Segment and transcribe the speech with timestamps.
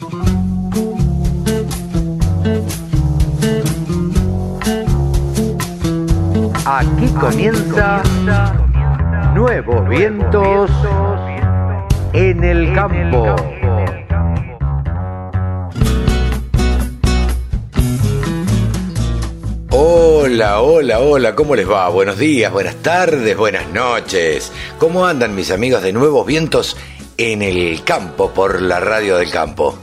[0.00, 0.10] Aquí
[7.20, 8.00] comienza
[9.34, 10.70] Nuevos Vientos
[12.12, 13.34] en el Campo.
[19.70, 21.88] Hola, hola, hola, ¿cómo les va?
[21.88, 24.52] Buenos días, buenas tardes, buenas noches.
[24.78, 26.76] ¿Cómo andan mis amigos de Nuevos Vientos
[27.16, 29.76] en el campo por la radio del campo?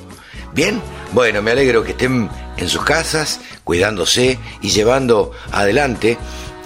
[0.55, 0.81] ¿Bien?
[1.11, 6.17] Bueno, me alegro que estén en sus casas, cuidándose y llevando adelante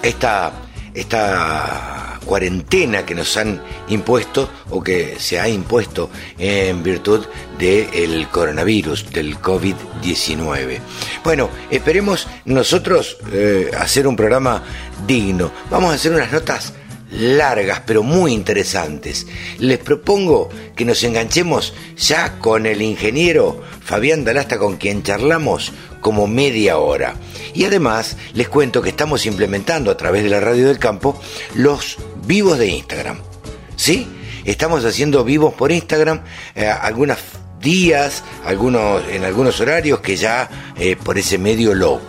[0.03, 0.51] esta,
[0.93, 7.25] esta cuarentena que nos han impuesto o que se ha impuesto en virtud
[7.57, 10.77] del coronavirus, del COVID-19.
[11.23, 14.61] Bueno, esperemos nosotros eh, hacer un programa
[15.07, 15.51] digno.
[15.71, 16.73] Vamos a hacer unas notas
[17.11, 19.27] largas pero muy interesantes.
[19.57, 26.27] Les propongo que nos enganchemos ya con el ingeniero Fabián Dalasta con quien charlamos como
[26.27, 27.15] media hora.
[27.53, 31.19] Y además les cuento que estamos implementando a través de la radio del campo
[31.55, 33.19] los vivos de Instagram.
[33.75, 34.07] ¿Sí?
[34.45, 36.21] Estamos haciendo vivos por Instagram
[36.55, 37.17] eh, algunos
[37.61, 41.99] días, algunos, en algunos horarios que ya eh, por ese medio lo,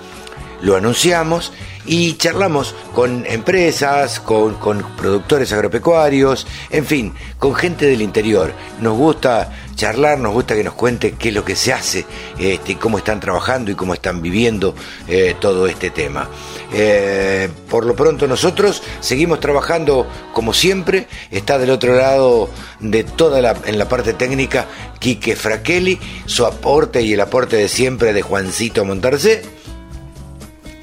[0.63, 1.53] lo anunciamos
[1.87, 4.57] y charlamos con empresas, con,
[4.97, 8.53] productores agropecuarios, en fin, con gente del interior.
[8.81, 12.05] Nos gusta charlar, nos gusta que nos cuente qué es lo que se hace,
[12.39, 14.75] este, cómo están trabajando y cómo están viviendo
[15.09, 16.29] eh, todo este tema.
[16.73, 23.41] Eh, por lo pronto nosotros seguimos trabajando como siempre, está del otro lado de toda
[23.41, 24.67] la, en la parte técnica
[24.99, 29.60] Quique Fraquelli, su aporte y el aporte de siempre de Juancito Montarcé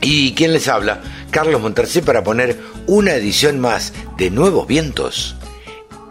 [0.02, 1.02] ¿Y quién les habla?
[1.32, 5.36] Carlos Montercé para poner una edición más de Nuevos Vientos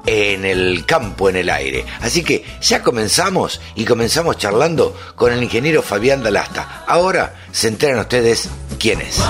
[0.07, 1.85] en el campo, en el aire.
[2.01, 6.85] Así que ya comenzamos y comenzamos charlando con el ingeniero Fabián Dalasta.
[6.87, 9.21] Ahora se enteran ustedes quién es.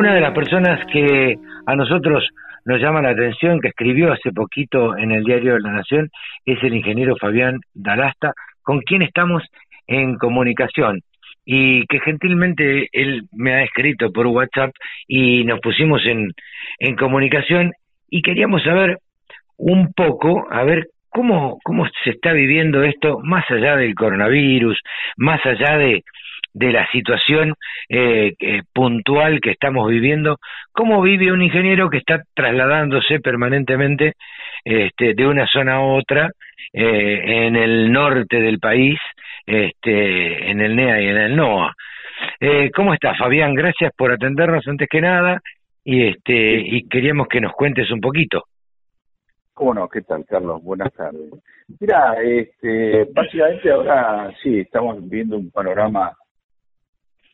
[0.00, 2.26] Una de las personas que a nosotros
[2.64, 6.08] nos llama la atención, que escribió hace poquito en el diario de la Nación,
[6.46, 9.42] es el ingeniero Fabián Dalasta, con quien estamos
[9.86, 11.02] en comunicación.
[11.44, 14.70] Y que gentilmente él me ha escrito por WhatsApp
[15.06, 16.30] y nos pusimos en,
[16.78, 17.72] en comunicación
[18.08, 18.96] y queríamos saber
[19.58, 24.78] un poco, a ver cómo, cómo se está viviendo esto más allá del coronavirus,
[25.18, 26.04] más allá de,
[26.52, 27.54] de la situación
[27.88, 28.34] eh,
[28.72, 30.38] puntual que estamos viviendo,
[30.72, 34.14] cómo vive un ingeniero que está trasladándose permanentemente
[34.64, 36.30] este, de una zona a otra
[36.72, 38.98] eh, en el norte del país,
[39.46, 41.74] este, en el NEA y en el NOA.
[42.38, 43.54] Eh, ¿Cómo está Fabián?
[43.54, 45.40] Gracias por atendernos antes que nada
[45.84, 48.44] y, este, y queríamos que nos cuentes un poquito.
[49.54, 49.88] ¿Cómo no?
[49.88, 50.62] ¿Qué tal, Carlos?
[50.62, 51.30] Buenas tardes.
[51.80, 56.12] Mira, este, básicamente ahora sí, estamos viendo un panorama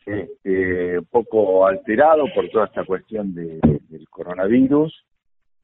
[0.07, 3.59] este, un poco alterado por toda esta cuestión de,
[3.89, 5.05] del coronavirus.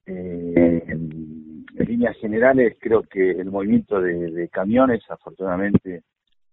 [0.04, 6.02] Eh, en, líneas generales, creo que el movimiento de, camiones, afortunadamente,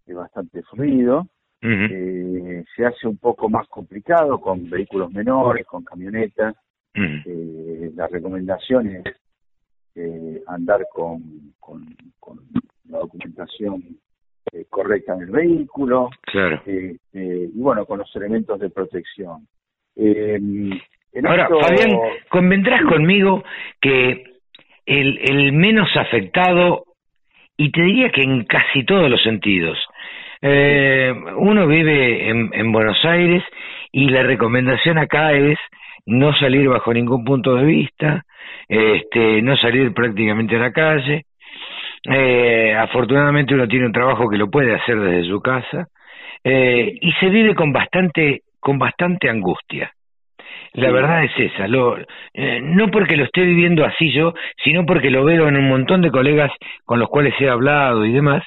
[0.06, 1.26] es bastante fluido.
[1.62, 6.54] eh, se hace un poco más complicado con vehículos menores, con camionetas.
[6.94, 9.04] eh, la recomendación es
[9.94, 11.84] eh, andar con, con,
[12.18, 12.40] con
[12.88, 13.82] la documentación
[14.52, 16.62] eh, correcta en el vehículo, claro.
[16.66, 19.46] Eh, eh, y bueno, con los elementos de protección.
[21.24, 23.44] Ahora, Fabián, convendrás conmigo
[23.80, 24.24] que
[24.86, 26.84] el, el menos afectado,
[27.56, 29.78] y te diría que en casi todos los sentidos,
[30.42, 33.42] uno vive en, en Buenos Aires
[33.92, 35.58] y la recomendación acá es
[36.06, 38.24] no salir bajo ningún punto de vista,
[38.68, 41.26] este, no salir prácticamente a la calle,
[42.04, 45.88] eh, afortunadamente uno tiene un trabajo que lo puede hacer desde su casa
[46.42, 49.92] eh, y se vive con bastante con bastante angustia.
[50.74, 55.10] La verdad es esa, lo, eh, no porque lo esté viviendo así yo, sino porque
[55.10, 56.52] lo veo en un montón de colegas
[56.84, 58.44] con los cuales he hablado y demás,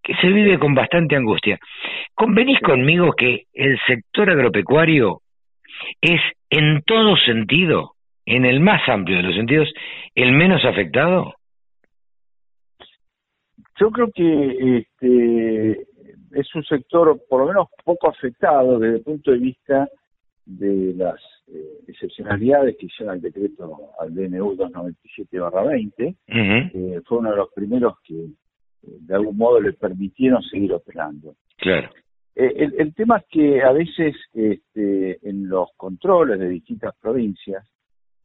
[0.00, 1.58] que se vive con bastante angustia.
[2.14, 5.18] ¿Convenís conmigo que el sector agropecuario
[6.00, 6.20] es
[6.50, 7.92] en todo sentido,
[8.24, 9.72] en el más amplio de los sentidos,
[10.14, 11.34] el menos afectado?
[13.80, 15.86] Yo creo que este,
[16.32, 19.88] es un sector por lo menos poco afectado desde el punto de vista
[20.46, 26.16] de las eh, excepcionalidades que hicieron el decreto al DNU 297-20.
[26.26, 28.26] Eh, fue uno de los primeros que
[28.82, 31.34] de algún modo le permitieron seguir operando.
[31.56, 31.90] Claro.
[32.36, 37.64] Eh, el, tema es que a veces este, en los controles de distintas provincias,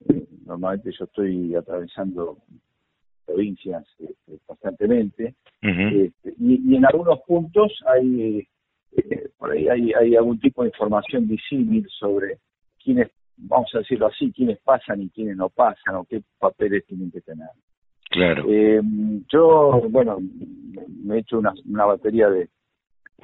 [0.07, 2.39] eh, normalmente yo estoy atravesando
[3.29, 8.47] provincias este, constantemente, este, y, en algunos puntos hay
[8.97, 12.39] eh, por ahí hay, hay algún tipo de información visible sobre
[12.83, 17.11] quiénes, vamos a decirlo así, quiénes pasan y quiénes no pasan o qué papeles tienen
[17.11, 17.49] que tener.
[18.11, 18.43] Claro.
[19.31, 20.17] yo, bueno,
[21.03, 22.49] me he hecho una, una batería de,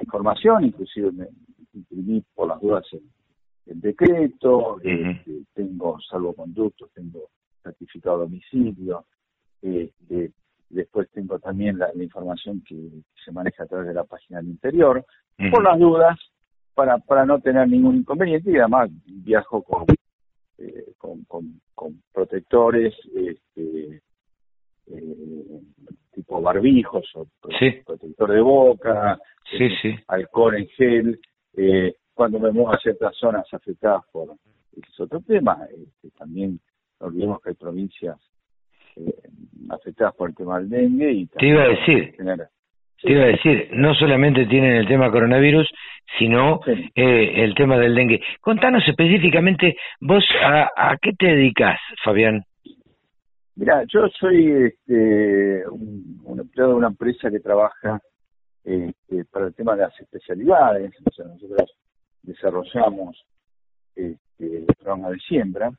[0.00, 1.26] información, inclusive me
[1.74, 7.30] imprimí por las dudas el, decreto, este, tengo salvoconductos, tengo
[7.62, 8.28] certificado de
[9.66, 10.32] este,
[10.68, 12.76] después tengo también la, información que,
[13.24, 15.04] se maneja a través de la página del interior,
[15.50, 16.18] por las dudas,
[16.74, 19.86] para, para no tener ningún inconveniente y además viajo con,
[20.58, 21.24] eh, con,
[21.74, 24.02] con, protectores, este,
[24.86, 25.60] eh,
[26.12, 29.18] tipo barbijos o protector de boca,
[29.56, 29.94] sí, sí.
[30.08, 31.20] alcohol en gel,
[31.56, 34.34] eh, cuando me muevo a ciertas zonas afectadas por
[34.76, 35.66] es otro tema.
[35.70, 36.60] Este, también
[37.00, 38.18] no olvidemos que hay provincias
[38.96, 39.14] eh,
[39.70, 41.12] afectadas por el tema del dengue.
[41.12, 42.14] Y te iba a decir,
[43.02, 45.68] te iba a decir, no solamente tienen el tema coronavirus,
[46.18, 46.60] sino
[46.94, 48.20] eh, el tema del dengue.
[48.40, 52.44] Contanos específicamente, vos a, a qué te dedicas, Fabián.
[53.56, 58.00] Mira, yo soy este, un, un, empleado de una empresa que trabaja
[58.62, 60.92] este, para el tema de las especialidades.
[61.06, 61.70] O sea, nosotros
[62.22, 63.24] desarrollamos
[63.94, 65.70] este, programas de siembra,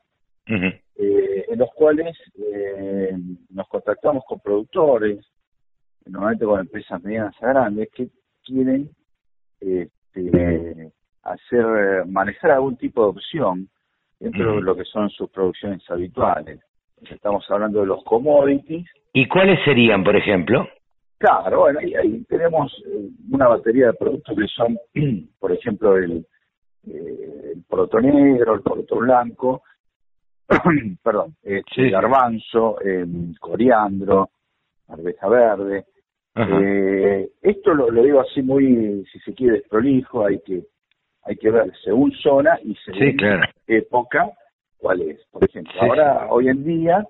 [0.49, 3.15] eh, en los cuales eh,
[3.49, 5.25] nos contactamos con productores,
[6.05, 8.07] normalmente con empresas medianas a grandes, que
[8.43, 8.89] quieren
[9.59, 10.91] este,
[11.23, 13.69] hacer manejar algún tipo de opción
[14.19, 16.59] dentro de lo que son sus producciones habituales.
[17.09, 18.87] Estamos hablando de los commodities.
[19.13, 20.67] ¿Y cuáles serían, por ejemplo?
[21.19, 24.77] Claro, bueno, ahí, tenemos eh, una batería de productos que son,
[25.39, 26.25] por ejemplo, el,
[26.87, 29.63] eh, el poroto negro, el poroto blanco,
[31.03, 34.29] perdón, el garbanzo, el coriandro,
[34.87, 35.85] arveja verde.
[36.35, 40.67] Eh, esto lo, lo, digo así muy, si se quiere, desprolijo, hay que
[41.27, 44.31] hay que ver según zona y según época
[44.77, 45.19] cuál es.
[45.29, 47.05] Por ejemplo, ahora, hoy en día,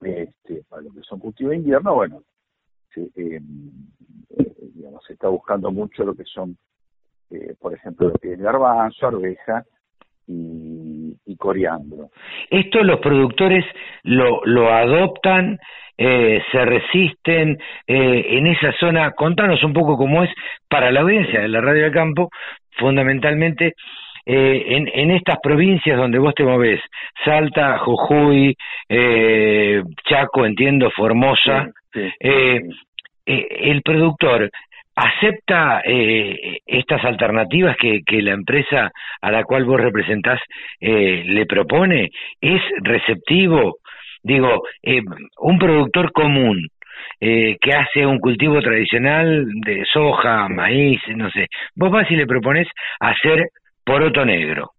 [0.00, 2.22] este, para lo que son cultivos de invierno, bueno,
[2.96, 3.40] eh, eh,
[4.74, 6.56] digamos, se está buscando mucho lo que son,
[7.30, 9.66] eh, por ejemplo, lo que es garbanzo, arveja
[10.26, 10.69] y,
[11.30, 12.08] y coriandro.
[12.50, 13.64] ¿Esto los productores
[14.02, 15.58] lo, lo adoptan,
[15.96, 19.12] eh, se resisten en esa zona?
[19.12, 20.30] Contanos un poco cómo es
[20.68, 22.30] para la audiencia de la Radio del Campo,
[22.78, 23.74] fundamentalmente
[24.26, 26.80] eh, en, en, estas provincias donde vos te movés,
[27.24, 28.54] Salta, Jujuy,
[28.88, 32.60] eh, Chaco, entiendo, Formosa, eh,
[33.26, 34.50] eh, el productor
[34.94, 38.90] acepta eh, estas alternativas que, que, la empresa
[39.20, 40.40] a la cual vos representás
[40.80, 42.10] eh, le propone,
[42.40, 43.78] es receptivo,
[44.22, 45.02] digo, eh,
[45.38, 46.68] un productor común
[47.20, 51.46] eh, que hace un cultivo tradicional de soja, maíz, no sé.
[51.74, 52.66] Vos vas y le propones
[52.98, 53.48] hacer
[53.84, 54.70] poroto negro.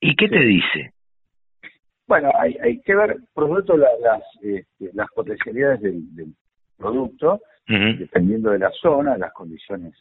[0.00, 0.90] ¿Y qué te dice?
[2.06, 6.02] Bueno, hay, hay que ver, por supuesto, las, este, las potencialidades del,
[6.76, 9.94] producto, dependiendo de la zona, las condiciones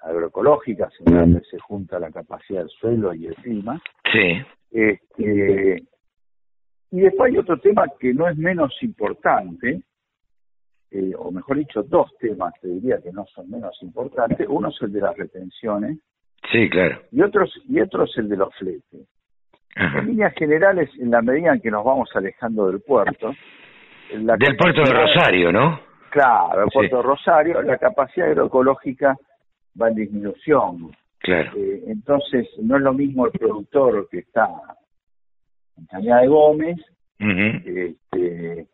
[0.00, 3.80] agroecológicas, en donde se junta la capacidad del suelo y el clima.
[4.12, 4.42] Sí.
[4.70, 5.82] Este,
[6.90, 9.82] y después hay otro tema que no es menos importante,
[10.90, 14.46] eh, o mejor dicho, dos temas, te diría que no son menos importantes.
[14.48, 15.98] Uno es el de las retenciones,
[16.50, 17.00] Sí, claro.
[17.12, 19.06] Y otros y otro es el de los fletes.
[19.74, 23.32] En líneas generales, en la medida en que nos vamos alejando del puerto,
[24.10, 25.80] del puerto de Rosario, ¿no?
[26.12, 29.16] Claro, puerto de Rosario, la capacidad agroecológica
[29.80, 30.90] va en disminución.
[31.18, 31.52] Claro.
[31.56, 34.46] Eh, entonces, no es lo mismo el productor que está
[35.78, 36.76] en Cañada de Gómez,
[37.18, 38.66] este, eh,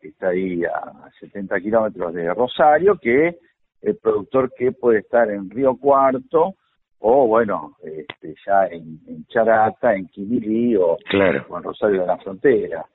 [0.00, 3.36] que está ahí a 70 kilómetros de Rosario, que
[3.82, 6.54] el productor que puede estar en Río Cuarto
[7.00, 12.86] o bueno, este, ya en, en, Charata, en Quimilí o, en Rosario de la Frontera,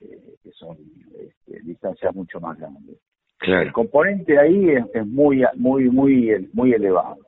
[0.00, 0.76] eh, que son
[1.18, 2.96] este, distancias mucho más grandes.
[3.40, 7.18] El componente ahí es, muy, muy, muy, muy elevado.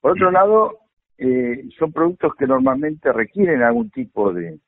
[0.00, 0.78] Por otro lado,
[1.16, 4.58] eh, son productos que normalmente requieren algún tipo de,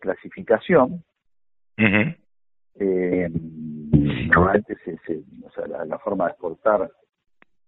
[0.00, 1.02] clasificación.
[2.78, 4.92] eh, normalmente se,
[5.44, 6.90] o sea, la, forma de exportar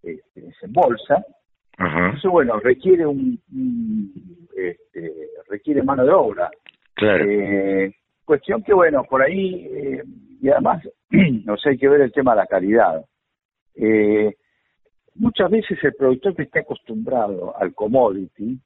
[0.03, 1.25] este, es en bolsa.
[2.15, 3.39] Eso, bueno, requiere un,
[4.55, 6.51] este, requiere mano de obra.
[6.93, 7.25] Claro.
[7.25, 7.95] Eh,
[8.29, 10.03] cuestión que, bueno, por ahí, eh,
[10.39, 10.85] y además
[11.49, 13.03] o sea, hay que ver el tema de la calidad.
[13.73, 14.35] Eh,
[15.15, 18.59] muchas veces el productor que está acostumbrado al commodity,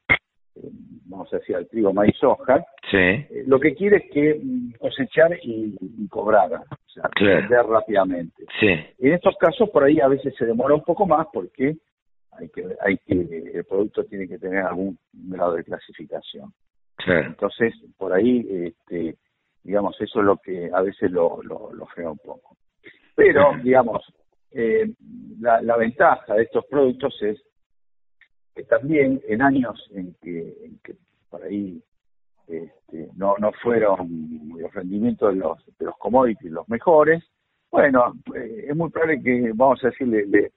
[0.56, 0.70] eh,
[1.06, 5.32] vamos a decir al trigo, maíz, soja, eh, lo que quiere es que mm, cosechar
[5.42, 5.78] y,
[6.10, 8.44] cobrar, o sea, vender rápidamente.
[8.62, 11.78] En estos casos por ahí a veces se demora un poco más porque
[12.34, 16.52] hay que, hay que, el producto tiene que tener algún grado de clasificación.
[17.06, 19.16] Entonces, por ahí, este,
[19.64, 22.58] digamos, eso es lo que a veces lo, lo, lo frena un poco.
[23.16, 24.04] Pero, digamos,
[24.52, 24.92] eh,
[25.40, 27.42] la, la, ventaja de estos productos es
[28.56, 30.96] que también en años en que, en que
[31.30, 31.82] por ahí
[32.48, 34.08] este, no, no fueron
[34.58, 37.24] los rendimientos de los, de los commodities los mejores,
[37.72, 40.52] bueno, eh, es muy probable que, vamos a decirle, le,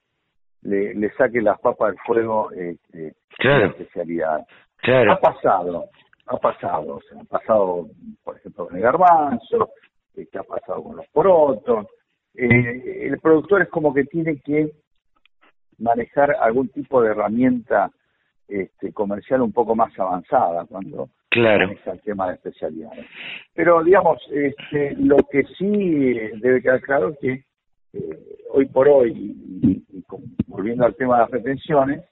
[0.62, 3.68] le, le saque las papas del fuego este, claro.
[3.68, 4.46] especialidad.
[4.76, 5.12] Claro.
[5.12, 5.86] Ha pasado,
[6.26, 7.88] ha pasado, o sea, ha pasado,
[8.24, 9.70] por ejemplo, con el garbanzo,
[10.16, 11.86] eh, que ha pasado con los porotos.
[12.34, 14.70] Eh, el productor es como que tiene que
[15.78, 17.90] manejar algún tipo de herramienta
[18.48, 21.68] este, comercial un poco más avanzada cuando claro.
[21.68, 23.06] maneja el tema de especialidades.
[23.54, 25.68] Pero, digamos, este, lo que sí
[26.40, 27.44] debe quedar claro es que
[27.92, 28.18] eh,
[28.50, 29.12] hoy por hoy,
[29.62, 29.84] y,
[30.46, 32.04] volviendo al tema de las retenciones,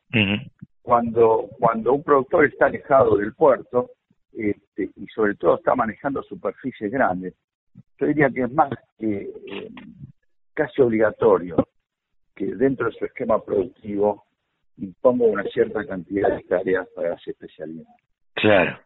[0.83, 3.91] cuando, cuando un productor está alejado del puerto,
[4.37, 7.35] este, y sobre todo está manejando superficies grandes,
[7.99, 9.71] yo diría que es más que eh,
[10.53, 11.57] casi obligatorio
[12.35, 14.25] que dentro de su esquema productivo
[14.79, 17.89] imponga una cierta cantidad de tareas para las especialidades.
[18.35, 18.79] Claro.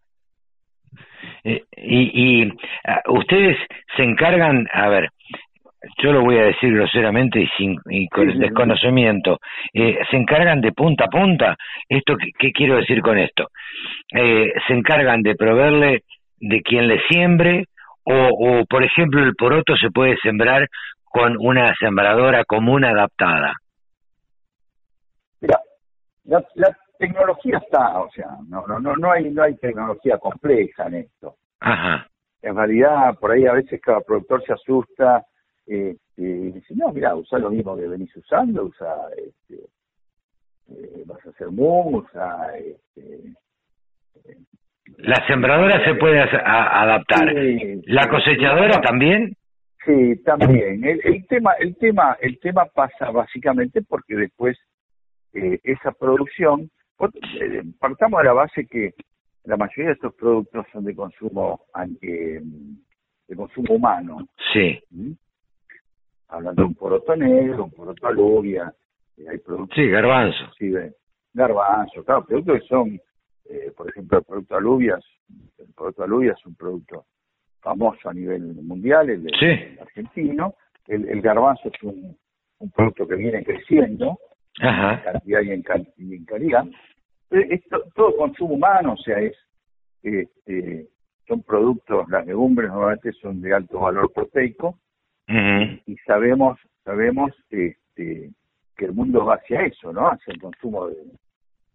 [1.45, 2.52] Eh, y, y
[2.85, 3.57] ah, ustedes
[3.97, 5.11] se encargan, a ver,
[5.99, 9.38] yo lo voy a decir groseramente y, sin, y con el desconocimiento,
[9.73, 11.57] eh, se encargan de punta a punta.
[11.88, 13.49] ¿Esto qué, quiero decir con esto?
[14.14, 16.02] Eh, se encargan de proveerle
[16.40, 17.64] de quien le siembre
[18.05, 20.69] o, o, por ejemplo, el poroto se puede sembrar
[21.02, 23.55] con una sembradora común adaptada.
[25.40, 25.59] Mira,
[26.25, 30.87] la, la tecnología está, o sea, no, no, no, no hay, no hay tecnología compleja
[30.87, 31.35] en esto.
[31.61, 32.07] Ajá.
[32.40, 35.25] En realidad, por ahí a veces cada productor se asusta
[35.68, 39.66] este, y dice, no, mira, usa lo mismo que venís usando, usa, este,
[40.70, 42.56] eh, vas a hacer mu, usa...
[42.58, 43.34] Este,
[44.96, 47.30] la sembradora se puede adaptar.
[47.84, 49.37] ¿La cosechadora también?
[49.84, 50.82] Sí, también.
[50.82, 54.58] El, el, tema, el tema, el tema pasa básicamente porque después
[55.34, 56.70] eh, esa producción,
[57.40, 58.94] eh, partamos de la base que
[59.44, 61.60] la mayoría de estos productos son de consumo
[62.00, 62.40] eh,
[63.28, 64.26] de consumo humano.
[64.52, 64.80] Sí.
[64.90, 65.12] ¿Mm?
[66.28, 68.73] Hablando de un poroto negro, un poroto alubia,
[69.16, 69.76] eh, hay productos...
[69.76, 70.44] Sí, garbanzo.
[70.58, 70.73] Sí,
[71.32, 73.00] garbanzo, claro, productos que son,
[73.50, 75.04] eh, por ejemplo, el producto alubias,
[75.58, 77.06] el producto alubia es un producto
[77.61, 79.26] famoso a nivel mundial, el,
[79.80, 80.54] argentino,
[80.87, 82.16] el, el, garbanzo es un,
[82.58, 84.18] un producto que viene creciendo,
[84.61, 86.64] en cantidad y en, calidad.
[87.30, 89.37] Eh, esto, todo consumo humano, o sea, es
[90.02, 90.88] este,
[91.26, 94.78] son productos, las legumbres normalmente son de alto valor proteico,
[95.28, 96.58] y sabemos
[96.88, 98.30] sabemos este,
[98.76, 100.08] que el mundo va hacia eso, ¿no?
[100.08, 100.87] Hacia el consumo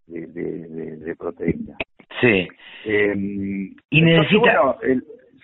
[0.08, 1.78] de, de, de, proteína.
[2.20, 2.48] Sí.
[2.86, 4.76] Em, y necesita...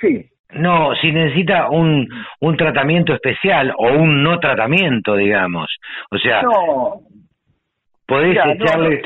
[0.01, 0.25] sí.
[0.51, 2.07] No, si necesita un,
[2.39, 5.67] un tratamiento especial o un no tratamiento, digamos.
[6.09, 7.01] O sea, no,
[8.07, 9.03] podés echarle...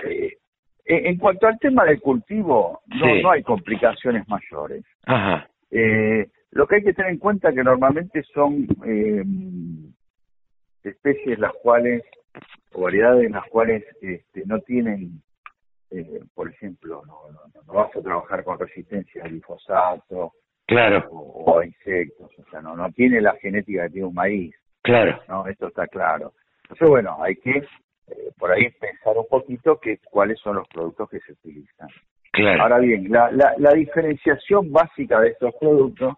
[0.86, 4.84] Eh, en cuanto al tema del cultivo, no, no hay complicaciones mayores.
[5.06, 5.48] Ajá.
[5.72, 9.24] Eh, lo que hay que tener en cuenta es que normalmente son eh,
[10.84, 12.04] especies las cuales,
[12.74, 15.22] o variedades las cuales este, no tienen,
[15.92, 17.16] eh, por ejemplo, no,
[17.66, 20.34] no, vas a trabajar con resistencia al glifosato
[20.68, 21.08] claro.
[21.10, 24.56] o, a insectos, o sea, no, no tiene la genética que tiene un maíz.
[24.84, 25.20] Claro.
[25.28, 26.34] No, esto está claro.
[26.64, 31.10] Entonces, bueno, hay que eh, por ahí pensar un poquito que cuáles son los productos
[31.10, 31.88] que se utilizan.
[32.32, 32.64] Claro.
[32.64, 36.16] Ahora bien, la, la, la diferenciación básica de estos productos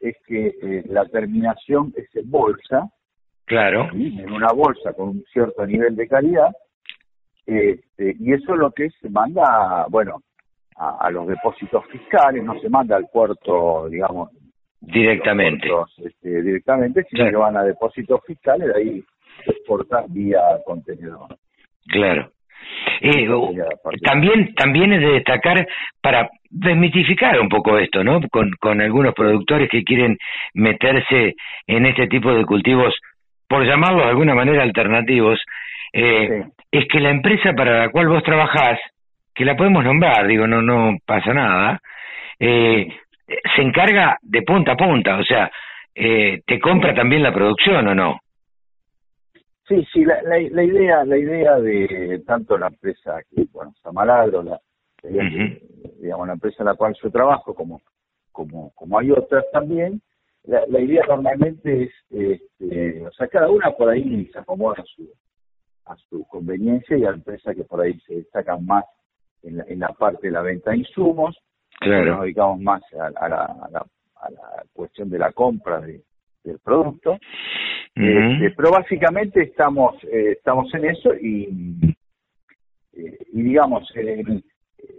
[0.00, 2.88] es que eh, la terminación es en bolsa,
[3.44, 6.50] claro, en una bolsa con un cierto nivel de calidad,
[7.46, 10.22] este, y eso es lo que se manda, bueno,
[10.76, 14.30] a, los depósitos fiscales, no se manda al puerto, digamos,
[14.80, 19.04] directamente, este, directamente, sino que van a depósitos fiscales, de ahí
[19.44, 21.36] se exporta vía contenedor.
[21.86, 22.30] Claro.
[23.00, 23.26] Eh,
[24.02, 25.66] también, también es de destacar
[26.00, 28.20] para desmitificar un poco esto, ¿no?
[28.30, 30.18] Con, con algunos productores que quieren
[30.54, 31.34] meterse
[31.66, 32.94] en este tipo de cultivos,
[33.48, 35.40] por llamarlos de alguna manera alternativos,
[35.92, 38.78] eh, es que la empresa para la cual vos trabajás,
[39.34, 41.80] que la podemos nombrar, digo, no, no pasa nada,
[42.38, 42.88] eh,
[43.56, 45.50] se encarga de punta a punta, o sea,
[45.94, 48.20] eh, te compra también la producción o no?
[49.70, 54.60] Sí, sí, la, la, idea la idea de tanto la empresa, que, bueno, Samalagro, la,
[55.00, 57.80] digamos, la empresa en la cual yo trabajo, como,
[58.32, 60.02] como, como hay otras también,
[60.42, 64.84] la, la idea normalmente es, este, o sea, cada una por ahí se acomoda a
[64.84, 65.08] su,
[65.84, 68.84] a su conveniencia y a la empresa que por ahí se destacan más
[69.44, 71.38] en la, en la parte de la venta de insumos,
[71.78, 72.16] claro.
[72.16, 73.86] nos dedicamos más a, la, a, la,
[74.16, 76.02] a la cuestión de la compra de,
[76.42, 77.18] del producto.
[77.94, 81.96] Este, pero básicamente estamos eh, estamos en eso y,
[82.92, 83.92] eh, y digamos,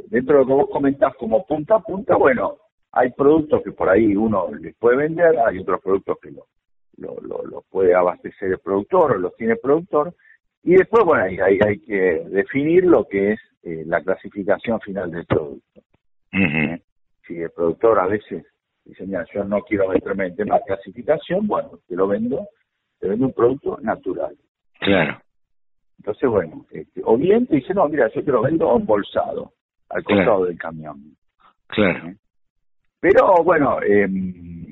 [0.08, 2.58] dentro de lo que vos comentás como punta a punta, bueno,
[2.92, 6.46] hay productos que por ahí uno les puede vender, hay otros productos que lo,
[6.98, 10.14] lo, lo, puede abastecer el productor o los tiene el productor,
[10.64, 15.12] y después, bueno, ahí hay, hay que definir lo que es eh, la clasificación final
[15.12, 15.82] del producto.
[17.28, 18.46] Si el productor a veces
[18.84, 22.48] dice, mira, yo no quiero meterme en tema de clasificación, bueno, te lo vendo,
[23.02, 24.36] te vendo un producto natural.
[24.80, 25.20] Claro.
[25.98, 29.54] Entonces, bueno, este, o bien te dice, no, mira, yo te lo vendo embolsado,
[29.90, 31.16] al costado del camión.
[31.68, 32.10] Claro.
[32.10, 32.16] ¿Eh?
[33.00, 34.08] Pero, bueno, eh,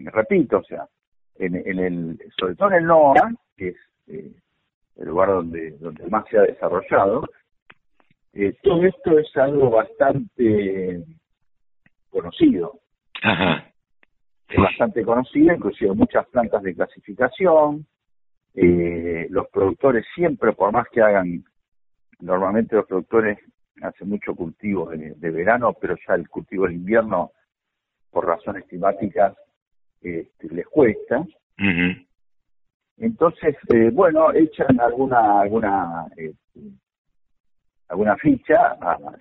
[0.06, 0.86] repito, o sea,
[1.36, 4.32] en, en, el, sobre todo en el NOA, que es eh,
[4.98, 7.24] el lugar donde, donde más se ha desarrollado,
[8.34, 11.04] eh, todo esto es algo bastante
[12.12, 12.80] conocido.
[13.24, 13.70] Ajá
[14.50, 17.86] es bastante conocida, inclusive muchas plantas de clasificación.
[18.56, 21.44] Eh, los productores siempre, por más que hagan,
[22.20, 23.38] normalmente los productores
[23.82, 27.32] hacen mucho cultivo de, verano, pero ya el cultivo de invierno,
[28.12, 29.36] por razones climáticas,
[30.02, 31.26] este, les cuesta.
[32.98, 36.60] Entonces, eh, bueno, echan alguna alguna este,
[37.88, 38.78] alguna ficha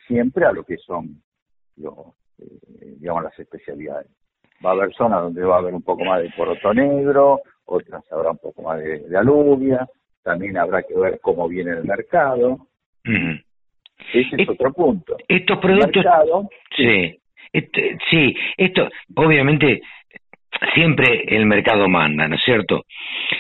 [0.07, 1.23] siempre a lo que son
[1.77, 1.95] los,
[2.39, 4.09] eh, digamos las especialidades
[4.65, 8.03] va a haber zonas donde va a haber un poco más de poroto negro, otras
[8.12, 9.87] habrá un poco más de, alubia,
[10.23, 12.59] también habrá que ver cómo viene el mercado.
[14.12, 15.16] Ese es, otro punto.
[15.27, 16.05] Estos productos...
[16.77, 17.21] sí,
[17.53, 19.81] este, sí, esto obviamente
[20.75, 22.85] siempre el mercado manda, ¿no es cierto?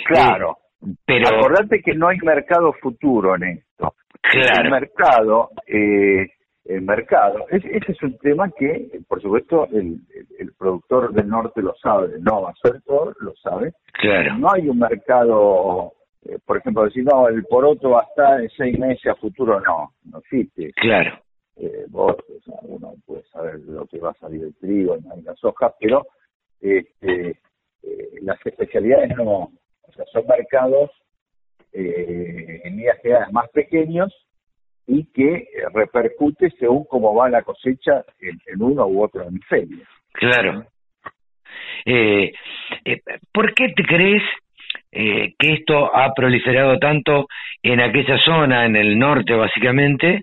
[0.04, 0.56] Claro.
[0.82, 3.94] Eh, pero acordate que no hay mercado futuro en esto.
[4.20, 4.64] Claro.
[4.64, 6.28] El mercado eh,
[6.68, 7.46] el mercado.
[7.48, 10.00] ese es un tema que, por supuesto, el,
[10.38, 13.72] el, productor del norte lo sabe, no va a ser todo, lo sabe.
[13.94, 14.36] Claro.
[14.36, 15.94] No hay un mercado,
[16.26, 19.58] eh, por ejemplo, decir, no, el poroto va a estar en seis meses a futuro,
[19.60, 20.70] no, no existe.
[20.74, 21.18] Claro.
[21.56, 22.16] Eh, vos,
[22.62, 26.06] uno puede saber lo que va a salir el trigo en las hojas, pero
[26.60, 27.30] este,
[27.82, 30.90] eh, las especialidades no, o sea, son mercados
[31.72, 34.12] en líneas generales más pequeños
[34.88, 39.84] y que repercute según cómo va la cosecha en, uno u otro hemisferio.
[40.12, 40.64] Claro.
[41.84, 42.32] Eh,
[42.84, 43.00] eh,
[43.32, 44.22] ¿Por qué te crees
[44.90, 47.28] eh, que esto ha proliferado tanto
[47.62, 50.22] en aquella zona, en el norte básicamente?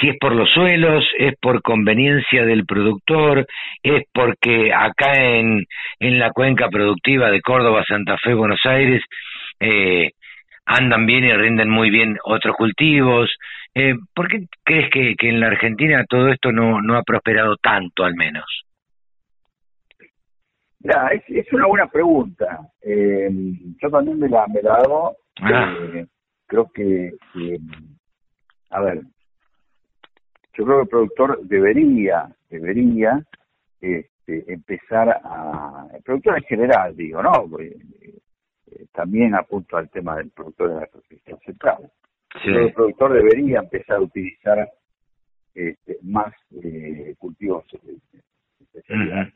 [0.00, 3.46] Si es por los suelos, es por conveniencia del productor,
[3.82, 5.66] es porque acá en,
[6.00, 9.02] en la cuenca productiva de Córdoba, Santa Fe, Buenos Aires,
[9.60, 10.12] eh,
[10.66, 13.30] andan bien y rinden muy bien otros cultivos.
[13.74, 17.56] Eh, ¿Por qué crees que, que en la Argentina todo esto no, no ha prosperado
[17.56, 18.44] tanto al menos?
[20.84, 22.60] Es, es una buena pregunta.
[22.82, 23.30] Eh,
[23.80, 25.16] yo también me la, me la hago.
[25.40, 25.74] Ah.
[25.94, 26.06] Eh,
[26.46, 27.12] creo que,
[28.70, 29.02] a ver,
[30.52, 33.24] yo creo que el productor debería, debería
[33.80, 37.48] este, empezar a, el productor en general, digo, ¿no?
[37.58, 37.76] Eh,
[38.92, 41.90] también apunto al tema del productor de la protección central.
[42.42, 44.68] El productor debería empezar a utilizar
[45.54, 47.98] este, más eh, cultivos de
[48.60, 49.28] especialidad.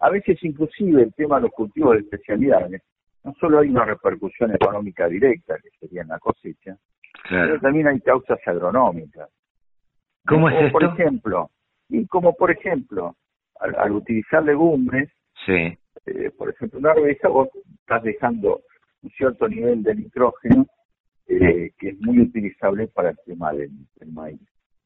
[0.00, 2.82] A veces inclusive el tema de los cultivos de especialidades,
[3.24, 6.76] no solo hay una repercusión económica directa, que sería en la cosecha,
[7.28, 9.30] pero también hay causas agronómicas.
[10.26, 10.72] ¿Cómo es esto?
[10.72, 11.50] Por ejemplo,
[11.88, 13.16] y como por ejemplo,
[13.60, 15.10] al, utilizar legumbres,
[15.46, 15.78] sí.
[16.04, 17.48] Eh, por ejemplo, una arveja, vos
[17.80, 18.60] estás dejando
[19.02, 20.66] un cierto nivel de nitrógeno
[21.40, 23.70] eh, que es muy utilizable para el tema del,
[24.12, 24.40] maíz.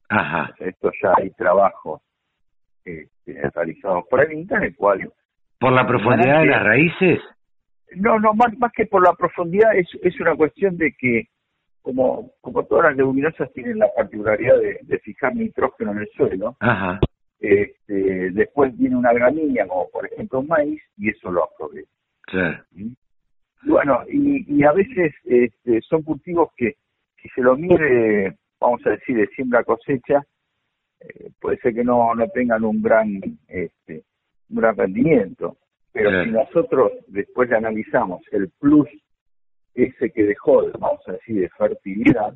[0.09, 0.53] Ajá.
[0.59, 2.01] esto ya hay trabajos
[2.85, 5.11] este, realizados por el INTA en el cual...
[5.59, 7.19] ¿Por la profundidad de las raíces?
[7.95, 11.27] No, no, más, más que por la profundidad es, es una cuestión de que
[11.81, 16.99] como, como todas las leguminosas tienen la particularidad de, fijar nitrógeno en el suelo, Ajá.
[17.39, 22.65] Este, después viene una gramínea como por ejemplo un maíz y eso lo aprovecha.
[22.71, 22.93] ¿Mm?
[23.67, 26.75] Bueno, y, y a veces este, son cultivos que,
[27.21, 30.23] si se lo mire, vamos a decir, de siembra cosecha,
[31.01, 34.03] eh, puede ser que no, no tengan un gran, este,
[34.49, 35.57] un gran rendimiento.
[35.91, 38.87] Pero si nosotros después le analizamos el plus
[39.73, 42.33] ese que dejó, vamos a decir, de fertilidad,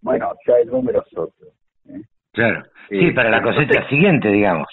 [0.00, 1.48] bueno, ya el número es otro.
[1.88, 2.02] ¿eh?
[2.32, 4.68] Claro, sí, para la cosecha siguiente, digamos.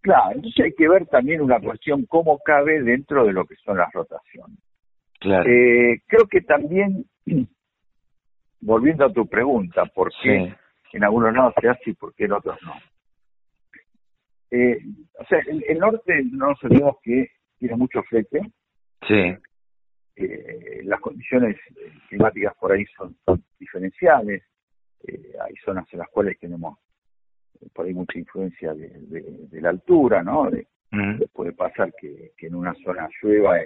[0.00, 3.78] Claro, entonces hay que ver también una cuestión cómo cabe dentro de lo que son
[3.78, 4.58] las rotaciones.
[5.22, 5.48] Claro.
[5.48, 7.04] Eh, creo que también,
[8.60, 10.52] volviendo a tu pregunta, ¿por qué
[10.92, 12.74] en algunos lados se hace y por qué en otros no?
[14.50, 14.78] Eh,
[15.18, 18.40] o sea, el, norte no nos olvidemos que tiene mucho flete.
[19.06, 19.34] Sí.
[20.16, 21.56] Eh, las condiciones
[22.08, 23.16] climáticas por ahí son,
[23.58, 24.42] diferenciales.
[25.06, 26.78] hay zonas en las cuales tenemos
[27.72, 30.50] por ahí mucha influencia de, la altura, ¿no?
[31.32, 33.56] Puede pasar que, en una zona llueva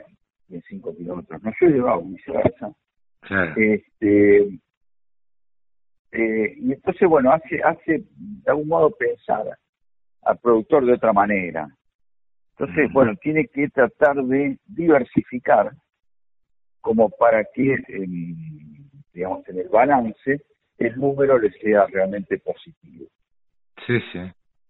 [0.48, 2.72] en 5 kilómetros no llueva o viceversa.
[3.56, 4.60] Este,
[6.12, 9.58] eh, y entonces, bueno, hace, hace de algún modo pensar
[10.22, 11.68] al productor de otra manera.
[12.58, 15.72] Entonces, bueno, tiene que tratar de diversificar
[16.80, 17.76] como para que,
[19.12, 20.40] digamos, en el balance,
[20.78, 23.06] el número le sea realmente positivo.
[23.86, 24.20] Sí, sí.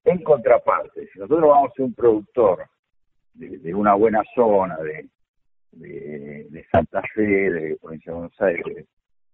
[0.04, 2.66] En contraparte, si nosotros vamos a ser un productor
[3.34, 5.08] de, una buena zona, de,
[5.72, 8.87] de, Santa Fe, de Provincia de Buenos Aires,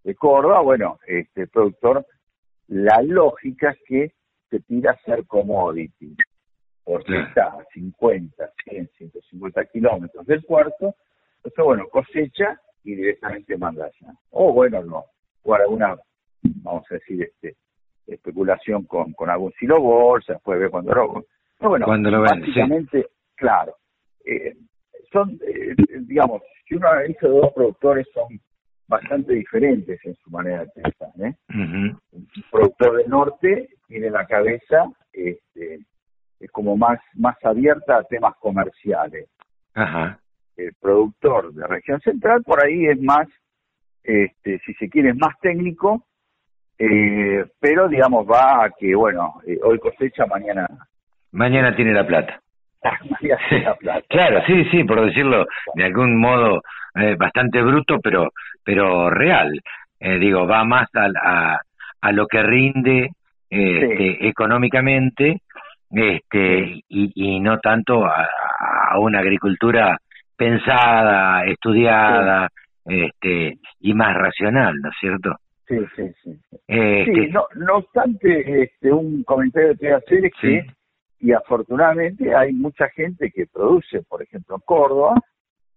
[0.04, 2.04] de, Córdoba, bueno, este productor,
[2.68, 4.12] la lógica es que
[4.50, 6.16] se tira a ser commodity,
[6.84, 10.94] porque está a 50, 100, 150 kilómetros del puerto,
[11.36, 14.12] entonces, bueno, cosecha y directamente manda allá.
[14.30, 15.04] O bueno, no,
[15.42, 15.96] o alguna,
[16.42, 17.56] vamos a decir, este
[18.06, 21.24] especulación con, con algún silo bolsa, después ver cuando lo...
[21.60, 23.76] bueno, cuando lo básicamente, claro,
[24.24, 24.56] eh,
[25.12, 28.40] son, eh, digamos, si uno analiza dos productores son
[28.88, 31.10] bastante diferentes en su manera de pensar.
[31.20, 31.34] ¿eh?
[31.54, 31.98] Un
[32.50, 35.80] productor del norte tiene la cabeza este,
[36.40, 39.28] es como más, más abierta a temas comerciales.
[40.56, 43.28] El productor de región central por ahí es más,
[44.02, 46.04] este, si se quiere, es más técnico
[46.84, 50.66] eh, pero digamos va a que, bueno, eh, hoy cosecha, mañana...
[51.30, 52.40] Mañana tiene la plata.
[54.08, 56.62] claro, sí, sí, por decirlo de algún modo
[56.94, 58.30] eh, bastante bruto, pero
[58.64, 59.52] pero real.
[60.00, 61.60] Eh, digo, va más a,
[62.00, 63.10] a, lo que rinde
[63.48, 65.42] este, económicamente
[65.90, 68.28] este y, y no tanto a,
[68.90, 69.96] a una agricultura
[70.36, 72.48] pensada, estudiada,
[72.84, 75.36] este y más racional, ¿no es cierto?
[75.66, 76.30] Sí, sí, sí.
[76.68, 80.66] Eh, no, no obstante, este, un comentario que quiero hacer es que,
[81.22, 85.14] y afortunadamente, hay mucha gente que produce, por ejemplo, en Córdoba,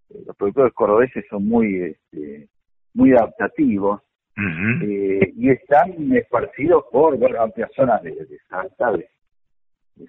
[0.10, 2.50] eh, los productores cordobeses son muy, este,
[2.94, 4.02] muy adaptativos,
[4.38, 9.08] eh, y están esparcidos por amplias zonas de, de Santa, de,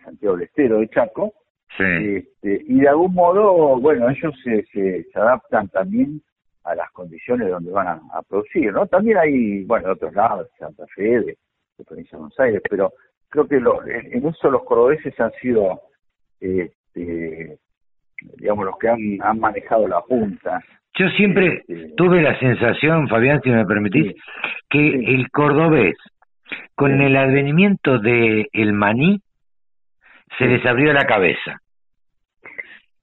[0.02, 1.32] Santiago del Estero, de Chaco,
[1.78, 6.20] este, y de algún modo, bueno, ellos se, se adaptan también
[6.66, 8.86] a las condiciones donde van a, producir, ¿no?
[8.86, 11.38] También hay, bueno, de otros lados, Santa Fe, de,
[11.86, 12.92] Provincia de Buenos Aires, pero
[13.28, 15.80] creo que en, eso los cordobeses han sido,
[16.40, 17.58] este,
[18.36, 20.60] digamos, los que han, manejado la punta.
[20.98, 24.14] Yo siempre este, tuve la sensación, Fabián, si me permitís,
[24.70, 25.96] que el cordobés,
[26.74, 29.20] con el advenimiento del el maní,
[30.38, 31.60] se les abrió la cabeza.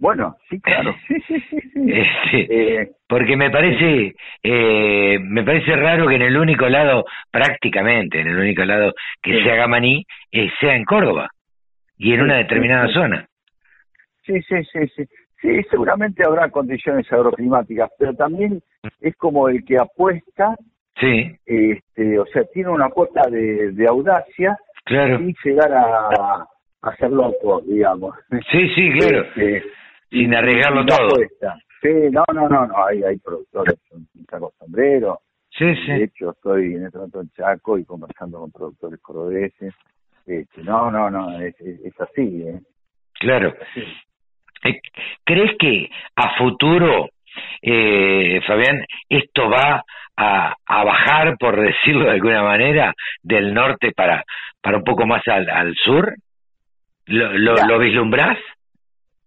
[0.04, 0.94] Bueno, sí, claro.
[1.08, 4.14] Sí, sí, sí, este, eh, porque me parece,
[4.44, 9.42] eh, me parece raro que en el único lado, prácticamente, en el único lado que
[9.42, 11.30] se haga maní, eh, sea en Córdoba
[11.98, 13.26] y en una determinada zona.
[14.26, 15.04] Sí, sí, sí, sí.
[15.42, 18.62] Sí, seguramente habrá condiciones agroclimáticas, pero también
[19.00, 20.56] es como el que apuesta,
[21.00, 21.34] sí.
[21.46, 25.22] este, o sea, tiene una cuota de, de audacia claro.
[25.22, 26.46] y llegar a,
[26.82, 28.16] a ser loco, digamos.
[28.52, 29.22] Sí, sí, claro.
[29.22, 29.64] Este,
[30.14, 31.16] sin arriesgarlo todo.
[31.82, 35.20] Sí, no, no, no, no, hay, hay productores, un saco sombrero.
[35.50, 35.92] Sí, sí.
[35.92, 39.74] De hecho, estoy en este momento en Chaco y conversando con productores cordobeses.
[40.26, 42.60] Este, no, no, no, es, es, así, ¿eh?
[43.20, 43.54] Claro.
[44.64, 44.80] Eh,
[45.26, 47.10] ¿Crees que a futuro,
[47.62, 49.84] eh, Fabián, esto va
[50.16, 54.24] a, a bajar, por decirlo de alguna manera, del norte para,
[54.62, 56.16] para un poco más al, al sur?
[57.08, 58.38] ¿Lo, lo, ¿Lo vislumbrás?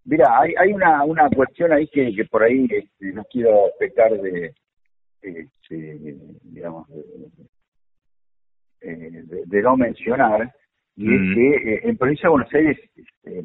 [0.07, 4.13] Mira, hay, hay una, una cuestión ahí que, que por ahí este, no quiero pecar
[4.13, 4.55] de,
[5.21, 6.87] este, digamos,
[8.81, 10.53] de, no mencionar,
[10.95, 13.45] y es que eh, en provincia de Buenos Aires este,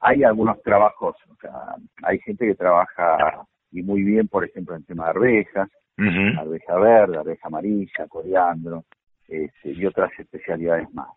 [0.00, 4.84] hay algunos trabajos, o sea, hay gente que trabaja y muy bien, por ejemplo, en
[4.84, 8.84] tema de arvejas, arveja verde, arveja amarilla, coriandro,
[9.28, 11.08] este, y otras especialidades más.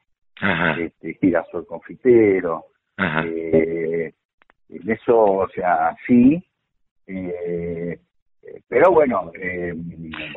[0.79, 2.65] Este, girasol confitero,
[2.97, 4.13] eh,
[4.69, 6.43] en eso, o sea, sí,
[7.07, 7.99] eh,
[8.67, 9.31] pero bueno.
[9.39, 9.73] Eh,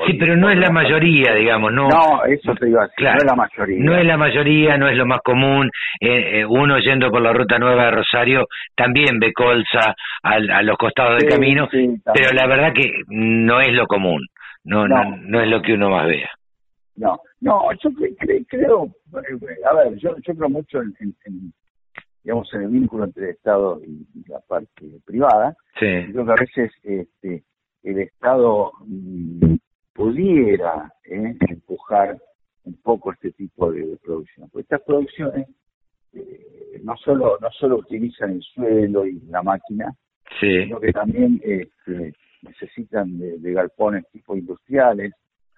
[0.06, 1.88] sí, pero no es la mayoría, digamos, ¿no?
[1.88, 3.84] No, eso te iba a decir, no es la mayoría.
[3.84, 5.70] No es la mayoría, no es lo más común.
[6.00, 10.76] Eh, eh, uno yendo por la ruta nueva de Rosario también ve colza a, los
[10.76, 14.26] costados del camino, pero la verdad que no es lo común,
[14.64, 16.30] no, no, no, es lo que uno más vea.
[16.96, 17.90] No, no, yo
[18.48, 18.88] creo,
[19.70, 20.94] a ver, yo, yo creo mucho en,
[22.22, 25.57] digamos, en el vínculo entre el Estado y, la parte privada.
[25.78, 25.87] Sí.
[26.12, 27.44] Creo que a veces este,
[27.83, 29.54] el Estado mm,
[29.94, 32.18] pudiera eh, empujar
[32.64, 34.48] un poco este tipo de, producción.
[34.50, 35.48] Porque estas producciones
[36.12, 39.94] eh, no solo no solo utilizan el suelo y la máquina,
[40.40, 45.12] sino que también este, necesitan de, galpones tipo industriales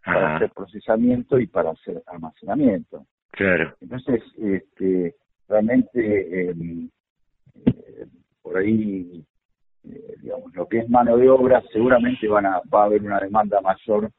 [0.04, 3.06] para hacer procesamiento y para hacer almacenamiento.
[3.32, 3.74] Claro.
[3.80, 5.14] Entonces, este,
[5.50, 6.88] realmente em,
[7.66, 8.06] eh,
[8.40, 9.24] por ahí
[9.84, 13.18] eh, digamos, lo que es mano de obra, seguramente van a, va a haber una
[13.18, 14.10] demanda mayor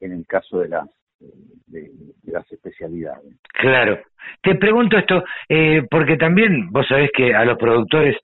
[0.00, 0.88] en el caso de las
[1.66, 1.90] de,
[2.24, 3.36] las especialidades.
[3.52, 4.00] Claro.
[4.42, 8.16] Te pregunto esto, eh, porque también vos sabés que a los productores,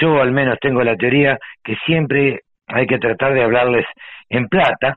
[0.00, 3.86] yo al menos tengo la teoría que siempre hay que tratar de hablarles
[4.28, 4.96] en plata.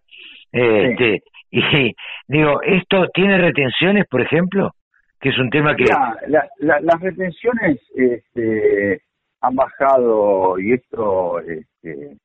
[0.52, 1.22] Este,
[1.52, 1.62] Y
[2.28, 4.72] digo, ¿esto tiene retenciones, por ejemplo?
[5.20, 5.86] Que es un tema que...
[6.60, 9.02] las retenciones este,
[9.42, 12.18] han bajado, y esto este,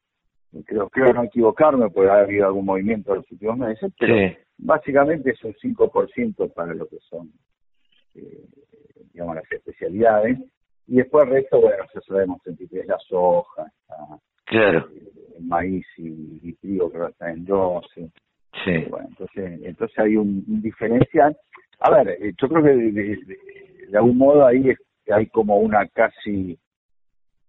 [0.64, 4.14] creo, creo no equivocarme, porque ha habido algún movimiento en los últimos meses, pero
[4.58, 7.30] básicamente es un 5% para lo que son,
[8.14, 8.44] eh,
[9.12, 10.38] digamos, las especialidades.
[10.86, 13.72] Y después el resto, bueno, ya sabemos, es la soja,
[14.44, 14.88] claro.
[14.90, 18.10] el eh, maíz y, trigo que está en 12.
[18.64, 18.84] Sí.
[18.90, 21.36] Bueno, entonces, entonces hay un, diferencial.
[21.84, 23.18] A ver, eh, yo creo que de,
[23.88, 24.78] de algún modo ahí es,
[25.12, 26.58] hay como una casi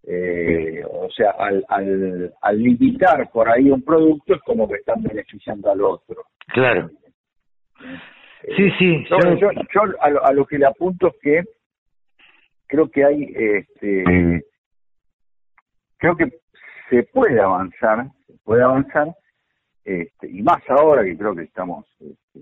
[0.05, 5.01] eh, o sea, al, al, al limitar por ahí un producto es como que están
[5.01, 6.25] beneficiando al otro.
[6.47, 6.89] Claro.
[8.43, 9.05] Eh, sí, sí.
[9.09, 9.17] Yo,
[9.73, 11.43] yo, a, lo, que le apunto es que
[12.67, 14.43] creo que hay, este,
[15.97, 16.29] creo que
[16.89, 19.07] se puede avanzar, se puede avanzar,
[19.85, 22.41] este, y más ahora que creo que estamos este,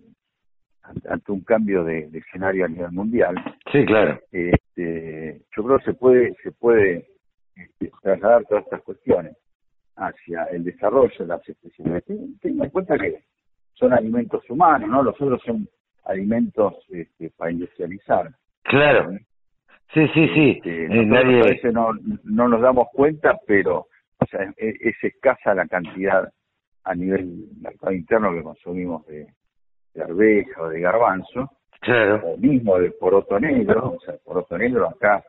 [0.83, 3.35] ante un cambio de, de, escenario a nivel mundial.
[3.71, 4.19] Sí, claro.
[4.31, 7.07] Este, yo creo que se puede, se puede
[7.55, 9.37] este, trasladar todas estas cuestiones
[9.95, 12.05] hacia el desarrollo de las especialidades.
[12.41, 13.23] Tengan en cuenta que
[13.73, 15.03] son alimentos humanos, ¿no?
[15.03, 15.67] Los otros son
[16.05, 18.31] alimentos este, para industrializar.
[18.63, 19.11] Claro.
[19.93, 20.51] Sí, sí, sí.
[20.57, 21.89] Este, eh, a veces no,
[22.23, 23.87] no nos damos cuenta, pero
[24.21, 26.31] o sea, es, escasa la cantidad
[26.83, 29.27] a nivel mercado interno que consumimos de,
[29.93, 31.49] de arveja o de garbanzo.
[31.81, 32.21] Claro.
[32.25, 33.95] O mismo de poroto negro.
[33.97, 35.23] O sea, el poroto negro acá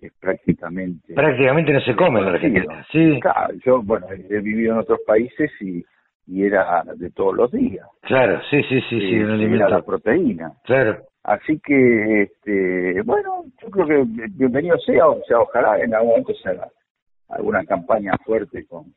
[0.00, 1.14] es prácticamente...
[1.14, 3.18] Prácticamente no se come en la Argentina, sí.
[3.64, 5.84] yo, bueno, he vivido en otros países y,
[6.26, 7.86] y era de todos los días.
[8.02, 9.68] Claro, sí, sí, sí, sí, un alimento.
[9.68, 10.52] la proteína.
[10.64, 11.02] Claro.
[11.24, 16.34] Así que, este, bueno, yo creo que bienvenido sea, o sea, ojalá en algún momento
[16.34, 16.68] se haga
[17.28, 18.94] alguna campaña fuerte con,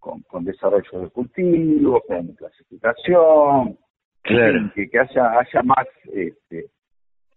[0.00, 3.76] con, con desarrollo de cultivos, con clasificación,
[4.22, 4.70] claro.
[4.74, 6.66] que, que haya, haya más, este,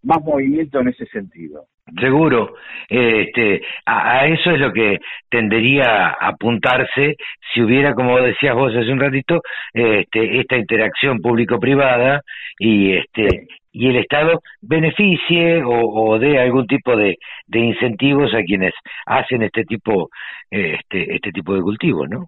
[0.04, 1.66] más movimiento en ese sentido.
[2.00, 2.56] Seguro,
[2.90, 4.98] este, a, eso es lo que
[5.30, 7.16] tendería a apuntarse
[7.54, 12.22] si hubiera, como decías vos hace un ratito, este, esta interacción público-privada
[12.58, 18.74] y este y el Estado beneficie o, dé algún tipo de, de incentivos a quienes
[19.06, 20.10] hacen este tipo
[20.50, 22.26] este este tipo de cultivos, ¿no?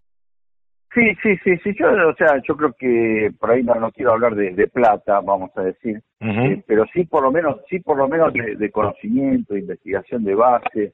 [0.93, 1.75] Sí, sí, sí, sí.
[1.77, 5.51] Yo, o sea, yo creo que por ahí no, no quiero hablar de, plata, vamos
[5.55, 9.61] a decir, eh, pero sí por lo menos, sí por lo menos de, conocimiento, de
[9.61, 10.93] investigación de base,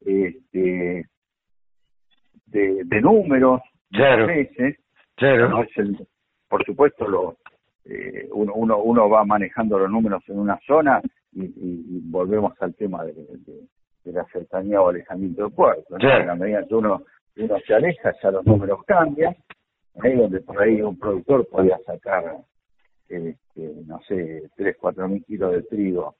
[0.00, 1.06] este,
[2.46, 4.26] de, de números, claro,
[5.16, 5.66] claro.
[6.48, 7.36] por supuesto, lo,
[7.84, 11.00] eh, uno, uno, uno va manejando los números en una zona
[11.32, 13.14] y, volvemos al tema de,
[14.04, 15.96] la cercanía o alejamiento del puerto.
[15.98, 17.04] En la medida que uno
[17.36, 19.34] uno se aleja, ya los números cambian,
[20.02, 22.38] ahí donde por ahí un productor podía sacar,
[23.08, 26.16] este, no sé, 3, 4 mil kilos de trigo,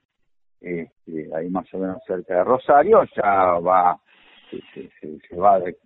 [0.60, 3.98] este, ahí más o menos cerca de Rosario, ya va,
[4.50, 5.76] se, va de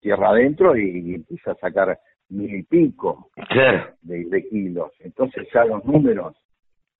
[0.00, 1.98] tierra adentro y, empieza a sacar
[2.28, 3.30] mil y pico
[4.02, 4.92] de, kilos.
[5.00, 6.36] Entonces ya los números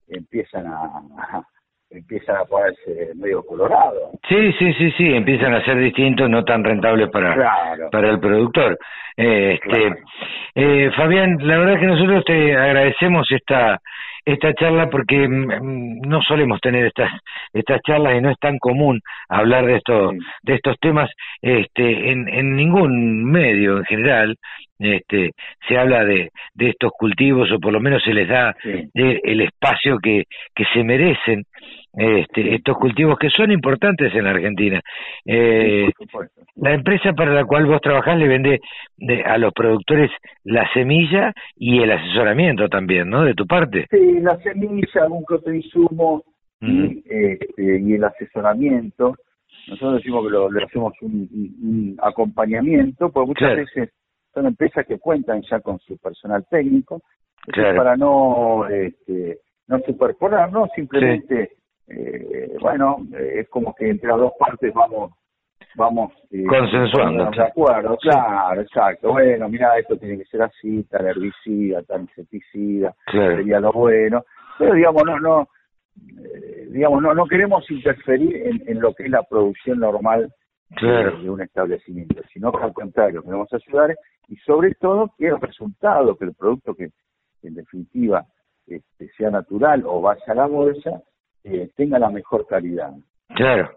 [0.07, 1.45] empiezan a
[1.89, 4.11] empiezan a ponerse medio colorado.
[4.27, 7.35] Sí, sí, sí, sí, empiezan a ser distintos, no tan rentables para,
[7.91, 8.77] para el productor.
[9.17, 9.93] este,
[10.55, 13.79] eh, Fabián, la verdad que nosotros te agradecemos esta
[14.25, 17.11] esta charla porque mm, mm, no solemos tener estas
[17.53, 21.09] estas charlas y no es tan común hablar de estos de estos temas
[21.41, 24.35] este en, en ningún medio en general
[24.77, 25.31] este
[25.67, 29.97] se habla de, de estos cultivos o por lo menos se les da el espacio
[29.99, 30.23] que,
[30.55, 31.43] que se merecen
[31.93, 34.81] este, estos cultivos que son importantes en la Argentina.
[35.25, 35.89] Eh,
[36.55, 38.59] la empresa para la cual vos trabajás le vende
[39.25, 40.11] a los productores
[40.43, 43.23] la semilla y el asesoramiento también, ¿no?
[43.23, 43.87] De tu parte.
[43.89, 46.23] Sí, la semilla, algún que insumo
[46.61, 49.15] y, este, y el asesoramiento.
[49.67, 53.89] Nosotros decimos que lo, le hacemos un, acompañamiento, porque muchas veces
[54.33, 57.01] son empresas que cuentan ya con su personal técnico,
[57.45, 60.67] para no este, no superponer, ¿no?
[60.75, 61.58] Simplemente
[61.89, 65.11] eh, bueno, eh, es como que entre las dos partes vamos
[65.75, 67.97] vamos eh, consensuando de acuerdo.
[67.97, 69.11] Claro exacto.
[69.11, 74.23] Bueno mira esto tiene que ser así tal herbicida tal insecticida sería lo bueno.
[74.57, 75.47] Pero digamos no no
[75.97, 80.31] eh, digamos no no queremos interferir en, en, lo que es la producción normal
[80.81, 83.95] de, un establecimiento sino que al contrario queremos ayudar
[84.27, 86.89] y sobre todo que el resultado que el producto que
[87.41, 88.25] en definitiva
[88.67, 91.01] este, sea natural o vaya a la bolsa
[91.43, 92.93] eh, tenga la mejor calidad.
[93.35, 93.71] Claro,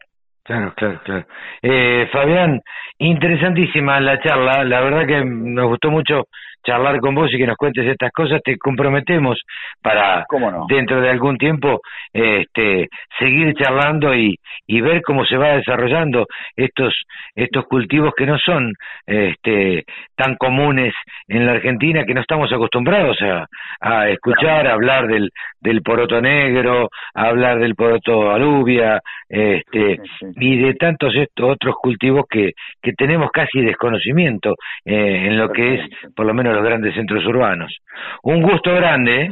[0.44, 1.24] claro, claro, claro.
[1.62, 2.60] Eh, Fabián,
[2.98, 6.24] interesantísima la charla, la verdad que nos gustó mucho
[6.64, 9.40] charlar con vos y que nos cuentes estas cosas, te comprometemos
[9.82, 10.24] para
[10.68, 11.80] dentro de algún tiempo
[12.12, 16.26] este, seguir charlando y, y ver cómo se va desarrollando
[16.56, 16.94] estos
[17.34, 18.72] estos cultivos que no son
[19.06, 20.94] este, tan comunes
[21.28, 23.46] en la Argentina, que no estamos acostumbrados a,
[23.80, 29.98] a escuchar, a hablar del, del poroto negro, a hablar del poroto alubia, este,
[30.36, 35.74] y de tantos estos otros cultivos que, que tenemos casi desconocimiento eh, en lo que
[35.74, 35.80] es,
[36.14, 37.76] por lo menos los grandes centros urbanos.
[38.22, 39.22] Un gusto grande.
[39.22, 39.30] ¿eh?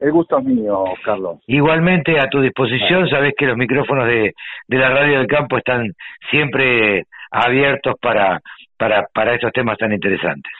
[0.00, 1.38] El gusto es mío, Carlos.
[1.46, 4.32] Igualmente a tu disposición, sabes que los micrófonos de,
[4.66, 5.92] de la radio del campo están
[6.30, 8.40] siempre abiertos para,
[8.78, 10.52] para, para estos temas tan interesantes.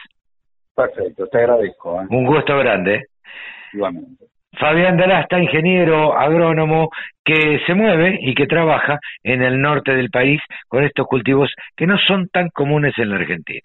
[0.74, 2.02] Perfecto, te agradezco.
[2.02, 2.06] ¿eh?
[2.11, 3.06] Un gusto grande.
[3.72, 4.30] Igualmente.
[4.58, 6.88] Fabián Dalasta, ingeniero agrónomo
[7.24, 11.86] que se mueve y que trabaja en el norte del país con estos cultivos que
[11.86, 13.60] no son tan comunes en la Argentina.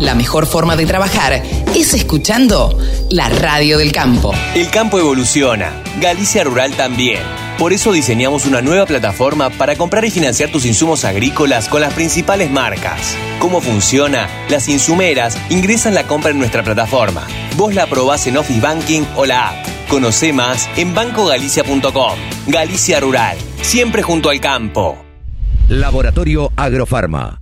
[0.00, 2.70] La mejor forma de trabajar es escuchando
[3.12, 4.32] la radio del campo.
[4.56, 7.20] El campo evoluciona, Galicia Rural también.
[7.58, 11.94] Por eso diseñamos una nueva plataforma para comprar y financiar tus insumos agrícolas con las
[11.94, 13.16] principales marcas.
[13.38, 14.26] ¿Cómo funciona?
[14.50, 17.24] Las insumeras ingresan la compra en nuestra plataforma.
[17.56, 19.81] Vos la probás en Office Banking o la app.
[19.92, 22.18] Conoce más en bancogalicia.com.
[22.46, 24.96] Galicia Rural, siempre junto al campo.
[25.68, 27.41] Laboratorio Agrofarma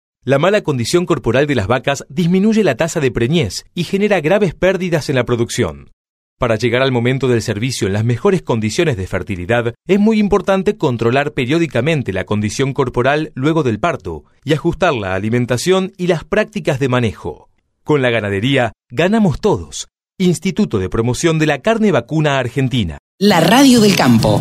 [0.23, 4.53] La mala condición corporal de las vacas disminuye la tasa de preñez y genera graves
[4.53, 5.89] pérdidas en la producción.
[6.37, 10.77] Para llegar al momento del servicio en las mejores condiciones de fertilidad, es muy importante
[10.77, 16.79] controlar periódicamente la condición corporal luego del parto y ajustar la alimentación y las prácticas
[16.79, 17.49] de manejo.
[17.83, 19.87] Con la ganadería, ganamos todos.
[20.19, 22.99] Instituto de Promoción de la Carne Vacuna Argentina.
[23.17, 24.39] La Radio del Campo.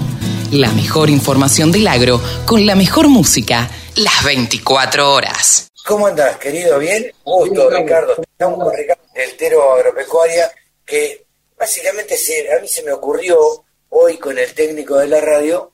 [0.53, 5.69] La mejor información del agro con la mejor música las 24 horas.
[5.87, 6.79] ¿Cómo andás, querido?
[6.79, 7.12] ¿Bien?
[7.25, 8.16] Gusto, Ricardo.
[8.23, 10.51] Estamos con Ricardo del Tero Agropecuaria,
[10.85, 15.73] que básicamente se, a mí se me ocurrió hoy con el técnico de la radio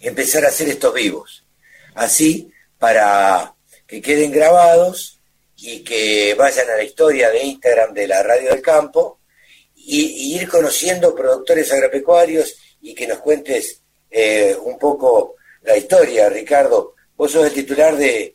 [0.00, 1.44] empezar a hacer estos vivos.
[1.94, 3.54] Así, para
[3.86, 5.20] que queden grabados
[5.56, 9.20] y que vayan a la historia de Instagram de la Radio del Campo
[9.74, 16.94] y, ir conociendo productores agropecuarios y que nos cuentes eh, un poco la historia, Ricardo.
[17.16, 18.34] Vos sos el titular de,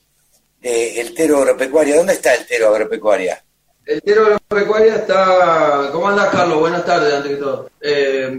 [0.66, 1.98] el Tero Agropecuaria.
[1.98, 3.44] ¿Dónde está el Tero Agropecuaria?
[3.86, 5.90] El Tero Agropecuaria está...
[5.92, 6.60] ¿Cómo andas, Carlos?
[6.60, 7.70] Buenas tardes, antes que todo.
[7.82, 8.36] Eh...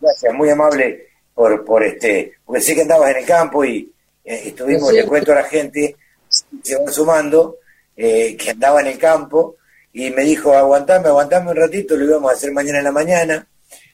[0.00, 2.34] gracias, muy amable por, por este...
[2.44, 3.92] Porque sé que andabas en el campo y
[4.24, 5.96] eh, estuvimos, le cuento a la gente,
[6.28, 7.56] se van sumando,
[7.96, 9.56] eh, que andaba en el campo
[9.92, 13.48] y me dijo, aguantame, aguantame un ratito, lo íbamos a hacer mañana en la mañana,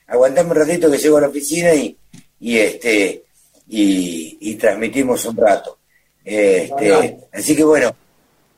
[0.07, 1.97] aguantame un ratito que llego a la oficina y,
[2.41, 3.23] y este
[3.69, 5.79] y, y transmitimos un rato.
[6.25, 7.95] Este, así que bueno,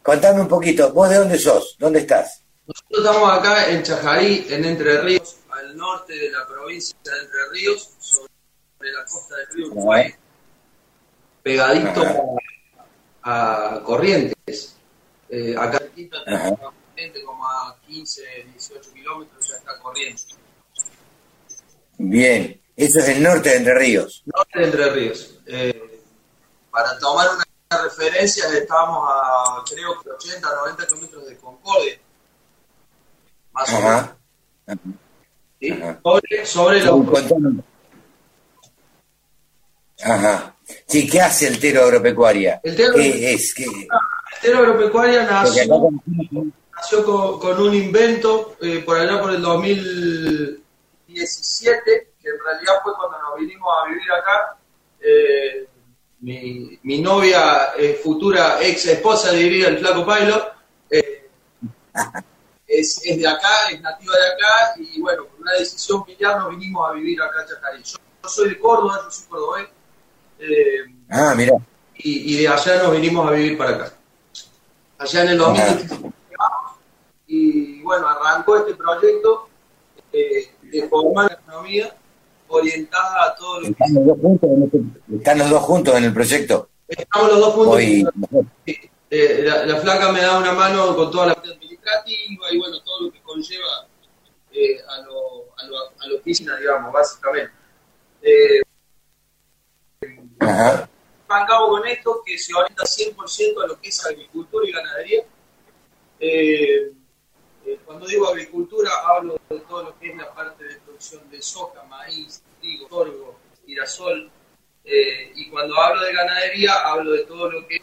[0.03, 1.77] contame un poquito, ¿vos de dónde sos?
[1.79, 2.43] ¿Dónde estás?
[2.67, 7.39] Nosotros estamos acá en Chajarí, en Entre Ríos, al norte de la provincia de Entre
[7.53, 10.15] Ríos, sobre la costa del río Uruguay,
[11.43, 12.03] pegadito
[13.23, 14.77] a, Corrientes.
[15.29, 15.81] Eh, acá
[17.25, 20.29] como a 15, 18 kilómetros ya está Corrientes.
[21.99, 24.23] Bien, eso es el norte de Entre Ríos.
[24.27, 25.39] Norte de Entre Ríos.
[25.47, 26.01] Eh,
[26.71, 27.43] para tomar una
[27.85, 31.99] referencia, estamos a creo que 80, 90 kilómetros de Concordia.
[33.53, 34.11] Más o menos.
[35.61, 35.80] ¿Sí?
[36.03, 36.82] Sobre, sobre
[40.03, 40.57] Ajá.
[40.87, 42.61] Sí, ¿qué hace el Tero Agropecuaria?
[42.62, 43.53] El Tero, ¿Qué es?
[43.55, 43.64] ¿Qué?
[43.64, 43.87] El
[44.41, 45.91] Tero Agropecuaria nació,
[46.74, 52.93] nació con, con, un invento eh, por allá por el 2017, que en realidad fue
[52.97, 54.57] cuando nos vinimos a vivir acá.
[55.01, 55.68] Eh,
[56.25, 60.53] mi, mi, novia, eh, futura ex esposa, diría el Flaco Pailo,
[60.91, 61.29] eh,
[62.66, 66.51] es, es, de acá, es nativa de acá, y bueno, por una decisión familiar nos
[66.51, 67.83] vinimos a vivir acá en Chacarí.
[67.83, 69.68] Yo, yo soy de Córdoba, yo soy cordobés,
[70.39, 71.53] eh, ah, mira.
[71.97, 73.93] Y, de allá nos vinimos a vivir para acá.
[74.99, 76.12] Allá en el 2017.
[77.27, 79.49] Y bueno, arrancó este proyecto
[80.12, 81.95] eh, de formar la economía
[82.49, 83.95] orientada a todo lo ¿Están que...
[83.95, 86.68] Los dos juntos en ¿Están los dos juntos en el proyecto?
[86.88, 87.80] Estamos los dos juntos.
[89.11, 93.03] Eh, la, flaca me da una mano con toda la parte administrativa y bueno, todo
[93.03, 93.86] lo que conlleva
[94.51, 97.53] eh, a, lo, a, lo, a la oficina, digamos, básicamente.
[98.22, 98.62] Eh,
[100.40, 100.88] Ajá.
[101.26, 105.22] cabo con esto que se orienta 100% a lo que es agricultura y ganadería.
[106.20, 106.92] Eh,
[107.66, 111.43] eh, cuando digo agricultura hablo de todo lo que es la parte de producción de
[111.43, 114.31] soja, maíz, trigo, sorgo, girasol.
[114.85, 117.83] Eh, y cuando hablo de ganadería hablo de todo lo que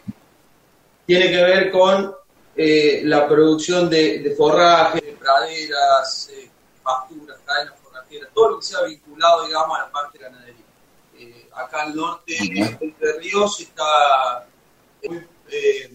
[1.06, 2.14] tiene que ver con
[2.54, 6.30] la producción de, de forraje, de praderas,
[6.82, 10.62] pasturas, cadenas forrajeras, todo lo que sea vinculado, digamos, a la parte de ganadería
[11.54, 14.48] acá al norte de Ríos está
[15.02, 15.90] eh,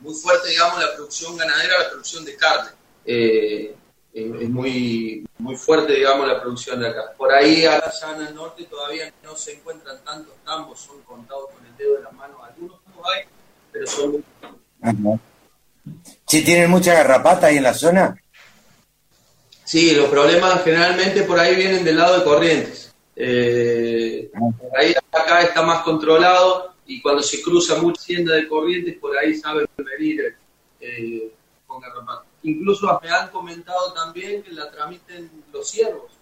[0.00, 2.70] muy, fuerte, digamos, la producción ganadera, la producción de carne.
[3.06, 3.74] Eh,
[4.14, 7.12] es muy, muy fuerte, digamos, la producción de acá.
[7.18, 11.66] Por ahí, allá en el norte, todavía no se encuentran tantos tambos, son contados con
[11.66, 12.42] el dedo de la mano.
[12.42, 12.80] Algunos
[13.14, 13.24] hay,
[13.70, 14.24] pero son
[14.80, 15.20] muy...
[16.26, 18.16] ¿Sí tienen mucha garrapata ahí en la zona?
[19.64, 22.94] Sí, los problemas generalmente por ahí vienen del lado de Corrientes.
[23.14, 28.96] Eh, por ahí acá está más controlado y cuando se cruza mucha hacienda de corrientes,
[28.98, 30.36] por ahí saben venir
[30.80, 31.32] eh,
[31.66, 32.33] con garrapata.
[32.44, 36.12] Incluso me han comentado también que la tramiten los ciervos,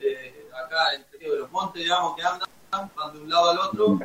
[0.00, 3.98] eh, acá entre los montes, digamos, que andan, van de un lado al otro,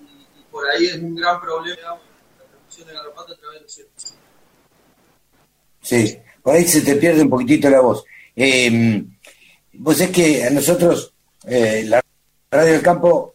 [0.00, 2.00] y, por ahí es un gran problema, digamos,
[2.38, 4.14] la transmisión de garrapata a través de los ciervos.
[5.82, 8.04] Sí, por ahí se te pierde un poquitito la voz.
[8.34, 9.04] Eh,
[9.82, 11.12] pues es que a nosotros
[11.46, 12.02] eh, la
[12.50, 13.34] radio del campo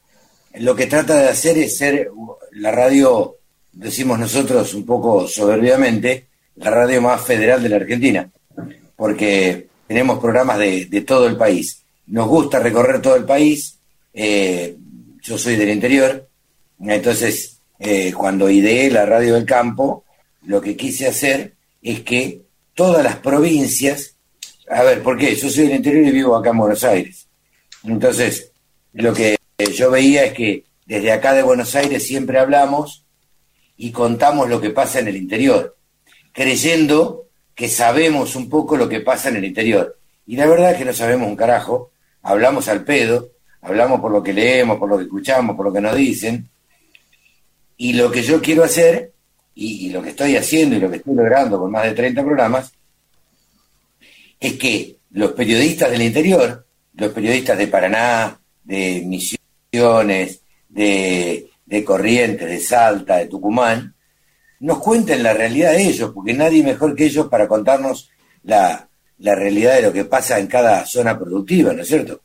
[0.56, 2.10] lo que trata de hacer es ser
[2.54, 3.36] la radio,
[3.72, 6.28] decimos nosotros un poco soberbiamente,
[6.58, 8.30] la radio más federal de la Argentina,
[8.96, 11.84] porque tenemos programas de, todo el país.
[12.08, 13.78] Nos gusta recorrer todo el país,
[14.14, 14.76] eh,
[15.22, 16.28] yo soy del interior,
[16.80, 20.04] entonces eh, cuando ideé la radio del campo,
[20.46, 22.42] lo que quise hacer es que
[22.74, 24.16] todas las provincias,
[24.70, 25.36] a ver, ¿por qué?
[25.36, 27.28] Yo soy del interior y vivo acá en Buenos Aires.
[27.84, 28.52] Entonces,
[28.94, 29.38] lo que
[29.76, 33.04] yo veía es que desde acá de Buenos Aires siempre hablamos
[33.78, 35.77] y contamos lo que pasa en el interior,
[36.38, 37.26] creyendo
[37.56, 39.98] que sabemos un poco lo que pasa en el interior.
[40.28, 41.90] Y la verdad es que no sabemos un carajo,
[42.22, 43.30] hablamos al pedo,
[43.62, 46.48] hablamos por lo que leemos, por lo que escuchamos, por lo que nos dicen.
[47.76, 49.14] Y lo que yo quiero hacer,
[49.56, 52.72] y, lo que estoy haciendo y lo que estoy logrando con más de 30 programas,
[54.40, 56.68] es que los periodistas del interior
[56.98, 61.50] los periodistas de Paraná, de Misiones, de,
[61.86, 63.94] Corrientes, de Salta, de Tucumán,
[64.60, 68.10] nos cuenten la realidad de ellos, porque nadie mejor que ellos para contarnos
[68.44, 68.88] la,
[69.20, 72.22] realidad de lo que pasa en cada zona productiva, ¿no es cierto?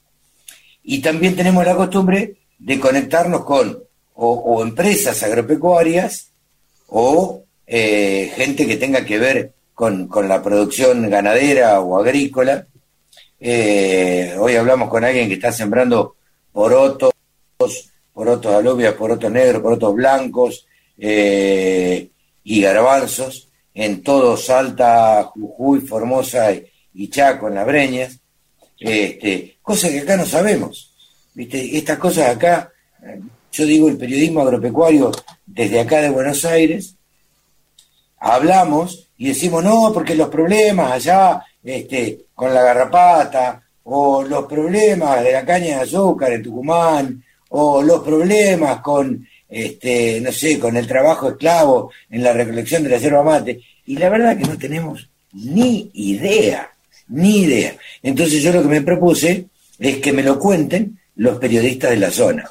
[0.83, 3.83] Y también tenemos la costumbre de conectarnos con
[4.15, 6.29] o, empresas agropecuarias
[6.89, 12.67] o eh, gente que tenga que ver con, con, la producción ganadera o agrícola
[13.45, 16.15] eh, hoy hablamos con alguien que está sembrando
[16.53, 17.13] porotos,
[18.13, 20.67] porotos alubias, porotos negros, porotos blancos
[20.97, 22.09] eh,
[22.45, 26.53] y garbanzos en todo Salta, Jujuy, Formosa
[26.95, 28.19] y, Chaco, en las Breñas.
[28.79, 30.93] Este, cosas que acá no sabemos.
[31.35, 31.77] ¿viste?
[31.77, 32.71] Estas cosas acá,
[33.53, 35.13] yo digo el periodismo agropecuario
[35.47, 36.97] desde acá de Buenos Aires,
[38.19, 45.23] hablamos y decimos, no, porque los problemas allá este, con la garrapata, o los problemas
[45.23, 50.79] de la caña de azúcar en Tucumán, o los problemas con, este, no sé, con
[50.79, 53.61] el trabajo esclavo en la recolección de la yerba mate.
[53.85, 56.71] Y la verdad que no tenemos ni idea,
[57.09, 57.77] ni idea.
[58.03, 59.45] Entonces yo lo que me propuse
[59.79, 62.51] es que me lo cuenten los periodistas de la zona.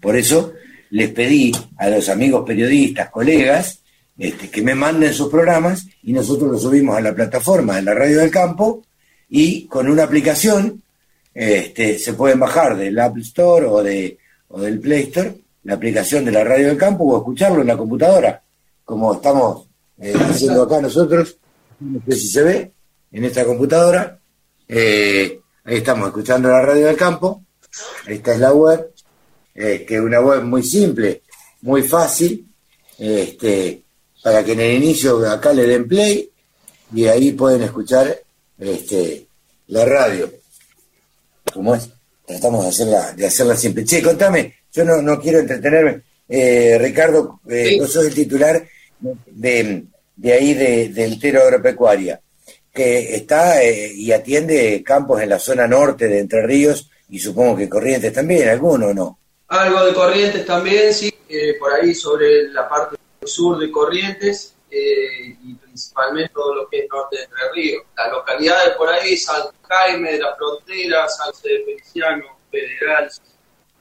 [0.00, 0.52] Por eso
[0.90, 3.80] les pedí a los amigos periodistas, colegas,
[4.18, 7.94] este, que me manden sus programas y nosotros los subimos a la plataforma de la
[7.94, 8.84] Radio del Campo
[9.30, 10.82] y con una aplicación
[11.32, 14.18] este, se pueden bajar del Apple Store o, de,
[14.48, 17.76] o del Play Store la aplicación de la Radio del Campo o escucharlo en la
[17.76, 18.42] computadora,
[18.84, 19.66] como estamos
[19.98, 21.36] eh, haciendo acá nosotros,
[21.80, 22.72] no sé si se ve,
[23.12, 24.18] en esta computadora.
[24.68, 27.42] Eh, ahí estamos escuchando la Radio del Campo.
[28.06, 28.92] Esta es la web,
[29.54, 31.22] eh, que es una web muy simple,
[31.62, 32.46] muy fácil,
[32.98, 33.82] este,
[34.22, 36.30] para que en el inicio acá le den play
[36.94, 38.20] y ahí pueden escuchar
[38.58, 39.26] este,
[39.68, 40.30] la radio.
[41.52, 41.88] ¿Cómo es?
[42.26, 43.84] Tratamos de hacerla, de hacerla siempre.
[43.84, 46.02] Che, contame, yo no, no quiero entretenerme.
[46.28, 48.66] Eh, Ricardo, eh, vos sos el titular
[49.26, 49.84] de,
[50.16, 52.20] de ahí de, de Entero Agropecuaria,
[52.72, 57.56] que está eh, y atiende campos en la zona norte de Entre Ríos y supongo
[57.56, 59.18] que Corrientes también, ¿alguno o no?
[59.48, 65.36] Algo de Corrientes también, sí, eh, por ahí sobre la parte sur de Corrientes eh,
[65.44, 67.84] y principalmente todo lo que es norte de Entre Ríos.
[67.96, 73.10] Las localidades por ahí, San Jaime de la Frontera, San de Feliciano, Federal,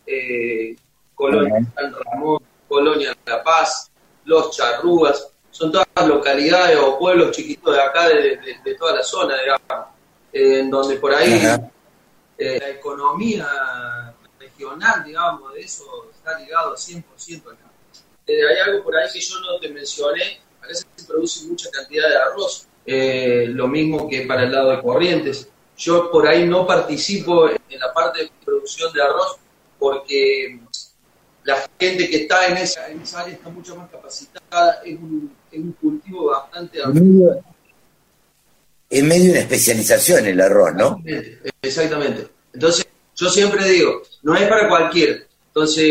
[0.06, 0.76] eh,
[1.16, 3.92] Colonia San Ramón, Colonia La Paz,
[4.26, 9.88] Los Charrúas, son todas localidades o pueblos chiquitos de acá, de, toda la zona, digamos,
[10.34, 11.42] en donde por ahí
[12.38, 13.48] eh, la economía
[14.40, 17.72] regional, digamos, de eso está ligado 100% acá.
[18.26, 21.70] Eh, hay algo por ahí que yo no te mencioné, parece que se produce mucha
[21.70, 25.50] cantidad de arroz, eh, lo mismo que para el lado de Corrientes.
[25.78, 29.38] Yo por ahí no participo en la parte de producción de arroz
[29.84, 30.58] porque
[31.44, 36.80] la gente que está en esa, área está mucho más capacitada, es un, cultivo bastante...
[38.90, 41.04] Es medio una especialización el arroz, ¿no?
[41.62, 42.30] Exactamente.
[42.54, 45.22] Entonces, yo siempre digo, no es para cualquiera.
[45.48, 45.86] Entonces,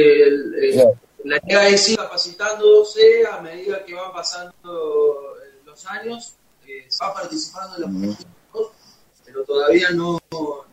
[1.25, 6.33] la idea es ir capacitándose a medida que van pasando eh, los años,
[6.67, 8.33] eh, se va participando en la producción
[9.25, 10.21] pero todavía no,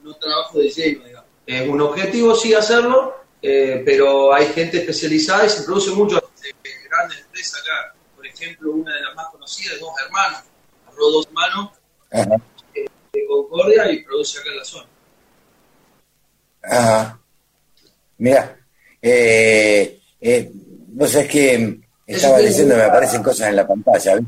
[0.04, 1.19] no trabajo de lleno, digamos.
[1.50, 6.70] Es un objetivo sí hacerlo, eh, pero hay gente especializada y se produce mucho de
[6.88, 7.96] grandes empresas acá.
[8.16, 10.44] Por ejemplo, una de las más conocidas, Dos Hermanos,
[10.86, 11.72] arroz Dos Hermanos,
[12.76, 14.86] eh, de Concordia y produce acá en la zona.
[16.62, 17.20] Ajá.
[18.20, 18.60] Mira,
[19.02, 24.20] eh, eh, vos sabés que estaba diciendo, me aparecen cosas en la pantalla.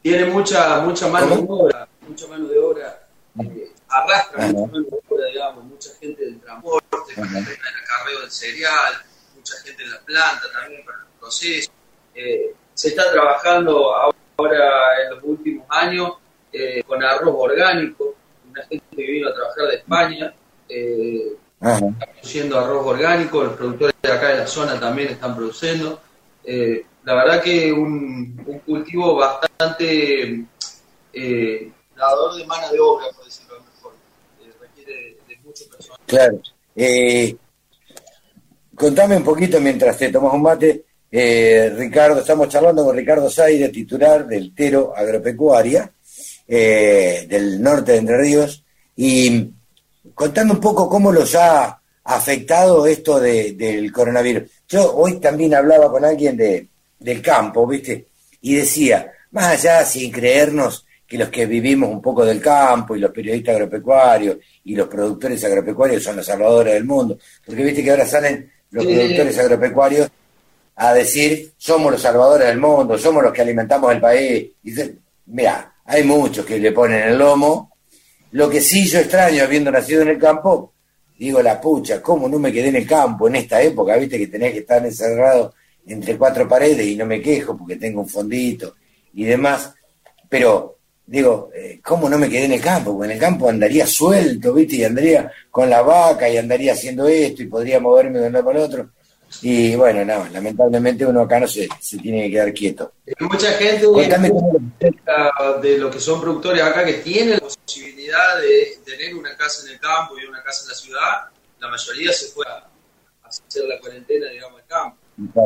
[0.00, 3.08] Tiene mucha mucha mano de obra, mucha mano de obra,
[3.40, 5.01] eh, arrastra mucha mano de obra,
[5.42, 8.94] digamos, mucha gente del transporte, acarreo del cereal,
[9.34, 11.70] mucha gente en la planta también para el proceso.
[12.14, 16.12] Eh, se está trabajando ahora en los últimos años
[16.52, 18.14] eh, con arroz orgánico,
[18.50, 20.34] una gente que vino a trabajar de España,
[20.68, 26.00] eh, está produciendo arroz orgánico, los productores de acá de la zona también están produciendo.
[26.44, 30.44] Eh, la verdad que un, un cultivo bastante
[31.96, 33.92] dador de mano de obra, por decirlo mejor,
[34.60, 35.36] requiere de, de
[36.06, 36.40] Claro.
[36.74, 37.36] Eh,
[38.74, 43.68] contame un poquito mientras te tomas un mate, eh, Ricardo, estamos charlando con Ricardo Zaire,
[43.68, 45.92] titular del Tero Agropecuaria,
[46.48, 48.64] eh, del norte de Entre Ríos,
[48.96, 49.50] y
[50.14, 54.50] contame un poco cómo los ha afectado esto del coronavirus.
[54.68, 56.66] Yo hoy también hablaba con alguien de,
[56.98, 58.08] del campo, ¿viste?
[58.40, 62.98] Y decía, más allá sin creernos que los que vivimos un poco del campo y
[62.98, 67.18] los periodistas agropecuarios y los productores agropecuarios son los salvadores del mundo.
[67.44, 70.08] Porque viste que ahora salen los productores agropecuarios
[70.74, 74.52] a decir, somos los salvadores del mundo, somos los que alimentamos el país.
[74.64, 74.72] Y
[75.26, 77.76] mira, hay muchos que le ponen el lomo.
[78.30, 80.72] Lo que sí yo extraño, habiendo nacido en el campo,
[81.18, 83.98] digo la pucha, ¿cómo no me quedé en el campo en esta época?
[83.98, 85.52] Viste que tenés que estar encerrado
[85.86, 88.76] entre cuatro paredes y no me quejo porque tengo un fondito
[89.12, 89.74] y demás.
[90.30, 92.92] Pero digo, eh, ¿cómo no me quedé en el campo?
[92.92, 94.76] Porque en el campo andaría suelto, ¿viste?
[94.76, 98.44] Y andaría con la vaca y andaría haciendo esto y podría moverme de un lado
[98.44, 98.90] para el otro.
[99.40, 102.92] Y bueno, no, lamentablemente uno acá no se, se tiene que quedar quieto.
[103.20, 103.86] mucha gente
[105.62, 109.72] de lo que son productores acá que tienen la posibilidad de tener una casa en
[109.72, 111.22] el campo y una casa en la ciudad,
[111.60, 112.68] la mayoría se fue a
[113.24, 114.96] hacer la cuarentena, digamos, al campo.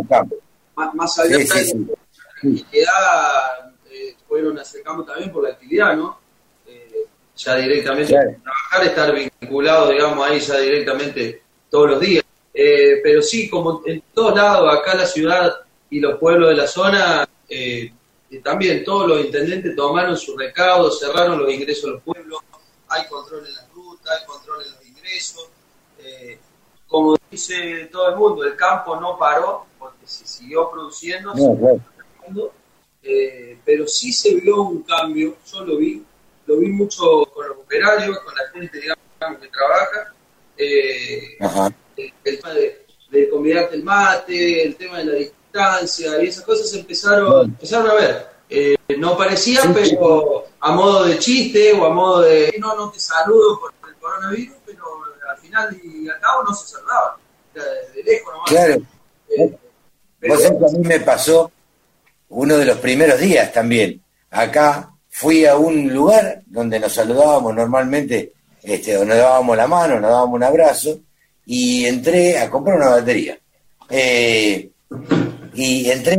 [0.09, 0.37] campo.
[0.95, 1.45] Más, allá de
[2.83, 3.76] la
[4.29, 6.19] fueron a hacer campo también por la actividad, ¿no?
[6.67, 12.25] Eh, ya directamente trabajar, estar vinculado, digamos, ahí ya directamente todos los días.
[12.53, 15.55] Eh, pero sí, como en todos lados, acá la ciudad
[15.91, 17.93] y los pueblos de la zona, eh,
[18.43, 22.41] también todos los intendentes tomaron su recaudo, cerraron los ingresos a los pueblos,
[22.89, 25.49] hay control en las rutas, hay control en los ingresos.
[25.99, 26.39] Eh,
[26.89, 31.35] como dice todo el mundo, el campo no paró porque se siguió produciendo,
[33.07, 36.03] eh, pero sí se vio un cambio, yo lo vi,
[36.47, 40.15] lo vi mucho con los operarios, con la gente digamos, que trabaja,
[40.57, 41.39] eh,
[41.97, 46.73] el, tema de, de convidarte el mate, el tema de la distancia y esas cosas
[46.75, 48.27] empezaron, empezaron a ver.
[48.49, 53.01] Eh, no parecía, pero a modo de chiste o a modo de no, no te
[53.01, 54.85] saludo por el coronavirus, pero
[55.29, 57.19] al final y al cabo no se saludaba,
[57.55, 58.51] de lejos nomás.
[58.51, 58.83] Claro.
[59.37, 59.59] Eh,
[60.29, 61.51] Vos a mí me pasó
[62.29, 64.01] uno de los primeros días también.
[64.31, 70.35] Acá fui a un lugar donde nos saludábamos normalmente, este, dábamos la mano, nos dábamos
[70.35, 71.01] un abrazo,
[71.47, 73.39] y entré a comprar una batería.
[73.89, 74.71] Eh,
[75.55, 76.19] y entré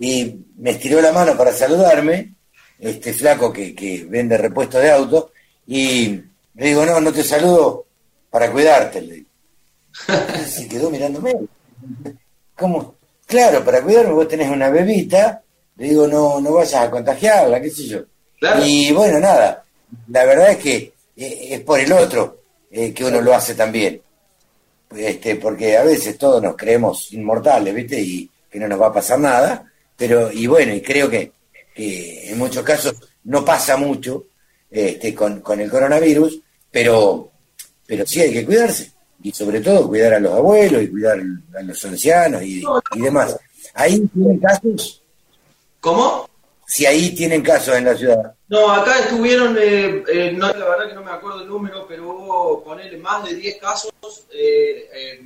[0.00, 2.34] y me estiró la mano para saludarme,
[2.78, 5.32] este flaco que, que vende repuestos de auto,
[5.66, 6.20] y
[6.54, 7.86] le digo, no, no te saludo
[8.30, 9.24] para cuidarte.
[10.46, 11.34] Se quedó mirándome.
[12.56, 12.97] ¿Cómo?
[13.28, 15.42] Claro, para cuidarme vos tenés una bebita,
[15.76, 18.00] le digo, no, no vayas a contagiarla, qué sé yo.
[18.64, 19.62] Y bueno, nada,
[20.08, 24.00] la verdad es que eh, es por el otro eh, que uno lo hace también.
[24.96, 28.00] Este, porque a veces todos nos creemos inmortales, ¿viste?
[28.00, 31.32] Y que no nos va a pasar nada, pero, y bueno, y creo que,
[31.74, 34.28] que en muchos casos no pasa mucho
[34.70, 37.30] este, con, con el coronavirus, pero,
[37.86, 38.90] pero sí hay que cuidarse
[39.22, 41.18] y sobre todo cuidar a los abuelos y cuidar
[41.58, 42.62] a los ancianos y,
[42.96, 43.36] demás.
[43.74, 45.02] ¿Ahí tienen casos?
[45.80, 46.28] ¿Cómo?
[46.66, 48.34] Si ahí tienen casos en la ciudad.
[48.48, 52.10] No, acá estuvieron, eh, eh, no, la verdad que no me acuerdo el número, pero
[52.10, 53.92] hubo, ponerle más de 10 casos
[54.30, 55.20] eh,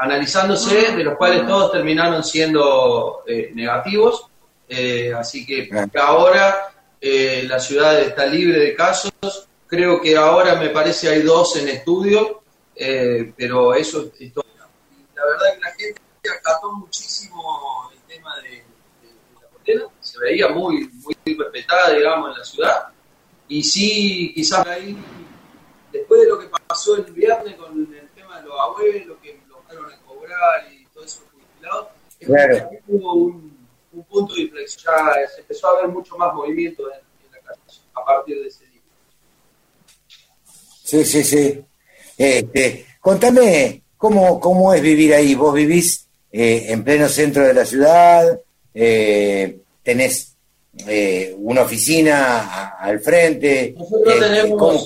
[0.00, 3.24] analizándose, de los cuales todos terminaron siendo
[3.54, 4.26] negativos.
[5.18, 5.68] así que
[6.00, 9.12] ahora la ciudad está libre de casos.
[9.66, 12.43] Creo que ahora me parece hay dos en estudio
[12.76, 14.44] eh, pero eso es todo.
[15.14, 16.00] La verdad que la gente
[16.38, 18.64] acató muchísimo el tema de,
[19.40, 22.88] la condena, se veía muy, muy respetada, digamos, en la ciudad.
[23.48, 24.96] Y sí, quizás ahí,
[25.92, 29.62] después de lo que pasó el viernes con el tema de los abuelos que lo
[29.62, 32.70] fueron a cobrar y todo eso jubilados, claro.
[32.88, 33.54] hubo un,
[34.08, 37.80] punto de inflexión, ya se empezó a ver mucho más movimiento en, en la calle
[37.94, 38.82] a partir de ese día.
[40.82, 41.64] Sí, sí, sí.
[42.16, 45.34] Este, contame cómo, cómo es vivir ahí.
[45.34, 46.04] Vos vivís
[46.36, 48.40] eh, en pleno centro de la ciudad,
[48.74, 50.34] eh, tenés
[50.84, 53.72] eh, una oficina al frente.
[53.78, 54.84] Nosotros tenemos,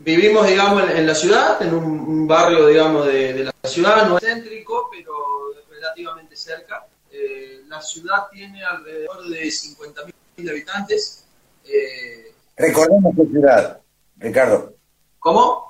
[0.00, 4.90] vivimos, digamos, en, la ciudad, en un, barrio, digamos, de, la ciudad, no es céntrico,
[4.90, 5.12] pero
[5.70, 6.84] relativamente cerca.
[7.68, 11.24] la ciudad tiene alrededor de 50.000 habitantes.
[12.56, 13.80] Recordemos qué ciudad,
[14.16, 14.74] Ricardo.
[15.20, 15.67] ¿Cómo?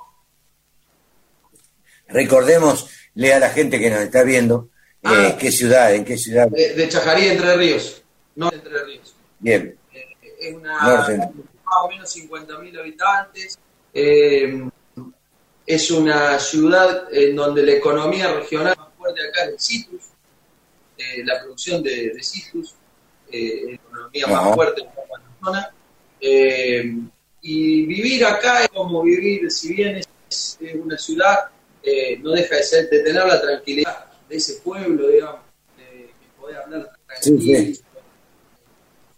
[2.09, 4.69] Recordémosle a la gente que nos está viendo
[5.03, 5.37] eh, ah.
[5.39, 6.47] qué ciudad, en qué ciudad.
[6.49, 8.01] De, Chajarí, Entre Ríos.
[8.35, 9.15] No Entre Ríos.
[9.39, 9.77] Bien.
[9.93, 13.59] Eh, es una más o menos 50.000 habitantes.
[13.93, 14.67] Eh,
[15.65, 20.01] es una ciudad en donde la economía regional más fuerte acá es el citrus,
[21.23, 22.75] la producción de, de citrus,
[23.31, 25.73] la economía más fuerte en la zona.
[27.41, 31.51] y vivir acá es como vivir, si bien es una ciudad
[31.83, 35.41] eh, no deja de ser, de tener la tranquilidad de ese pueblo, digamos,
[35.77, 36.09] de,
[36.39, 36.89] poder hablar
[37.21, 37.77] tranquilo.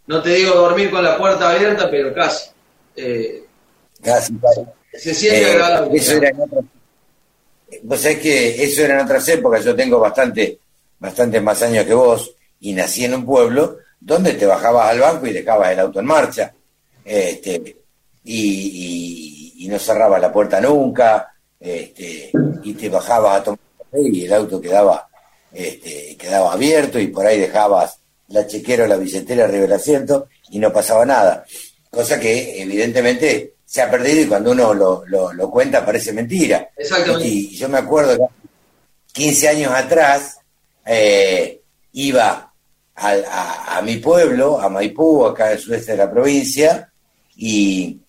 [0.06, 2.50] No te digo dormir con la puerta abierta, pero casi.
[2.96, 3.44] Eh,
[4.02, 4.34] casi,
[4.92, 5.98] Se siente eh, agradable.
[5.98, 6.64] Eso era en otras,
[7.82, 10.58] vos sabés que eso era en otras épocas, yo tengo bastante,
[10.98, 15.26] bastante más años que vos, y nací en un pueblo donde te bajabas al banco
[15.26, 16.54] y dejabas el auto en marcha,
[17.04, 17.76] este,
[18.24, 21.31] y, y, y no cerrabas la puerta nunca,
[21.62, 22.30] este,
[22.64, 25.08] y te bajabas a tomar café y el auto quedaba,
[25.52, 27.98] este, quedaba abierto y por ahí dejabas
[28.28, 31.44] la chequera o la billetera arriba del asiento y no pasaba nada.
[31.90, 36.70] Cosa que evidentemente se ha perdido y cuando uno lo, lo, cuenta parece mentira.
[37.22, 38.24] Y yo me acuerdo que
[39.12, 40.38] 15 años atrás
[40.84, 41.60] eh,
[41.92, 42.52] iba
[42.94, 46.92] a, a, mi pueblo, a Maipú, acá en el sudeste de la provincia,
[47.36, 48.00] y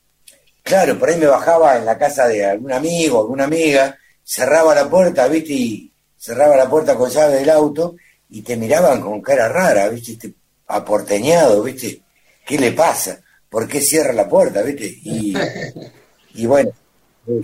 [0.64, 4.89] Claro, por ahí me bajaba en la casa de algún amigo, alguna amiga, cerraba la
[4.89, 5.53] puerta, ¿viste?
[5.53, 7.95] Y cerraba la puerta con llave del auto
[8.30, 10.14] y te miraban con cara rara, ¿viste?
[10.14, 10.34] Este
[10.68, 12.01] aporteñado, ¿viste?
[12.45, 13.20] ¿Qué le pasa?
[13.53, 14.91] ¿por qué cierra la puerta, viste?
[15.03, 15.36] Y,
[16.34, 16.72] y bueno,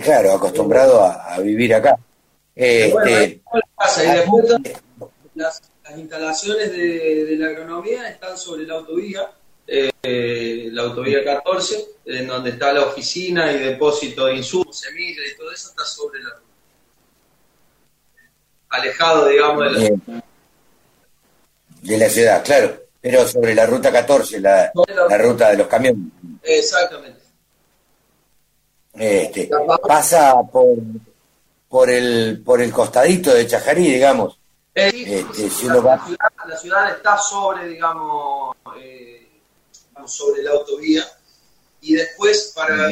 [0.03, 1.95] claro, acostumbrado a, vivir acá.
[2.55, 3.41] Este,
[3.75, 4.03] pasa?
[4.03, 4.45] Y después,
[5.35, 5.61] las,
[5.95, 9.29] instalaciones de, la agronomía están sobre la autovía,
[9.69, 15.37] eh, la autovía 14, en donde está la oficina y depósito de insumos, semillas y
[15.37, 16.29] todo eso está sobre la
[18.69, 19.71] alejado, digamos, de
[20.05, 20.23] la,
[21.81, 24.71] de la ciudad, claro, pero sobre la ruta 14, la,
[25.09, 26.11] la ruta de los camiones.
[26.43, 27.19] Exactamente.
[28.93, 29.49] Este,
[29.87, 30.77] pasa por,
[31.69, 34.39] por el por el costadito de Chajarí, digamos.
[34.73, 35.25] este,
[35.67, 39.08] la, ciudad, está sobre, digamos, eh,
[40.07, 41.05] sobre la autovía
[41.81, 42.87] y después para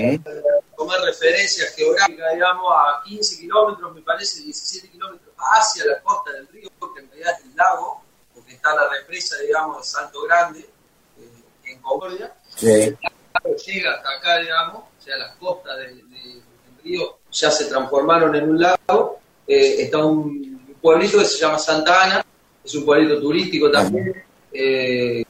[0.75, 6.47] tomar referencias geográficas, digamos, a 15 kilómetros, me parece, 17 kilómetros hacia la costa del
[6.47, 8.03] río, que en realidad es el lago,
[8.33, 12.33] porque está la represa, digamos, de Salto Grande, eh, en Concordia.
[12.55, 12.95] Sí.
[13.65, 16.03] Llega hasta acá, digamos, o sea, las costas del
[16.83, 19.19] río ya se transformaron en un lago.
[19.47, 22.25] Eh, está un pueblito que se llama Santa Ana,
[22.63, 25.23] es un pueblito turístico también, eh,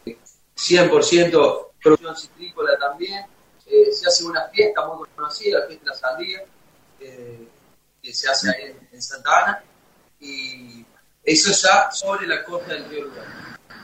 [0.57, 3.25] 100% producción citrícola también.
[3.65, 6.43] Eh, se hace una fiesta muy conocida, la fiesta de la sandía,
[6.99, 7.47] eh,
[8.01, 9.63] que se hace ahí en, Santa Ana,
[10.19, 10.85] y
[11.23, 13.25] eso ya sobre la costa del río Uruguay.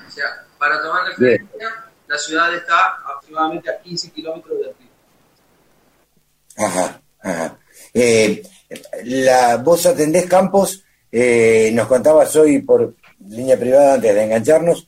[0.08, 0.26] O sea,
[0.58, 4.90] para tomar referencia, la ciudad está aproximadamente a 15 kilómetros del río.
[6.58, 7.58] Ajá, ajá.
[7.94, 8.42] Eh,
[9.04, 14.88] la, vos atendés campos, nos contabas hoy por línea privada antes de engancharnos,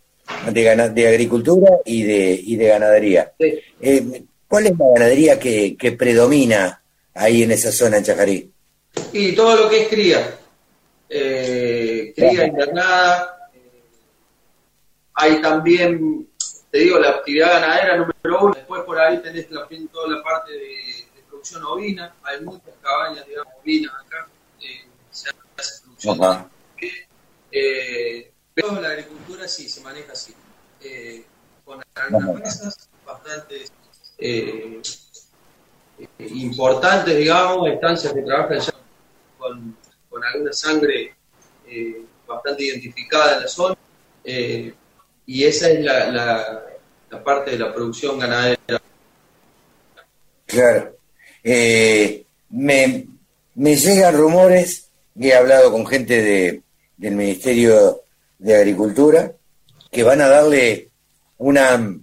[0.51, 3.32] de, de agricultura y de, y de ganadería.
[3.39, 6.82] Eh, ¿Cuál es la ganadería que, que, predomina
[7.13, 8.51] ahí en esa zona en Chajarí?
[9.13, 10.38] Y todo lo que es cría.
[11.09, 13.49] Eh, cría internada.
[15.13, 16.28] hay también,
[16.71, 18.53] te digo, la actividad ganadera número uno.
[18.53, 23.53] Después por ahí tenés la, toda la parte de producción ovina, hay muchas cabañas, digamos,
[23.61, 24.28] ovinas acá,
[24.61, 26.49] eh, se hace producción.
[27.51, 30.34] Eh, pero la agricultura sí, se maneja así,
[30.82, 31.24] eh,
[31.64, 33.66] con algunas mesas bastante
[34.18, 34.82] eh,
[36.20, 38.74] importantes, digamos, estancias que trabajan ya
[39.38, 39.78] con,
[40.10, 41.14] con alguna sangre
[41.68, 43.78] eh, bastante identificada en la zona,
[45.28, 46.64] y esa es la, la,
[47.10, 48.82] la parte de la producción ganadera.
[50.45, 50.95] Claro.
[51.43, 53.06] Eh, me,
[53.56, 54.89] me llegan rumores,
[55.20, 56.62] he hablado con gente de,
[56.97, 58.05] del Ministerio
[58.38, 59.31] de Agricultura,
[59.91, 60.89] que van a darle
[61.38, 61.95] una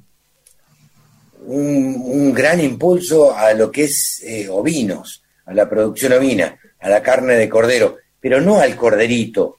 [1.44, 7.02] un, gran impulso a lo que es eh, ovinos, a la producción ovina, a la
[7.02, 9.58] carne de cordero, pero no al corderito,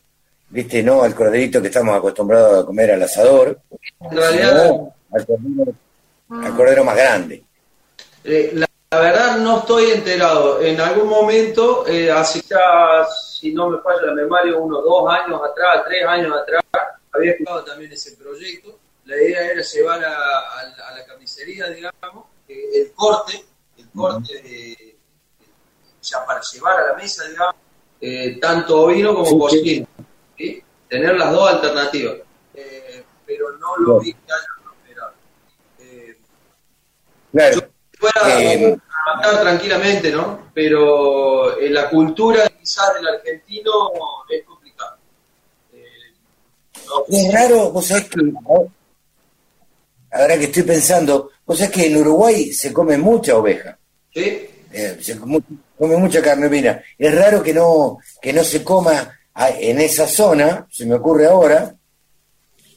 [0.50, 0.82] ¿viste?
[0.84, 3.60] No al corderito que estamos acostumbrados a comer al asador,
[4.10, 5.74] sino al cordero,
[6.30, 7.44] al cordero más grande.
[8.24, 8.68] Eh, la
[9.00, 10.62] verdad no estoy enterado.
[10.62, 15.42] En algún momento, eh, hace ya, si no me falla la memoria, unos dos años
[15.42, 16.64] atrás, tres años atrás,
[17.12, 18.78] había escuchado también ese proyecto.
[19.06, 23.44] La idea era llevar a, la carnicería, digamos, eh, el corte,
[23.78, 24.98] el corte
[26.02, 27.56] ya para llevar a la mesa, digamos,
[28.02, 29.88] eh, tanto ovino como porcino.
[30.90, 32.18] Tener las dos alternativas.
[33.26, 35.14] pero no lo vi que haya prosperado.
[37.32, 37.73] claro
[38.04, 38.78] pueda eh,
[39.42, 40.50] tranquilamente, ¿no?
[40.54, 43.72] Pero en la cultura quizás del argentino
[44.30, 44.98] es complicado.
[45.72, 48.20] Eh, es raro, vos sabés que,
[50.12, 53.78] ahora que estoy pensando, vos sabés que en Uruguay se come mucha oveja.
[54.14, 54.50] ¿Sí?
[54.72, 55.42] Eh, se come,
[55.98, 56.82] mucha carne ovina.
[56.98, 61.76] Es raro que no, que no se coma en esa zona, se me ocurre ahora,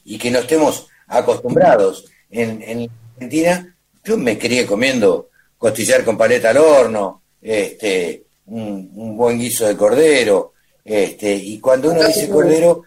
[0.03, 2.05] y que no estemos acostumbrados.
[2.29, 3.76] En, en Argentina
[4.07, 10.53] yo me crié comiendo costillar con paleta al horno, este, un, buen guiso de cordero,
[10.85, 12.83] este, y cuando uno dice cordero,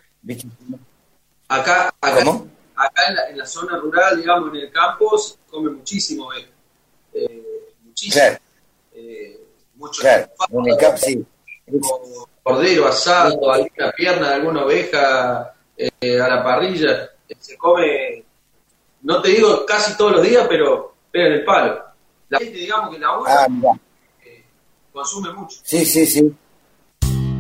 [1.47, 2.23] acá, acá,
[2.75, 6.49] acá en, la, zona rural, digamos, en el campo, se come muchísimo, eh,
[7.13, 8.25] eh muchísimo.
[8.25, 8.39] Claro.
[8.95, 9.41] Eh,
[9.75, 10.31] mucho claro.
[10.53, 11.27] en el campo sí.
[12.43, 18.25] Cordero asado, alguna pierna de alguna oveja eh, a la parrilla, se come,
[19.03, 21.81] no te digo casi todos los días, pero pega en el palo.
[22.29, 23.47] La gente, digamos, que la ah,
[24.25, 24.45] eh,
[24.93, 25.59] consume mucho.
[25.63, 26.33] Sí, sí, sí.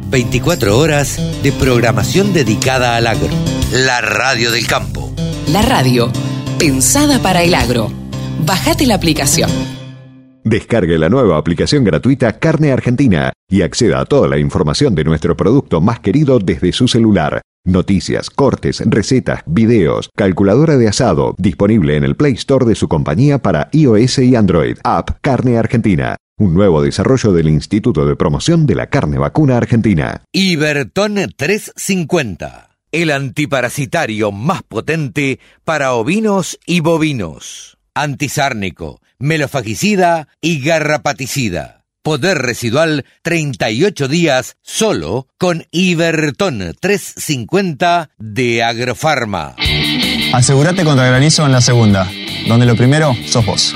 [0.08, 3.28] 24 horas de programación dedicada al agro.
[3.72, 5.12] La radio del campo.
[5.48, 6.10] La radio,
[6.58, 7.88] pensada para el agro.
[8.44, 9.50] Bajate la aplicación.
[10.42, 15.36] Descargue la nueva aplicación gratuita Carne Argentina y acceda a toda la información de nuestro
[15.36, 17.42] producto más querido desde su celular.
[17.64, 23.42] Noticias, cortes, recetas, videos, calculadora de asado, disponible en el Play Store de su compañía
[23.42, 24.78] para iOS y Android.
[24.82, 26.16] App Carne Argentina.
[26.38, 30.22] Un nuevo desarrollo del Instituto de Promoción de la Carne Vacuna Argentina.
[30.32, 32.78] Iberton 350.
[32.92, 37.76] El antiparasitario más potente para ovinos y bovinos.
[37.94, 41.79] Antisárnico, melofagicida y garrapaticida.
[42.02, 49.54] Poder residual 38 días solo con Iberton 350 de Agrofarma.
[50.32, 52.10] Asegúrate contra granizo en la segunda,
[52.48, 53.74] donde lo primero sos vos.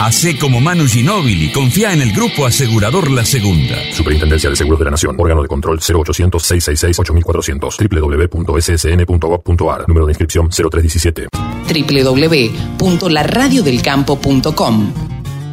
[0.00, 3.76] Hacé como Manu Ginóbili, confía en el Grupo Asegurador La Segunda.
[3.94, 11.28] Superintendencia de Seguros de la Nación, órgano de control 0800-666-8400, www.ssn.gov.ar, número de inscripción 0317.
[12.78, 14.92] www.laradiodelcampo.com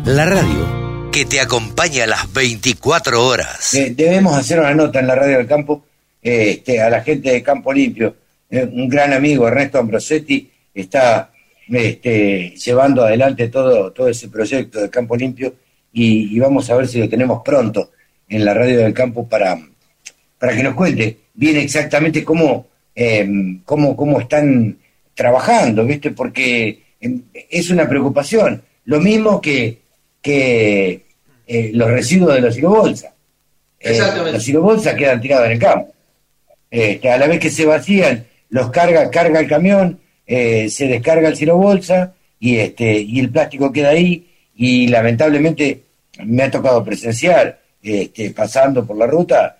[0.05, 0.80] La radio
[1.11, 3.73] que te acompaña a las 24 horas.
[3.73, 5.83] Eh, debemos hacer una nota en la radio del campo
[6.23, 8.15] eh, a la gente de Campo Limpio.
[8.49, 11.31] Eh, un gran amigo, Ernesto Ambrosetti, está
[11.67, 15.53] este, llevando adelante todo, todo ese proyecto de Campo Limpio
[15.91, 17.91] y, vamos a ver si lo tenemos pronto
[18.29, 19.59] en la radio del campo para,
[20.39, 22.67] para que nos cuente bien exactamente cómo,
[23.65, 24.77] cómo, cómo están
[25.13, 26.11] trabajando, ¿viste?
[26.11, 28.61] Porque em, es una preocupación.
[28.85, 29.80] Lo mismo que
[30.21, 31.05] que
[31.47, 33.13] eh, los residuos de los silobolsa.
[33.79, 33.99] Eh,
[34.31, 35.93] los silobolsa quedan tirados en el campo.
[36.69, 41.27] que a la vez que se vacían, los carga, carga el camión, eh, se descarga
[41.27, 45.81] el silobolsa y este y el plástico queda ahí y lamentablemente
[46.23, 49.57] me ha tocado presenciar este, pasando por la ruta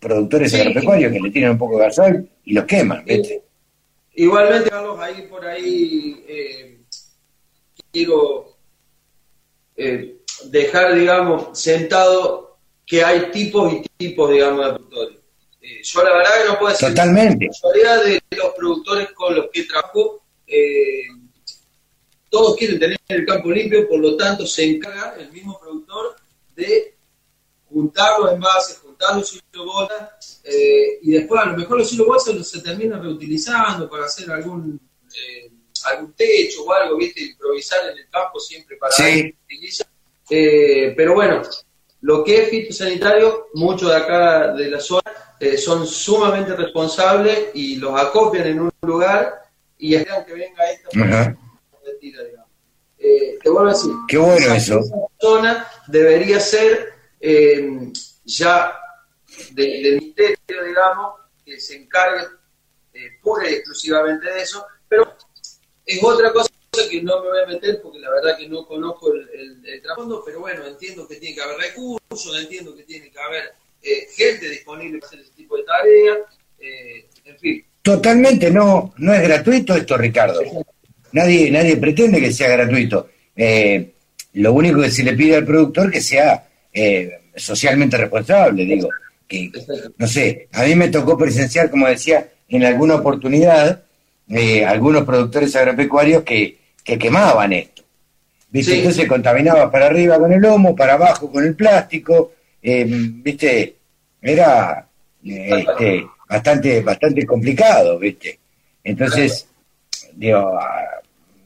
[0.00, 3.04] productores agropecuarios que le tiran un poco de gasol y los queman.
[4.14, 6.75] Igualmente, Carlos, ahí por ahí
[7.96, 8.58] quiero
[9.74, 10.18] eh,
[10.50, 15.18] dejar, digamos, sentado que hay tipos y tipos, digamos, de productores.
[15.62, 16.88] Eh, yo la verdad que no puedo decir...
[16.88, 17.46] Totalmente.
[17.46, 21.06] La mayoría de los productores con los que trabajo, eh,
[22.28, 26.16] todos quieren tener el campo limpio, por lo tanto se encarga el mismo productor
[26.54, 26.98] de
[27.70, 32.60] juntar los envases, juntar los silobolsas, eh, y después a lo mejor los silobolsas se
[32.60, 34.78] terminan reutilizando para hacer algún
[35.86, 37.22] algún techo o algo, ¿viste?
[37.22, 39.34] Improvisar en el campo siempre para sí.
[40.28, 41.42] Eh, pero bueno,
[42.00, 47.76] lo que es fitosanitario, muchos de acá de la zona eh, son sumamente responsables y
[47.76, 49.42] los acopian en un lugar
[49.78, 51.38] y esperan que venga esta persona
[52.98, 54.80] eh, te vuelvo a decir, Qué bueno eso.
[55.20, 57.92] zona debería ser eh,
[58.24, 58.78] ya
[59.52, 62.24] del ministerio, digamos, que se encargue
[63.20, 65.14] pura y exclusivamente de eso, pero
[65.86, 66.50] es otra cosa
[66.90, 70.22] que no me voy a meter porque la verdad que no conozco el, el, trasfondo,
[70.26, 73.44] pero bueno, entiendo que tiene que haber recursos, entiendo que tiene que haber
[73.82, 76.18] eh, gente disponible para hacer ese tipo de tareas,
[76.58, 77.64] eh, en fin.
[77.82, 80.40] Totalmente, no, no es gratuito esto, Ricardo.
[81.12, 83.08] Nadie, nadie pretende que sea gratuito.
[83.34, 83.92] Eh,
[84.34, 86.48] lo único que se le pide al productor que sea
[87.36, 88.88] socialmente responsable, digo.
[89.26, 89.50] Que,
[89.96, 93.85] no sé, a mí me tocó presenciar, como decía, en alguna oportunidad,
[94.28, 97.82] eh, algunos productores agropecuarios que, que quemaban esto.
[98.50, 98.78] ¿Viste?
[98.78, 103.76] Entonces contaminaba para arriba con el lomo, para abajo con el plástico, eh, ¿viste?
[104.22, 104.86] Era
[105.22, 108.38] este, bastante, bastante complicado, ¿viste?
[108.82, 109.46] Entonces,
[110.14, 110.58] digo,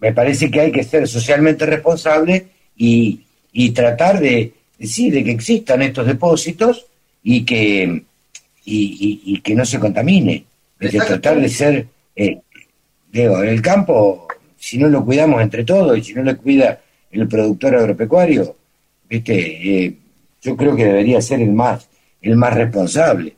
[0.00, 3.20] me parece que hay que ser socialmente responsable y,
[3.52, 6.86] y tratar de, sí, de que existan estos depósitos
[7.22, 8.02] y que,
[8.64, 10.44] y, y, que no se contamine.
[10.78, 12.40] De tratar de ser eh,
[13.10, 16.80] digo, en el campo, si no lo cuidamos entre todos y si no lo cuida
[17.10, 18.56] el productor agropecuario,
[19.08, 19.94] viste, eh,
[20.40, 21.88] yo creo que debería ser el más,
[22.22, 23.34] el más responsable,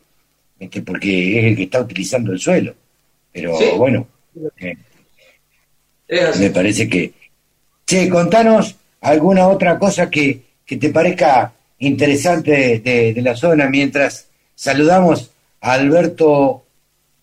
[0.84, 2.74] porque es el que está utilizando el suelo.
[3.32, 4.06] Pero bueno,
[4.58, 4.76] eh,
[6.38, 7.12] me parece que...
[7.84, 14.28] Che, contanos alguna otra cosa que, que te parezca interesante de, de la zona mientras
[14.54, 16.64] saludamos a Alberto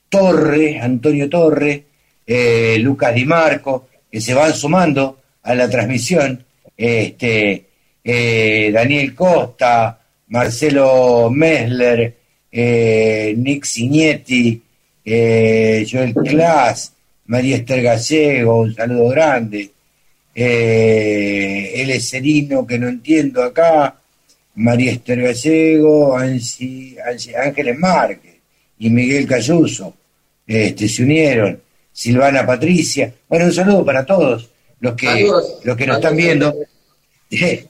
[0.10, 1.86] Torre, Antonio Torre,
[2.32, 6.46] eh, Lucas Di Marco, que se van sumando a la transmisión,
[6.78, 7.66] este,
[8.04, 12.14] eh, Daniel Costa, Marcelo Messler,
[12.52, 14.62] eh, Nick Signetti,
[15.04, 16.94] Joel Klaas,
[17.26, 19.72] María Esther Gallego, un saludo grande,
[20.36, 24.00] el Eserino que no entiendo acá,
[24.54, 28.36] María Esther Gallego, Ángeles Márquez
[28.78, 29.96] y Miguel Cayuso,
[30.46, 31.69] este, se unieron.
[32.00, 33.14] Silvana Patricia.
[33.28, 35.30] Bueno, un saludo para todos los que,
[35.66, 36.56] los que nos están viendo.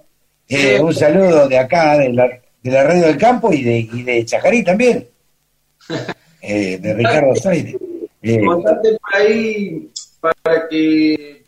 [0.52, 2.28] Eh, un saludo de acá, de la,
[2.64, 5.08] de la Radio del Campo y de, y de Chajarí también.
[6.42, 7.78] eh, de Ricardo Saide.
[8.24, 8.64] Eh, por
[9.14, 11.46] ahí para que,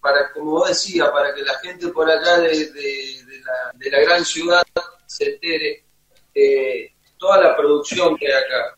[0.00, 4.24] para como vos decías, para que la gente por allá de, la, de la, gran
[4.24, 4.62] ciudad
[5.06, 5.82] se entere
[6.32, 8.76] eh, toda la producción que hay acá.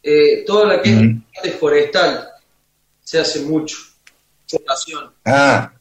[0.00, 2.32] Eh, toda la que es forestal
[3.08, 3.74] se hace mucho.
[5.24, 5.72] Ah,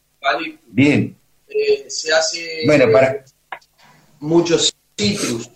[0.68, 1.18] bien.
[1.50, 3.26] Eh, se hace bueno, para...
[4.22, 5.50] muchos citrus,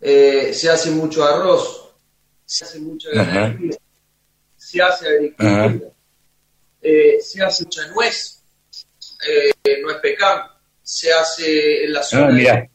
[0.00, 1.90] eh, se hace mucho arroz,
[2.46, 3.76] se hace mucha ganadería,
[4.56, 5.92] se hace agricultura,
[6.80, 8.42] eh, se hace mucha nuez,
[9.82, 10.46] nuez pecan,
[10.82, 12.68] se hace en la ah, zona de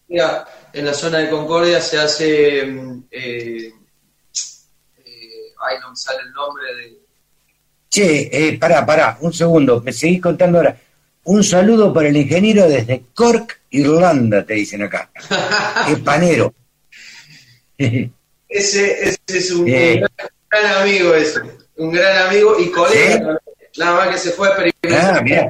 [0.74, 3.74] en la zona de Concordia se hace mm, eh,
[5.62, 6.99] ay no me sale el nombre de
[7.90, 10.78] Che, eh, pará, pará, un segundo, me seguís contando ahora.
[11.24, 15.10] Un saludo para el ingeniero desde Cork, Irlanda, te dicen acá.
[16.04, 16.54] panero.
[17.78, 18.12] ese,
[18.48, 21.40] ese, es un, gran, amigo, ese.
[21.78, 23.40] Un gran amigo y colega.
[23.78, 24.56] Nada más que se fue a
[24.92, 25.48] Ah, mirá.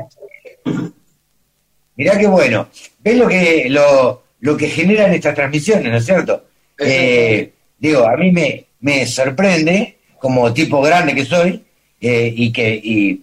[1.95, 2.69] Mirá qué bueno.
[2.99, 6.45] ¿Ves lo que, lo, lo que generan estas transmisiones, ¿no es cierto?
[6.77, 11.63] Eh, digo, a mí me, me sorprende, como tipo grande que soy,
[12.01, 13.21] eh, y que y,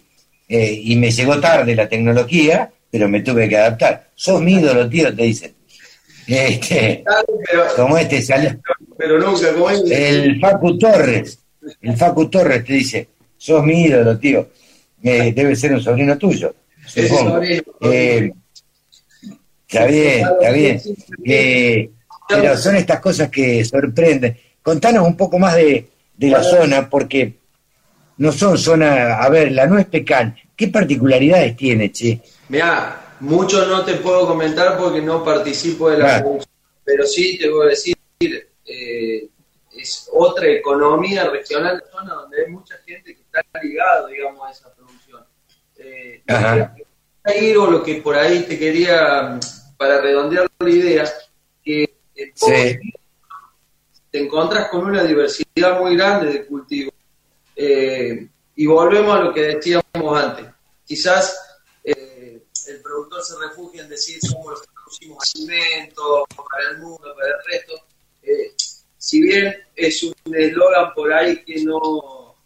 [0.49, 4.11] eh, y me llegó tarde la tecnología, pero me tuve que adaptar.
[4.15, 5.55] Sos mi ídolo, tío, te dicen.
[6.27, 7.05] Este,
[7.77, 8.59] como este sale.
[8.97, 11.39] Pero nunca, como El Facu Torres,
[11.83, 14.49] el Facu Torres te dice, sos mi ídolo, tío.
[15.03, 16.55] Eh, debe ser un sobrino tuyo,
[16.85, 17.41] supongo.
[17.43, 18.33] Eh,
[19.69, 21.91] está bien, está bien.
[22.29, 24.37] pero son estas cosas que sorprenden.
[24.63, 27.35] Contanos un poco más de, de la zona, porque
[28.19, 32.21] no son zona, a ver, la nuez pecan, ¿qué particularidades tiene, che?
[32.49, 36.55] Mira, mucho no te puedo comentar porque no participo de la producción,
[36.85, 37.97] pero sí te voy a decir,
[38.65, 39.29] eh,
[39.73, 44.51] es otra economía regional de zona donde hay mucha gente que está ligada, digamos, a
[44.51, 45.23] esa producción.
[45.79, 46.23] Eh,
[47.23, 49.39] ahí o lo que por ahí te quería,
[49.77, 51.05] para redondear la idea,
[51.63, 51.97] que
[54.11, 56.96] te encuentras con una diversidad muy grande de cultivos
[57.59, 60.47] eh, y volvemos a lo que decíamos antes.
[60.85, 67.15] Quizás eh, el productor se refugia en decir somos los producimos alimentos para el mundo,
[67.17, 67.75] para el resto.
[68.23, 68.55] Eh,
[68.99, 72.37] si bien es un eslogan por ahí que no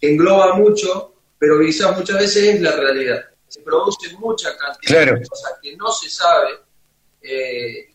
[0.00, 3.24] engloba mucho, pero quizás muchas veces es la realidad.
[3.48, 6.60] Se produce mucha cantidad de cosas que no se sabe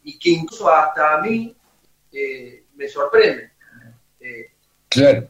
[0.03, 1.55] y que incluso hasta a mí
[2.75, 3.50] me sorprende.
[4.91, 5.25] Claro.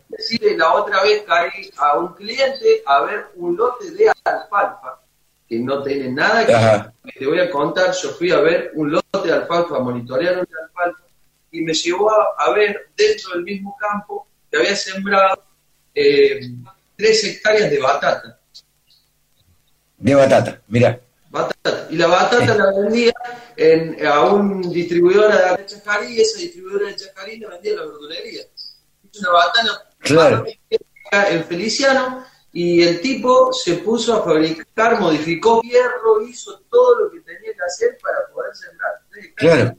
[0.58, 5.00] La otra vez caí a un cliente a ver un lote de alfalfa,
[5.48, 9.28] que no tiene nada que Te voy a contar, yo fui a ver un lote
[9.28, 11.04] de alfalfa, monitorear un alfalfa,
[11.52, 15.44] y me llevó a, ver dentro del mismo campo que había sembrado
[15.94, 16.40] eh,
[16.98, 18.40] tres hectáreas de batata.
[19.98, 21.00] De batata, mira.
[21.30, 21.88] Batata.
[21.92, 23.14] Y la batata la vendía
[23.56, 28.42] en, a un distribuidor de Chacarí y esa distribuidora de Chacarí le vendía la verdulería
[29.20, 29.84] una batalla
[31.30, 37.22] en Feliciano y el tipo se puso a fabricar, modificó hierro, hizo todo lo que
[37.22, 38.92] tenía que hacer para poder sembrar.
[39.36, 39.76] Claro.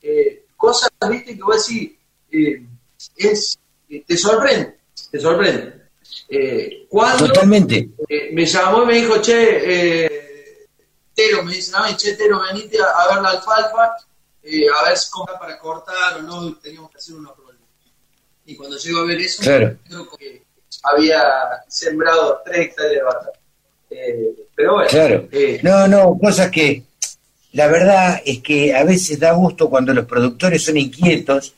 [0.00, 1.92] Eh, cosas, viste, que vos decís,
[2.30, 2.66] eh,
[3.16, 4.78] es, eh, te sorprende,
[5.10, 5.88] te sorprende.
[6.88, 7.90] cuando Totalmente.
[8.32, 10.08] me llamó y me dijo, che,
[11.14, 15.58] Tero, me dice, no, che, Tero, venite a, ver la alfalfa, a ver cómo para
[15.58, 17.36] cortar o no, teníamos que hacer unos
[18.48, 20.42] y cuando llego a ver eso, creo que
[20.82, 21.22] había
[21.68, 23.38] sembrado tres hectáreas de batata.
[23.90, 24.88] Eh, pero bueno.
[24.88, 25.28] Claro.
[25.30, 26.82] Eh, no, no, cosas que
[27.52, 31.54] la verdad es que a veces da gusto cuando los productores son inquietos.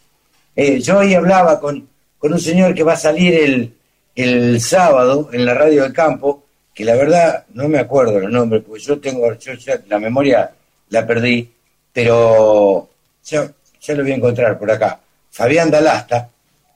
[0.56, 1.88] Eh, yo hoy hablaba con,
[2.18, 3.72] con un señor que va a salir el,
[4.16, 6.42] el sábado en la radio del campo,
[6.74, 9.52] que la verdad no me acuerdo los nombres, porque yo tengo, yo
[9.86, 10.50] la memoria
[10.88, 11.48] la perdí,
[11.92, 12.90] pero
[13.24, 13.48] ya,
[13.80, 14.98] ya lo voy a encontrar por acá.
[15.30, 16.28] Fabián Dalasta,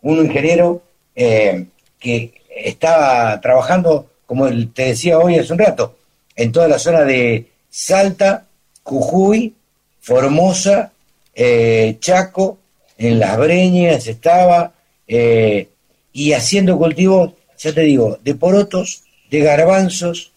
[0.04, 0.82] un ingeniero
[1.16, 1.66] eh,
[1.98, 5.96] que estaba trabajando, como te decía hoy hace un rato,
[6.36, 8.44] en toda la zona de Salta,
[8.82, 9.54] Jujuy,
[10.00, 10.92] Formosa,
[11.34, 12.58] eh, Chaco,
[12.98, 14.72] en las Breñas estaba,
[15.08, 15.68] eh,
[16.12, 20.30] y haciendo cultivos, ya te digo, de porotos, de garbanzos,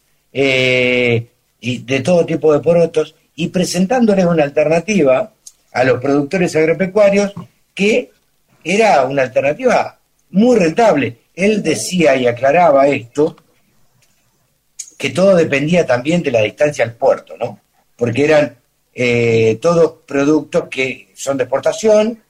[1.59, 5.32] y de todo tipo de porotos, y presentándoles una alternativa
[5.72, 7.34] a los productores agropecuarios
[7.74, 8.11] que
[8.74, 9.97] era una alternativa
[10.32, 11.18] muy rentable.
[11.34, 13.36] Él decía y aclaraba esto,
[14.97, 17.59] que todo dependía también de la distancia al puerto, ¿no?
[17.95, 18.57] Porque eran
[18.93, 22.24] eh, todos productos que son de exportación,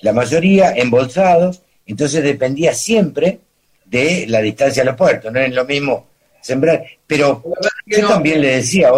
[0.00, 3.40] la mayoría embolsados, entonces dependía siempre
[3.84, 6.08] de la distancia a los puertos, no es lo mismo
[6.40, 7.42] sembrar, pero
[7.86, 8.90] yo también le decía...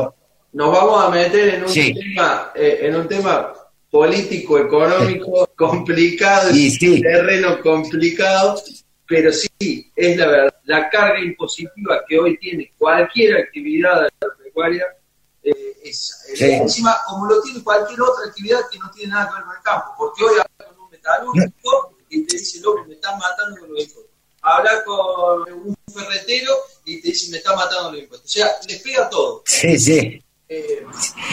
[0.52, 3.52] nos vamos a meter en un tema, eh, en un tema
[3.90, 8.60] político, económico, complicado, y terreno complicado,
[9.06, 14.84] pero sí, es la verdad, la carga impositiva que hoy tiene cualquier actividad agropecuaria
[15.42, 19.44] eh, es, encima como lo tiene cualquier otra actividad que no tiene nada que ver
[19.44, 23.18] con el campo, porque hoy habla con un metalúrgico y te dice, loco, me están
[23.18, 24.12] matando con los impuestos.
[24.42, 26.52] Habla con un ferretero
[26.84, 28.30] y te dice, me están matando los impuestos.
[28.30, 29.42] O sea, les pega todo.
[29.44, 30.22] Sí, sí.
[30.48, 30.86] Eh,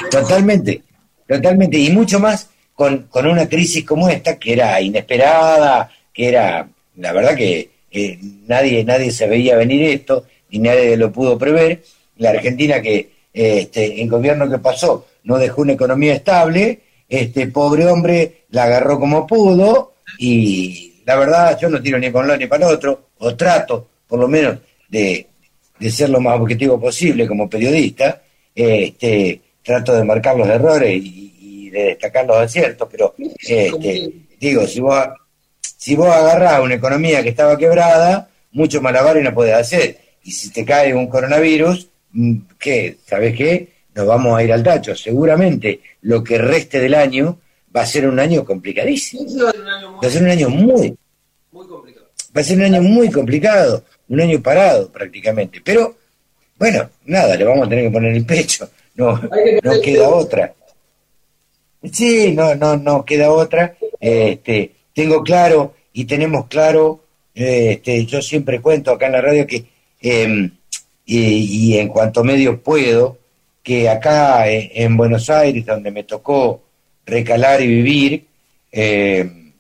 [0.09, 0.83] totalmente,
[1.27, 1.77] totalmente.
[1.77, 6.67] Y mucho más con, con una crisis como esta, que era inesperada, que era,
[6.97, 7.69] la verdad que
[8.47, 11.83] nadie, nadie se veía venir esto, y nadie lo pudo prever.
[12.17, 17.85] La Argentina que este, en gobierno que pasó no dejó una economía estable, este pobre
[17.87, 22.45] hombre la agarró como pudo, y la verdad yo no tiro ni con lo ni
[22.45, 24.57] para el otro, o trato por lo menos
[24.89, 25.25] de,
[25.79, 28.21] de ser lo más objetivo posible como periodista,
[28.53, 34.79] este, trato de marcar los errores y, de destacar los aciertos, pero este, digo, si
[34.79, 35.07] vos,
[35.59, 39.97] si vos agarrás una economía que estaba quebrada, mucho malabares no podés hacer.
[40.23, 42.97] Y si te cae un coronavirus, mm, ¿qué?
[43.07, 43.69] ¿Sabes qué?
[43.95, 44.95] Nos vamos a ir al tacho.
[44.95, 47.39] Seguramente lo que reste del año
[47.75, 49.23] va a ser un año complicadísimo.
[49.45, 50.95] Va a ser un año muy,
[51.51, 52.07] muy complicado.
[52.35, 55.61] Va a ser un año muy complicado, un año parado prácticamente.
[55.63, 55.95] Pero,
[56.57, 58.69] bueno, nada, le vamos a tener que poner el pecho.
[58.95, 59.19] No,
[59.63, 60.53] no queda otra.
[61.91, 63.75] Sí, no, no, no queda otra.
[63.99, 67.01] Este, tengo claro y tenemos claro,
[67.33, 69.65] este, yo siempre cuento acá en la radio que,
[70.01, 70.51] em,
[71.05, 73.17] y, en cuanto medio puedo,
[73.61, 76.61] que acá eh, en Buenos Aires, donde me tocó
[77.05, 78.25] recalar y vivir,
[78.71, 79.51] em,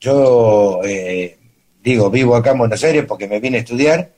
[0.00, 1.36] yo eh,
[1.82, 4.10] digo, vivo acá en Buenos Aires porque me vine a estudiar,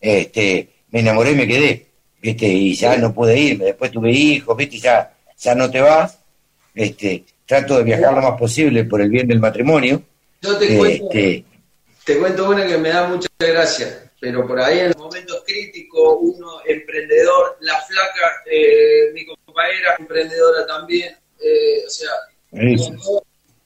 [0.00, 1.86] este, me enamoré y me quedé,
[2.22, 2.46] ¿viste?
[2.46, 4.76] y ya no pude irme, después tuve hijos, ¿viste?
[4.76, 6.18] y ya, ya no te vas,
[6.74, 10.02] este, trato de viajar lo más posible por el bien del matrimonio.
[10.40, 11.44] Yo te, cuento, este,
[12.04, 16.18] te cuento una que me da mucha gracia, pero por ahí en los momentos críticos,
[16.20, 22.10] uno emprendedor, la flaca, eh, mi compañera emprendedora también, eh, o sea,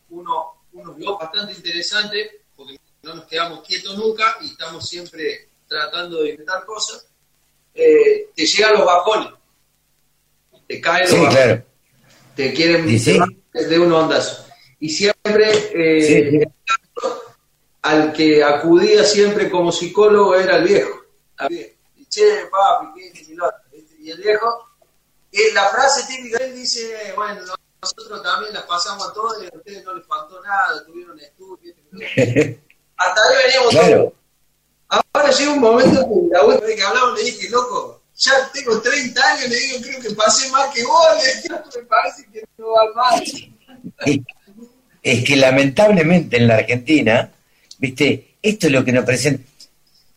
[0.08, 6.30] uno, uno, bastante interesante, porque no nos quedamos quietos nunca y estamos siempre tratando de
[6.30, 7.06] inventar cosas,
[7.76, 9.32] eh, te llegan los bajones,
[10.66, 11.62] te caen los bajones
[12.36, 14.46] te quieren de un ondazo.
[14.78, 16.46] Y siempre eh,
[17.82, 21.00] al que acudía siempre como psicólogo era el viejo.
[21.96, 23.28] Y che, papi, ¿qué es
[23.98, 24.68] Y el viejo,
[25.32, 27.40] y la frase típica él dice, bueno,
[27.80, 31.74] nosotros también las pasamos a todos y a ustedes no les faltó nada, tuvieron estudios.
[32.98, 34.12] Hasta ahí veníamos todos.
[34.88, 38.80] Ahora llega un momento que la última vez que hablamos le dije, loco, ya tengo
[38.80, 41.06] 30 años, le digo, creo que pasé más que vos,
[41.76, 43.22] me parece que no va más.
[45.02, 47.30] Es, que lamentablemente en la Argentina,
[47.78, 49.42] viste, esto es lo que nos presenta.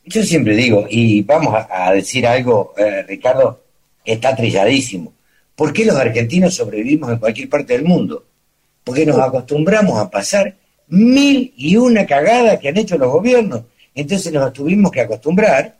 [0.05, 3.61] Yo siempre digo, y vamos a, decir algo, eh, Ricardo,
[4.03, 5.13] está trilladísimo.
[5.55, 8.25] ¿Por qué los argentinos sobrevivimos en cualquier parte del mundo?
[8.83, 10.55] Porque nos acostumbramos a pasar
[10.87, 13.63] mil y una cagada que han hecho los gobiernos.
[13.99, 15.75] Entonces nos tuvimos que acostumbrar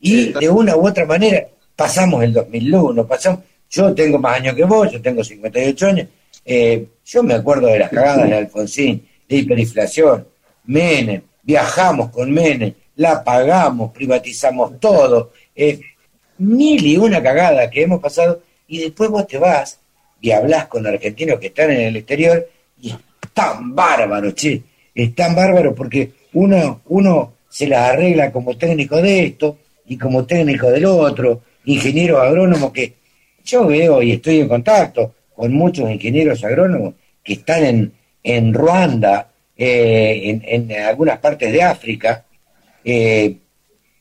[0.00, 4.62] y de una u otra manera pasamos el 2001, pasamos, yo tengo más años que
[4.62, 6.06] vos, yo tengo 58 años,
[6.44, 10.24] eh, yo me acuerdo de las cagadas de Alfonsín, de hiperinflación,
[10.66, 15.80] Menem, viajamos con Menem, la pagamos, privatizamos todo, eh,
[16.38, 19.80] mil y una cagada que hemos pasado, y después vos te vas
[20.20, 22.48] y hablas con argentinos que están en el exterior,
[22.80, 22.96] y es
[23.32, 24.62] tan bárbaro, che,
[24.94, 30.26] es tan bárbaro porque uno, uno se las arregla como técnico de esto y como
[30.26, 32.94] técnico del otro, ingenieros agrónomos que
[33.44, 37.92] yo veo y estoy en contacto con muchos ingenieros agrónomos que están en,
[38.24, 42.24] en Ruanda, eh, en, algunas partes de África,
[42.84, 43.36] eh,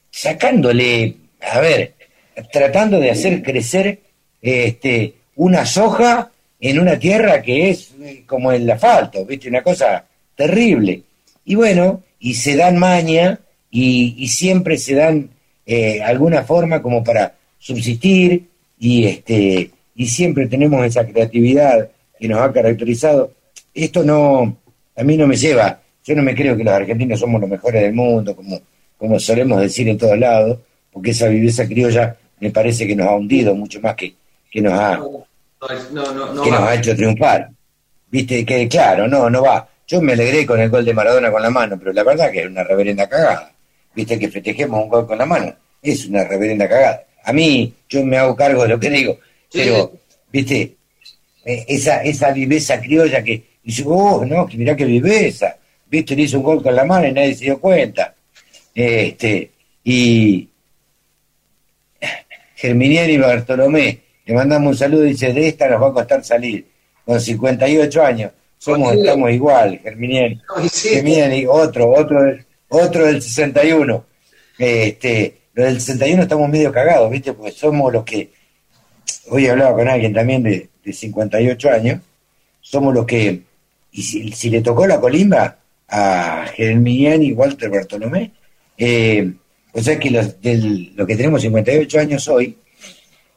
[0.10, 1.94] sacándole, a ver,
[2.52, 4.00] tratando de hacer crecer
[4.42, 9.48] este, una soja en una tierra que es eh, como el asfalto, ¿viste?
[9.48, 10.06] Una cosa
[10.36, 11.04] terrible.
[11.46, 13.40] Y bueno, y se dan maña
[13.74, 15.30] y, y siempre se dan
[16.06, 18.48] alguna forma como para subsistir
[18.78, 21.90] y este y siempre tenemos esa creatividad
[22.20, 23.32] que nos ha caracterizado.
[23.74, 24.58] Esto no
[24.96, 27.82] a mí no me lleva, yo no me creo que los argentinos somos los mejores
[27.82, 28.60] del mundo como
[28.98, 30.60] como solemos decir en todos lados,
[30.92, 34.14] porque esa viveza criolla me parece que nos ha hundido mucho más que,
[34.52, 35.02] que nos ha
[36.44, 37.50] que nos ha hecho triunfar.
[38.12, 41.42] Viste que claro, no no va, yo me alegré con el gol de Maradona con
[41.42, 43.53] la mano, pero la verdad que es una reverenda cagada.
[43.96, 47.04] Viste que festejemos un gol con la mano, es una reverenda cagada.
[47.24, 49.20] A mí, yo me hago cargo de lo que digo,
[49.52, 49.92] pero,
[50.32, 50.76] viste,
[51.46, 55.58] eh, esa, esa viveza criolla que dice, oh, no, que mirá qué viveza,
[55.90, 58.16] viste, le hizo un gol con la mano y nadie se dio cuenta.
[58.74, 59.52] Este,
[59.84, 60.50] y
[62.56, 66.66] Germiniani Bartolomé, le mandamos un saludo, dice, de esta nos va a costar salir,
[67.06, 70.42] con 58 años, somos, estamos igual, Germiniani.
[70.72, 72.18] Germiniani, otro, otro,
[72.74, 74.06] otro del 61.
[74.58, 77.34] Este, los del 61 estamos medio cagados, ¿viste?
[77.34, 78.32] Porque somos los que,
[79.28, 82.02] hoy hablaba con alguien también de, de 58 años,
[82.62, 83.42] somos los que,
[83.92, 88.32] y si, le tocó la colimba a Germiniani y Walter Bartolomé,
[88.78, 89.34] eh,
[89.74, 92.58] o sea que los, del, los que tenemos 58 años hoy,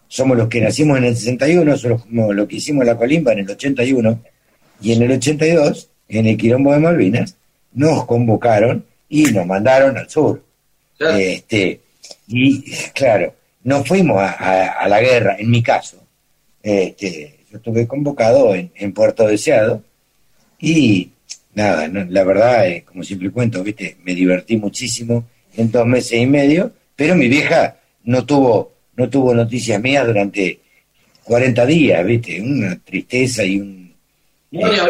[0.09, 3.51] somos los que nacimos en el 61, somos los que hicimos la colimba en el
[3.51, 4.23] 81,
[4.81, 7.37] y en el 82, en el Quilombo de Malvinas,
[7.73, 10.43] nos convocaron y nos mandaron al sur.
[10.99, 11.81] Este,
[12.29, 12.63] y
[12.95, 13.35] claro,
[13.65, 16.03] no fuimos a, la guerra, en mi caso.
[16.63, 19.83] Este, yo estuve convocado en, Puerto Deseado
[20.59, 21.11] y
[21.55, 23.97] nada, la verdad, es como siempre cuento, ¿viste?
[24.03, 25.25] me divertí muchísimo
[25.57, 30.61] en dos meses y medio, pero mi vieja no tuvo, no tuvo noticias mías durante
[31.25, 32.41] 40 días, ¿viste?
[32.41, 33.95] Una tristeza y un...
[34.51, 34.85] Bueno,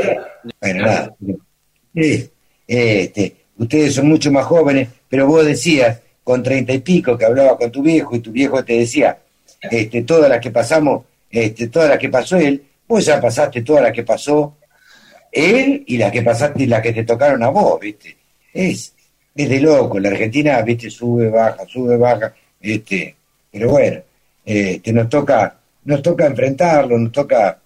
[0.60, 1.16] nada.
[2.66, 7.56] Este, ustedes son mucho más jóvenes, pero vos decías con treinta y pico que hablaba
[7.56, 9.18] con tu viejo y tu viejo te decía,
[9.62, 13.82] este, todas las que pasamos, este, todas las que pasó él, vos ya pasaste todas
[13.82, 14.56] las que pasó
[15.32, 18.16] él y las que pasaste y las que te tocaron a vos, ¿viste?
[18.52, 18.92] Es,
[19.34, 20.90] es de loco, la Argentina, ¿viste?
[20.90, 23.14] Sube, baja, sube, baja, este,
[23.50, 24.00] pero bueno,
[24.44, 27.58] este, nos toca, nos toca enfrentarlo, nos toca,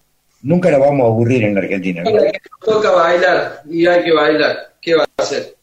[0.43, 2.03] nunca nos vamos a aburrir en la Argentina.
[2.03, 2.13] Nos
[2.59, 5.55] toca bailar y hay que bailar, ¿qué va a hacer?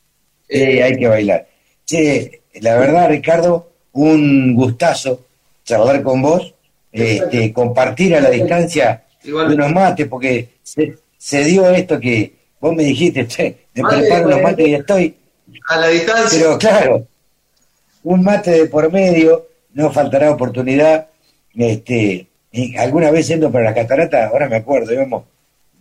[0.48, 1.46] Sí, hay que bailar.
[1.84, 5.26] Che, la verdad, Ricardo, un gustazo
[5.64, 6.54] charlar con vos,
[6.90, 13.26] este, compartir a la distancia unos mates, porque se, dio esto que vos me dijiste,
[13.26, 15.16] che, me preparo unos mates y estoy.
[15.68, 16.38] A la distancia.
[16.38, 17.06] Pero claro,
[18.04, 21.08] un mate de por medio, no faltará oportunidad.
[21.54, 22.26] Este,
[22.78, 25.24] alguna vez yendo para la catarata, ahora me acuerdo, íbamos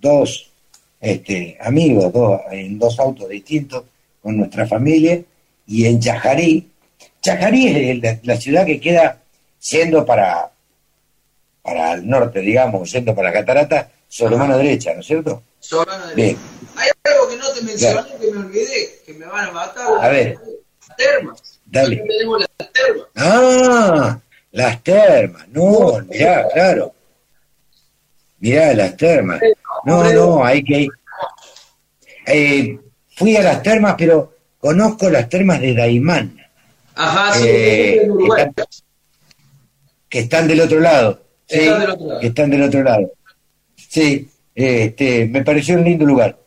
[0.01, 0.51] dos
[0.99, 3.83] este, amigos, dos, en dos autos distintos
[4.27, 5.21] con nuestra familia,
[5.65, 6.69] y en Chajarí,
[7.21, 9.21] Chajarí es la, ciudad que queda
[9.57, 10.51] siendo para,
[11.61, 15.43] para el norte, digamos, yendo para la catarata, sobre mano derecha, ¿no es cierto?
[15.61, 16.39] Sobre mano derecha.
[16.75, 19.87] Hay algo que no te mencioné, que me olvidé, que me van a matar.
[19.97, 20.37] A ver.
[20.89, 21.59] Las termas.
[21.65, 21.95] Dale.
[21.95, 23.07] tenemos las termas.
[23.15, 24.19] Ah,
[24.51, 25.47] las termas.
[25.47, 26.93] No, mirá, claro.
[28.39, 29.39] Mirá, las termas.
[29.85, 30.89] No, no, hay que ir.
[32.25, 32.77] Eh,
[33.17, 36.37] fui a las termas, pero conozco las termas de Daimán.
[36.93, 38.07] Ajá, sí, eh,
[40.07, 41.21] que, están, del otro lado.
[41.47, 41.67] Sí,
[42.21, 43.11] que están del otro lado.
[43.75, 46.37] Sí, este, me pareció un lindo lugar.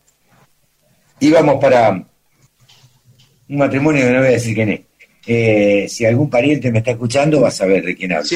[1.18, 4.80] Íbamos para un matrimonio que no voy a decir quién es.
[5.26, 8.28] Eh, si algún pariente me está escuchando, va a saber de quién hablo.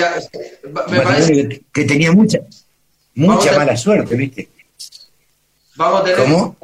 [1.72, 2.40] que, tenía mucha,
[3.14, 4.48] mucha mala suerte, ¿viste?
[5.76, 6.56] Vamos a tener ¿Cómo?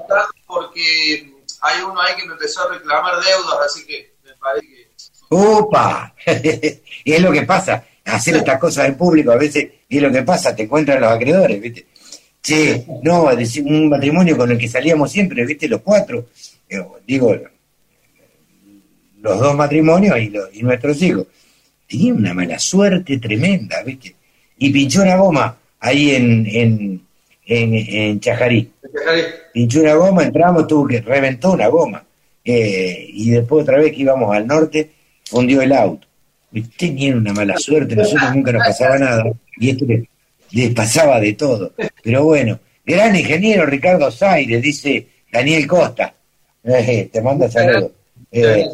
[0.47, 1.30] porque
[1.62, 4.91] hay uno ahí que me empezó a reclamar deudas, así que me parece que...
[5.28, 6.15] ¡Opa!
[7.05, 10.11] y es lo que pasa, hacer estas cosas en público a veces, y es lo
[10.11, 11.87] que pasa, te encuentran los acreedores, ¿viste?
[12.43, 13.24] Che, no,
[13.65, 15.69] un matrimonio con el que salíamos siempre, ¿viste?
[15.69, 16.28] Los cuatro,
[16.69, 17.37] eh, digo,
[19.20, 21.27] los dos matrimonios y, y nuestros hijos.
[21.87, 24.15] Tenía una mala suerte tremenda, ¿viste?
[24.59, 27.07] Y pinchó una goma ahí en, en,
[27.47, 28.70] en, Chajarí.
[29.52, 32.05] Pinchó una goma, entramos, tuvo que reventó una goma.
[32.44, 34.90] Eh, y después otra vez que íbamos al norte,
[35.24, 36.06] fundió el auto.
[36.77, 39.24] Tenían una mala suerte, nosotros nunca nos pasaba nada.
[39.56, 41.72] Y esto les, pasaba de todo.
[42.02, 46.14] Pero bueno, gran ingeniero Ricardo Zaire, dice Daniel Costa.
[46.64, 47.93] Eh, te manda saludos.
[48.32, 48.68] Eh,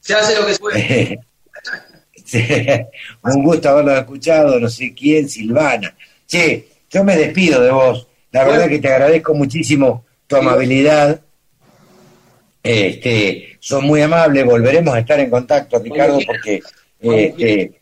[0.00, 1.20] se hace lo que se puede.
[3.22, 5.94] un gusto haberlo escuchado, no sé quién, Silvana.
[6.26, 8.06] Che, yo me despido de vos.
[8.32, 11.20] La verdad que te agradezco muchísimo tu amabilidad.
[12.62, 16.62] Este, son muy amables, volveremos a estar en contacto, Ricardo, porque
[17.00, 17.80] este,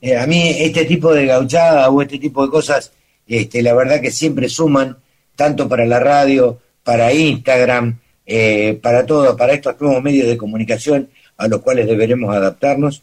[0.00, 2.92] eh, a mí este tipo de gauchada o este tipo de cosas,
[3.26, 4.96] este, la verdad que siempre suman,
[5.36, 11.10] tanto para la radio, para Instagram, eh, para todo, para estos nuevos medios de comunicación
[11.36, 13.02] a los cuales deberemos adaptarnos.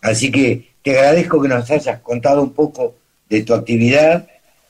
[0.00, 2.94] Así que te agradezco que nos hayas contado un poco
[3.28, 4.26] de tu actividad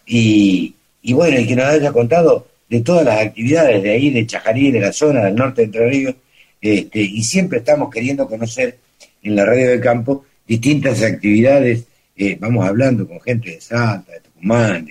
[0.06, 0.74] y,
[1.12, 4.80] bueno, y que nos haya contado de todas las actividades de ahí, de Chajarí, de
[4.80, 6.14] la zona del norte de Entre Ríos,
[6.60, 8.78] este, y siempre estamos queriendo conocer
[9.22, 11.84] en la radio del campo distintas actividades,
[12.16, 14.86] eh, vamos hablando con gente de Salta, de Tucumán,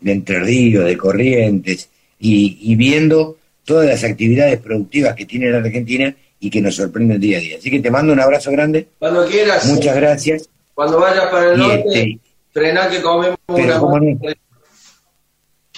[0.00, 1.88] de, Entre Ríos, de Corrientes,
[2.18, 7.38] y, viendo todas las actividades productivas que tiene la Argentina y que nos sorprenden día
[7.38, 7.58] a día.
[7.58, 8.88] Así que te mando un abrazo grande.
[8.98, 9.66] Cuando quieras.
[9.66, 10.48] Muchas gracias.
[10.74, 12.18] Cuando vayas para el norte, este,
[12.52, 14.24] frená que comemos una...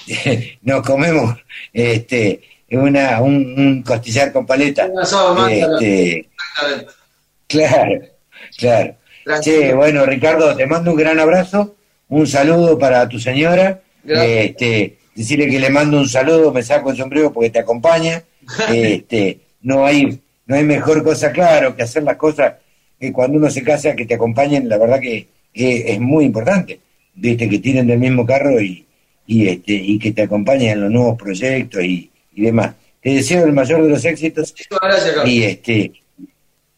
[0.62, 1.36] nos comemos
[1.72, 2.40] este
[2.70, 4.88] una, un, costillar con paleta.
[5.50, 6.28] Este,
[7.46, 8.00] claro,
[8.56, 8.96] claro.
[9.76, 11.74] bueno, Ricardo, te mando un gran abrazo,
[12.08, 13.80] un saludo para tu señora.
[14.06, 18.22] Este, decirle que le mando un saludo, me saco el sombrero porque te acompaña.
[18.72, 22.54] este, no hay, no hay mejor cosa, claro, que hacer las cosas
[22.98, 26.80] que cuando uno se casa que te acompañen, la verdad que, es muy importante.
[27.14, 28.86] Viste, que tienen del mismo carro y,
[29.30, 32.74] y, este, y que te acompañen en los nuevos proyectos y, y demás.
[33.00, 34.52] Te deseo el mayor de los éxitos
[35.24, 35.92] y este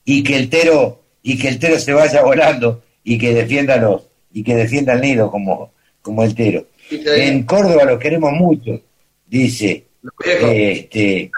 [0.04, 4.02] y que el tero y que el tero se vaya volando y que defienda los
[4.34, 5.72] y que defienda el nido como
[6.02, 6.66] como el tero.
[6.90, 8.82] En Córdoba lo queremos mucho,
[9.26, 9.86] dice.
[10.22, 11.30] Este,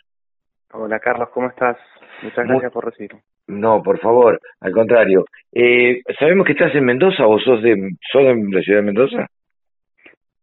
[0.80, 1.76] Hola Carlos, ¿cómo estás?
[2.22, 3.22] Muchas gracias por recibirme.
[3.48, 5.26] No, por favor, al contrario.
[5.52, 9.26] Eh, ¿Sabemos que estás en Mendoza o sos de, sos de la ciudad de Mendoza?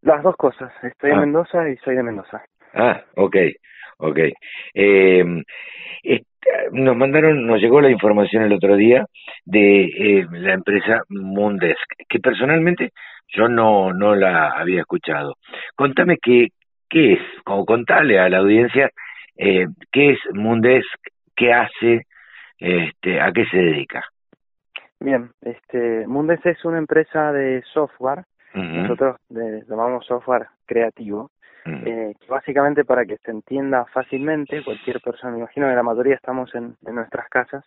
[0.02, 1.20] Las dos cosas, estoy en ah.
[1.20, 2.42] Mendoza y soy de Mendoza.
[2.74, 3.36] Ah, ok,
[3.98, 4.18] ok.
[4.74, 5.24] Eh,
[6.72, 9.06] nos mandaron, nos llegó la información el otro día
[9.44, 12.90] de eh, la empresa Mundesk, que personalmente
[13.28, 15.36] yo no, no la había escuchado.
[15.76, 16.48] Contame qué,
[16.90, 18.90] qué es, como contale a la audiencia
[19.36, 21.00] eh, ¿Qué es Mundesk?
[21.36, 22.06] ¿Qué hace?
[22.58, 24.04] Este, ¿A qué se dedica?
[25.00, 28.24] Bien, este, Mundesk es una empresa de software,
[28.54, 31.30] nosotros llamamos software creativo,
[31.66, 36.54] eh, básicamente para que se entienda fácilmente, cualquier persona, me imagino que la mayoría estamos
[36.54, 37.64] en, nuestras casas.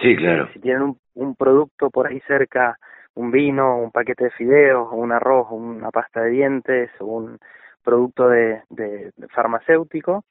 [0.00, 0.48] Sí, claro.
[0.52, 2.76] si tienen un, un producto por ahí cerca,
[3.14, 7.38] un vino, un paquete de fideos, un arroz, una pasta de dientes, un
[7.82, 10.24] producto de, de farmacéutico,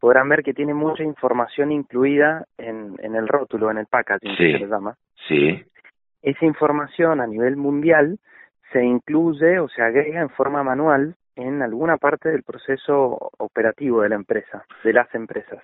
[0.00, 4.58] podrán ver que tiene mucha información incluida en, en el rótulo, en el packaging, que
[4.58, 4.94] se llama.
[5.28, 5.62] Sí.
[6.22, 8.18] Esa información a nivel mundial
[8.72, 14.08] se incluye o se agrega en forma manual en alguna parte del proceso operativo de
[14.08, 15.62] la empresa, de las empresas.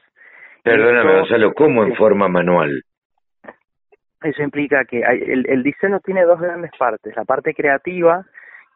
[0.63, 2.83] Perdóname, Gonzalo, ¿cómo en forma manual?
[4.23, 8.25] Eso implica que el, el diseño tiene dos grandes partes, la parte creativa,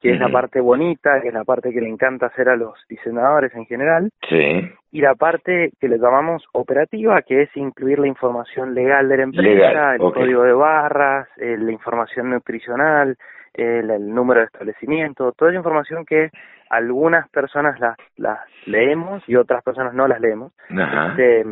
[0.00, 2.74] que es la parte bonita, que es la parte que le encanta hacer a los
[2.88, 4.70] diseñadores en general, sí.
[4.92, 9.22] y la parte que le llamamos operativa, que es incluir la información legal de la
[9.24, 13.16] empresa, el código de barras, eh, la información nutricional,
[13.54, 16.30] el, número de establecimiento, toda esa información que
[16.70, 20.52] algunas personas las, las leemos y otras personas no las leemos.
[20.70, 21.44] Este,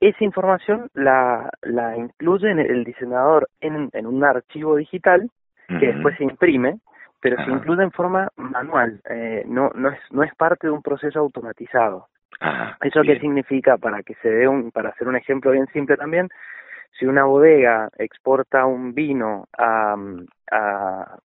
[0.00, 5.28] esa información la, la incluye el diseñador en, en un archivo digital
[5.68, 6.78] que después se imprime
[7.28, 10.80] pero se incluye en forma manual, eh, no, no, es, no es parte de un
[10.80, 12.06] proceso automatizado.
[12.80, 13.78] ¿Eso qué significa?
[13.78, 16.28] Para que se dé un, para hacer un ejemplo bien simple también,
[16.96, 19.96] si una bodega exporta un vino a,
[20.52, 21.18] a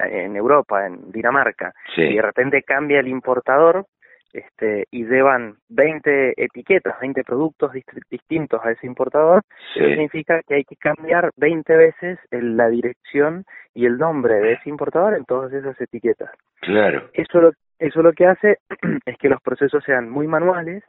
[0.00, 3.86] en Europa, en Dinamarca, y de repente cambia el importador,
[4.32, 7.72] este, y llevan 20 etiquetas, 20 productos
[8.10, 9.42] distintos a ese importador,
[9.74, 13.44] eso significa que hay que cambiar 20 veces la dirección
[13.74, 16.30] y el nombre de ese importador en todas esas etiquetas.
[16.60, 17.08] Claro.
[17.12, 18.58] Eso lo, eso lo que hace
[19.06, 20.84] es que los procesos sean muy manuales,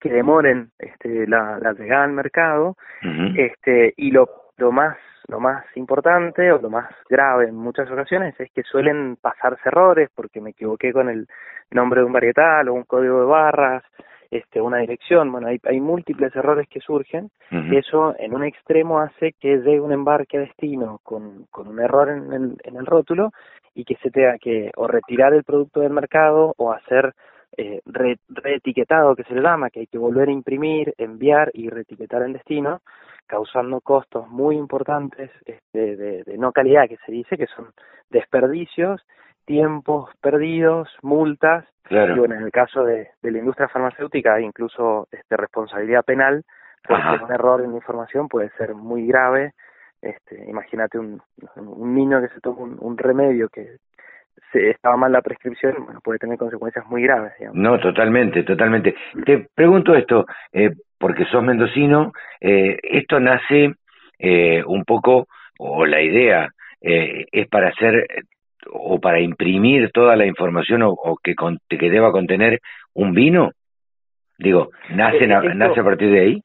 [0.00, 2.76] que demoren este, la, la llegada al mercado,
[3.36, 4.28] este, y lo,
[4.58, 4.96] lo más
[5.28, 10.08] lo más importante o lo más grave en muchas ocasiones es que suelen pasarse errores
[10.14, 11.26] porque me equivoqué con el
[11.70, 13.82] nombre de un varietal o un código de barras,
[14.30, 15.32] este, una dirección.
[15.32, 19.80] Bueno, hay, hay múltiples errores que surgen y eso en un extremo hace que llegue
[19.80, 23.32] un embarque a destino con, con un error en el, en el rótulo
[23.74, 27.14] y que se tenga que o retirar el producto del mercado o hacer
[27.56, 32.22] eh, reetiquetado que se le llama, que hay que volver a imprimir, enviar y reetiquetar
[32.22, 32.80] en destino
[33.26, 37.66] causando costos muy importantes este, de, no calidad, que se dice, que son
[38.10, 39.04] desperdicios,
[39.44, 46.04] tiempos perdidos, multas, y bueno, en el caso de, la industria farmacéutica, incluso este, responsabilidad
[46.04, 46.44] penal,
[46.86, 49.54] porque un error en la información puede ser muy grave.
[50.02, 51.20] Este, imagínate un,
[51.56, 53.78] un niño que se toma un, remedio que
[54.52, 57.32] se estaba mal la prescripción, bueno, puede tener consecuencias muy graves.
[57.52, 58.94] No, totalmente, totalmente.
[59.24, 63.74] Te pregunto esto, eh, porque sos mendocino, eh, esto nace
[64.18, 65.26] eh, un poco,
[65.58, 66.48] o la idea
[66.80, 68.06] eh, es para hacer
[68.72, 71.34] o para imprimir toda la información o, que,
[71.68, 72.60] que deba contener
[72.94, 73.52] un vino.
[74.38, 76.42] Digo, ¿nace, ¿nace a partir de ahí?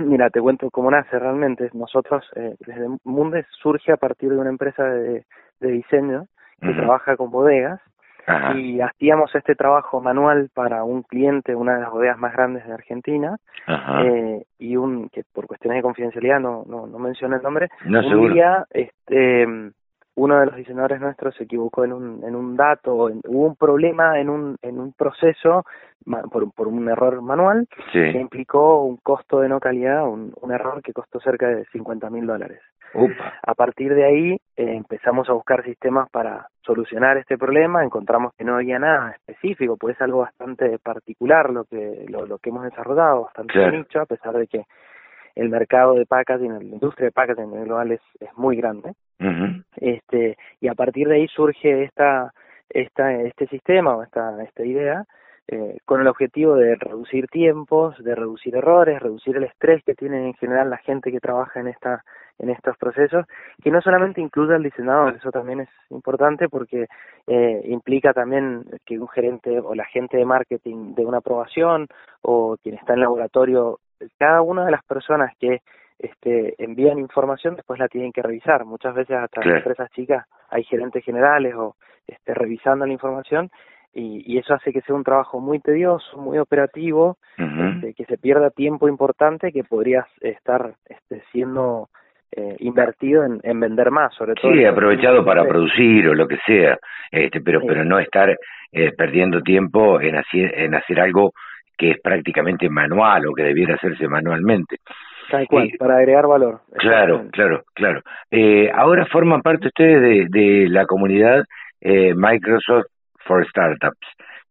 [0.00, 1.70] Mira, te cuento cómo nace realmente.
[1.72, 5.24] Nosotros, desde Mundes, surge a partir de una empresa de,
[5.60, 6.26] diseño
[6.60, 7.80] que trabaja con bodegas
[8.56, 12.72] y hacíamos este trabajo manual para un cliente, una de las bodegas más grandes de
[12.72, 13.36] Argentina,
[14.04, 18.32] eh, y un que por cuestiones de confidencialidad no, no, no menciono el nombre, un
[18.32, 19.46] día este,
[20.18, 24.20] uno de los diseñadores nuestros se equivocó en un, en un dato, hubo un problema
[24.20, 25.64] en un, en un proceso
[26.30, 30.82] por, por un error manual que implicó un costo de no calidad, un, un error
[30.82, 32.60] que costó cerca de 50 mil dólares.
[33.42, 38.44] A partir de ahí eh, empezamos a buscar sistemas para solucionar este problema, encontramos que
[38.44, 42.64] no había nada específico, pues es algo bastante particular lo que lo, lo que hemos
[42.64, 44.64] desarrollado, bastante nicho, a pesar de que
[45.38, 48.92] el mercado de packaging, la industria de packaging global es, es muy grande.
[49.76, 52.32] este Y a partir de ahí surge esta,
[52.68, 55.04] esta este sistema o esta, esta idea
[55.46, 60.26] eh, con el objetivo de reducir tiempos, de reducir errores, reducir el estrés que tiene
[60.26, 62.04] en general la gente que trabaja en esta
[62.38, 63.26] en estos procesos,
[63.62, 66.86] que no solamente incluye al diseñador, eso también es importante porque
[67.26, 71.88] eh, implica también que un gerente o la gente de marketing de una aprobación
[72.22, 73.80] o quien está en laboratorio,
[74.18, 75.60] cada una de las personas que
[75.98, 78.64] este, envían información después la tienen que revisar.
[78.64, 81.76] Muchas veces hasta en empresas chicas hay gerentes generales o
[82.06, 83.50] este, revisando la información
[83.94, 88.50] y, eso hace que sea un trabajo muy tedioso, muy operativo, este, que se pierda
[88.50, 91.88] tiempo importante que podría estar este, siendo
[92.30, 94.52] eh, invertido en, en, vender más, sobre todo.
[94.52, 96.78] Sí, aprovechado para producir o lo que sea,
[97.10, 98.36] este, pero, pero no estar
[98.70, 101.32] eh, perdiendo tiempo en hacer, en hacer algo
[101.78, 104.76] que es prácticamente manual o que debiera hacerse manualmente.
[105.30, 106.60] Tal cual, para agregar valor.
[106.78, 108.00] Claro, claro, claro.
[108.30, 111.44] Eh, ahora forman parte ustedes de, de la comunidad
[111.80, 112.86] eh, Microsoft
[113.26, 114.06] for Startups.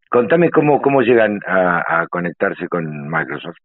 [0.09, 3.57] Contame cómo, cómo llegan a, a conectarse con Microsoft.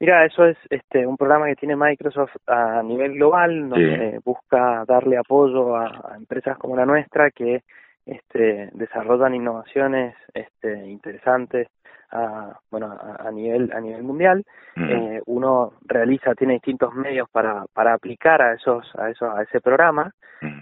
[0.00, 5.16] Mira, eso es este, un programa que tiene Microsoft a nivel global, donde busca darle
[5.16, 7.62] apoyo a, empresas como la nuestra que
[8.06, 11.68] este, desarrollan innovaciones este, interesantes
[12.10, 14.44] a, bueno, a, nivel a nivel mundial.
[14.76, 19.60] Eh, uno realiza, tiene distintos medios para, para aplicar a esos a esos a ese
[19.60, 20.12] programa.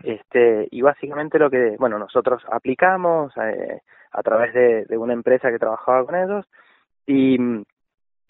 [0.04, 3.80] Este y básicamente lo que bueno nosotros aplicamos eh,
[4.12, 6.46] a través de, de una empresa que trabajaba con ellos
[7.06, 7.36] y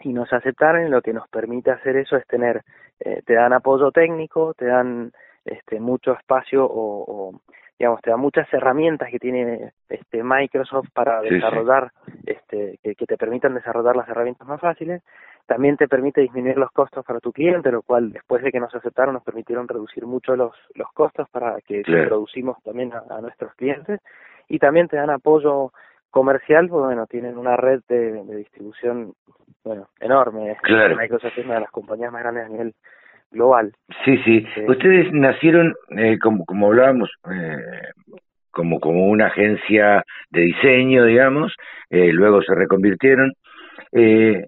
[0.03, 2.63] y nos aceptaron lo que nos permite hacer eso es tener,
[2.99, 5.11] eh, te dan apoyo técnico, te dan
[5.45, 7.33] este, mucho espacio o,
[7.83, 11.91] digamos, te dan muchas herramientas que tiene este Microsoft para desarrollar,
[12.25, 15.03] este, que, te permitan desarrollar las herramientas más fáciles.
[15.45, 18.73] También te permite disminuir los costos para tu cliente, lo cual después de que nos
[18.73, 23.53] aceptaron nos permitieron reducir mucho los, los costos para que producimos también a, a nuestros
[23.55, 23.99] clientes.
[24.47, 25.73] Y también te dan apoyo
[26.09, 29.13] comercial, pues bueno, tienen una red de, distribución,
[29.65, 30.55] bueno, enorme.
[30.61, 30.95] Claro.
[30.95, 32.75] Microsoft es una de las compañías más grandes a nivel
[33.33, 33.73] global.
[34.05, 34.45] Sí, sí.
[34.67, 37.91] Ustedes nacieron, eh, como, como hablábamos, eh,
[38.51, 41.53] como, como una agencia de diseño, digamos,
[41.89, 43.33] eh, luego se reconvirtieron.
[43.91, 44.45] Eh,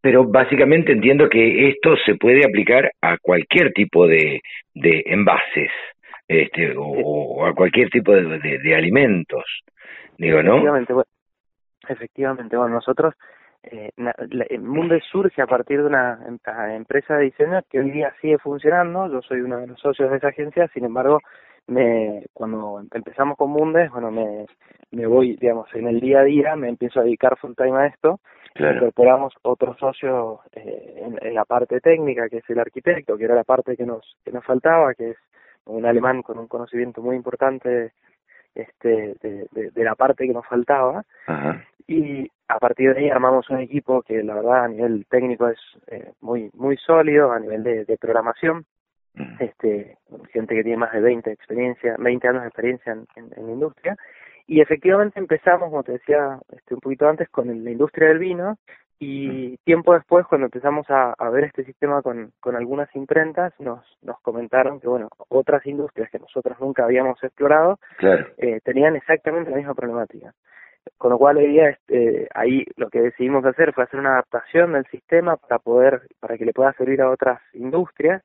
[0.00, 4.40] pero básicamente entiendo que esto se puede aplicar a cualquier tipo de,
[4.74, 5.70] de envases
[6.28, 9.44] este, o, a cualquier tipo de, de, alimentos,
[10.18, 10.56] digo, ¿no?
[10.56, 11.08] Efectivamente, bueno,
[11.88, 13.14] efectivamente, bueno nosotros,
[13.70, 13.90] eh,
[14.50, 16.38] el mundo surge a partir de una em,
[16.76, 20.16] empresa de diseño que hoy día sigue funcionando, yo soy uno de los socios de
[20.16, 21.20] esa agencia, sin embargo,
[21.66, 24.46] me, cuando empezamos con Mundes, bueno, me,
[24.90, 27.86] me voy, digamos, en el día a día, me empiezo a dedicar full time a
[27.86, 28.20] esto,
[28.56, 33.44] incorporamos otro socio eh, en, la parte técnica, que es el arquitecto, que era la
[33.44, 35.16] parte que nos, que nos faltaba, que es
[35.66, 37.92] un alemán con un conocimiento muy importante
[38.54, 41.04] este, de, de, la parte que nos faltaba.
[41.88, 45.58] Y a partir de ahí armamos un equipo que la verdad a nivel técnico es
[45.86, 48.66] eh, muy muy sólido, a nivel de, de programación.
[49.40, 49.96] Este
[50.30, 53.96] gente que tiene más de 20 experiencia 20 años de experiencia en, en, la industria.
[54.46, 58.58] Y efectivamente empezamos como te decía este un poquito antes con la industria del vino.
[59.00, 63.82] Y tiempo después cuando empezamos a, a ver este sistema con, con algunas imprentas nos
[64.02, 67.78] nos comentaron que bueno otras industrias que nosotros nunca habíamos explorado
[68.38, 70.34] eh, tenían exactamente la misma problemática
[70.96, 74.72] con lo cual hoy día este, ahí lo que decidimos hacer fue hacer una adaptación
[74.72, 78.22] del sistema para poder para que le pueda servir a otras industrias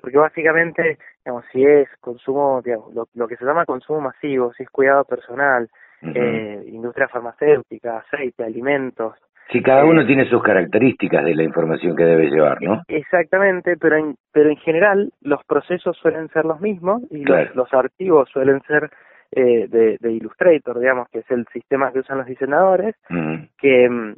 [0.00, 4.62] porque básicamente digamos si es consumo digamos lo, lo, que se llama consumo masivo si
[4.62, 5.68] es cuidado personal
[6.02, 9.14] eh, industria farmacéutica aceite alimentos
[9.50, 12.82] si cada uno eh, tiene sus características de la información que debe llevar, ¿no?
[12.86, 17.72] Exactamente, pero en, pero en general los procesos suelen ser los mismos y los, los
[17.72, 18.90] archivos suelen ser
[19.32, 22.94] eh, de, de, Illustrator, digamos, que es el sistema que usan los diseñadores,
[23.58, 24.14] que mm,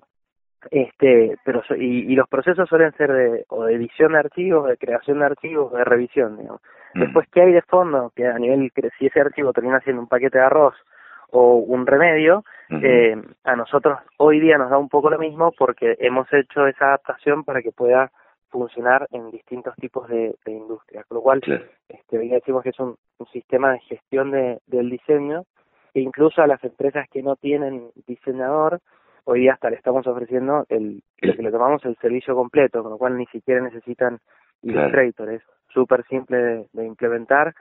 [0.70, 4.76] este pero y, y, los procesos suelen ser de o de edición de archivos de
[4.76, 6.60] creación de archivos de revisión digamos.
[6.94, 10.36] después qué hay de fondo que a nivel si ese archivo termina siendo un paquete
[10.36, 10.74] de arroz
[11.30, 15.96] o un remedio eh, a nosotros hoy día nos da un poco lo mismo porque
[15.98, 18.12] hemos hecho esa adaptación para que pueda
[18.50, 21.04] funcionar en distintos tipos de, de industria.
[21.04, 21.40] Con lo cual,
[21.88, 22.96] este, hoy decimos que es un,
[23.32, 25.44] sistema de gestión de, del diseño
[25.92, 28.80] que incluso a las empresas que no tienen diseñador,
[29.24, 32.92] hoy día hasta le estamos ofreciendo el, lo que le llamamos el servicio completo, con
[32.92, 34.18] lo cual ni siquiera necesitan
[34.62, 37.54] Illustrator, es súper simple de, implementar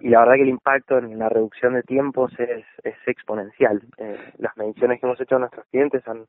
[0.00, 3.80] y la verdad que el impacto en la reducción de tiempos es, es exponencial.
[3.96, 6.26] Eh, las mediciones que hemos hecho a nuestros clientes han,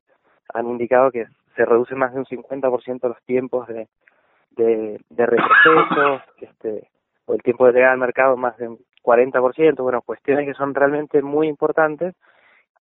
[0.52, 1.26] han indicado que
[1.56, 3.88] se reduce más de un 50% los tiempos de,
[4.50, 6.88] de, de retroceso, este,
[7.26, 10.74] o el tiempo de llegar al mercado más de un 40%, bueno, cuestiones que son
[10.74, 12.14] realmente muy importantes,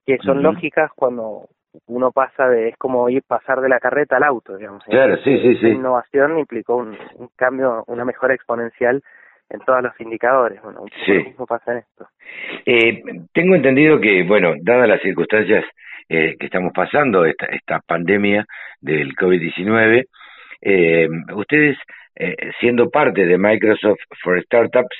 [0.06, 1.48] que son lógicas cuando
[1.88, 4.84] uno pasa de, es como ir pasar de la carreta al auto, digamos.
[4.86, 5.68] Claro, sí, sí, sí.
[5.68, 9.04] La innovación implicó un, un, cambio, una mejora exponencial
[9.52, 10.62] en todos los indicadores.
[10.62, 12.08] Bueno, un poco lo mismo pasa en esto.
[12.66, 13.04] Eh,
[13.34, 15.66] tengo entendido que, bueno, dadas las circunstancias
[16.10, 18.46] eh, que estamos pasando, esta, esta pandemia
[18.80, 20.06] del COVID-19,
[20.62, 21.78] eh, ustedes,
[22.16, 24.96] eh, siendo parte de Microsoft for Startups,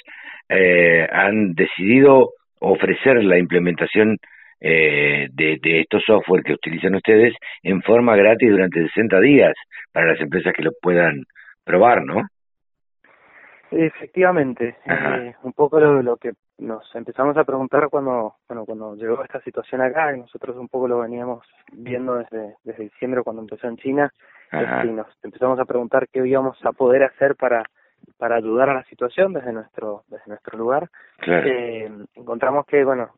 [0.50, 4.18] eh, han decidido ofrecer la implementación
[4.60, 7.34] eh, de, de, estos software que utilizan ustedes
[7.64, 9.54] en forma gratis durante 60 días
[9.92, 11.24] para las empresas que lo puedan
[11.64, 12.22] probar, ¿no?
[13.72, 19.24] Efectivamente, eh, un poco lo, lo, que nos empezamos a preguntar cuando bueno cuando llegó
[19.24, 23.68] esta situación acá y nosotros un poco lo veníamos viendo desde desde diciembre cuando empezó
[23.68, 24.14] en China
[24.52, 27.64] y nos empezamos a preguntar qué íbamos a poder hacer para
[28.18, 30.90] para ayudar a la situación desde nuestro desde nuestro lugar.
[31.26, 33.12] Eh, encontramos que bueno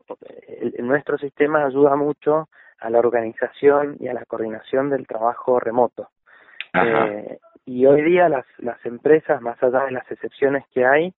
[0.48, 2.48] el, nuestro sistema ayuda mucho
[2.80, 6.10] a la organización y a la coordinación del trabajo remoto
[6.74, 11.14] eh, y hoy día las, las empresas, más allá de las excepciones que hay,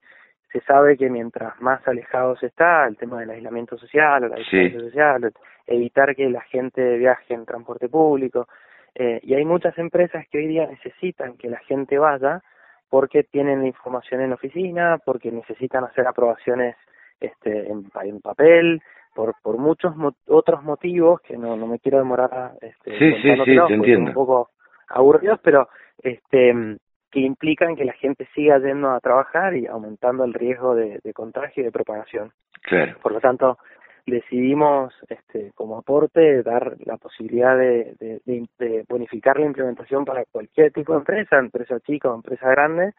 [0.52, 4.80] se sabe que mientras más alejados está el tema del aislamiento social o la distancia
[4.80, 5.34] social,
[5.68, 8.48] evitar que la gente viaje en transporte público,
[8.94, 12.42] eh, y hay muchas empresas que hoy día necesitan que la gente vaya
[12.90, 16.78] porque tienen la información en la oficina, porque necesitan hacer aprobaciones
[17.20, 18.82] este, en, en papel,
[19.14, 19.94] por, por muchos
[20.28, 24.10] otros motivos que no, no me quiero demorar este, sí, sí, sí, te entiendo.
[24.10, 24.50] un poco
[24.90, 26.78] aburridos, pero este
[27.12, 31.14] que implican que la gente siga yendo a trabajar y aumentando el riesgo de, de
[31.14, 32.34] contagio y de propagación.
[32.62, 32.98] Claro.
[33.02, 33.58] Por lo tanto,
[34.06, 40.72] decidimos este, como aporte dar la posibilidad de, de, de, bonificar la implementación para cualquier
[40.72, 42.94] tipo de empresa, empresa chica o empresa grande,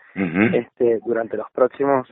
[0.55, 2.09] este, durante los próximos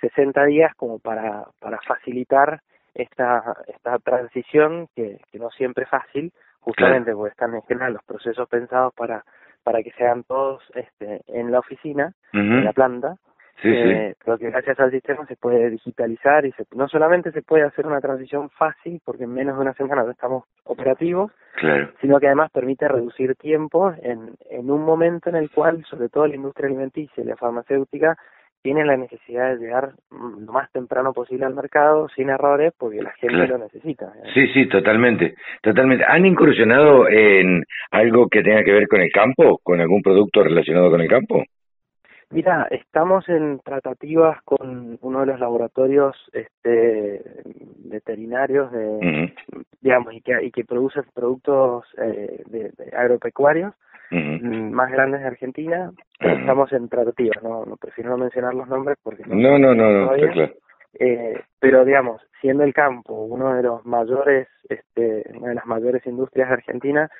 [0.00, 2.60] 60 días como para, para facilitar
[2.94, 6.32] esta, esta transición que, que no siempre es fácil,
[6.66, 9.24] justamente porque están en general los procesos pensados para
[9.62, 13.16] para que se hagan todos este, en la oficina, en la planta,
[13.62, 17.40] Sí, eh, Pero que gracias al sistema se puede digitalizar y se, no solamente se
[17.40, 21.90] puede hacer una transición fácil, porque en menos de una semana ya estamos operativos, claro.
[22.02, 26.26] sino que además permite reducir tiempo en, en un momento en el cual, sobre todo
[26.26, 28.18] la industria alimenticia y la farmacéutica,
[28.66, 33.12] tienen la necesidad de llegar lo más temprano posible al mercado sin errores porque la
[33.12, 34.12] gente lo necesita.
[34.34, 36.04] Sí, sí, totalmente, totalmente.
[36.04, 37.62] ¿Han incursionado en
[37.92, 41.44] algo que tenga que ver con el campo, con algún producto relacionado con el campo?
[42.30, 47.22] Mira, estamos en tratativas con uno de los laboratorios este,
[47.84, 49.32] veterinarios de,
[49.80, 53.74] digamos, y que, y que produce productos eh, de, agropecuarios
[54.10, 55.90] mm, más grandes de Argentina.
[56.20, 60.12] Estamos en tratativas, no, no prefiero no mencionar los nombres porque no, no, no, no,
[60.12, 60.52] claro.
[60.98, 66.06] Eh, pero digamos, siendo el campo uno de los mayores, este, una de las mayores
[66.06, 67.10] industrias de Argentina,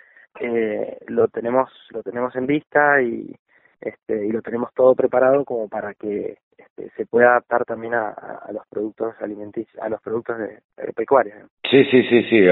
[0.41, 3.35] eh, lo tenemos, lo tenemos en vista y
[3.81, 8.15] este, y lo tenemos todo preparado como para que este, se pueda adaptar también a,
[8.53, 11.37] los productos alimenticios, a los productos de, pecuarios.
[11.71, 12.49] Sí, sí, sí, sí,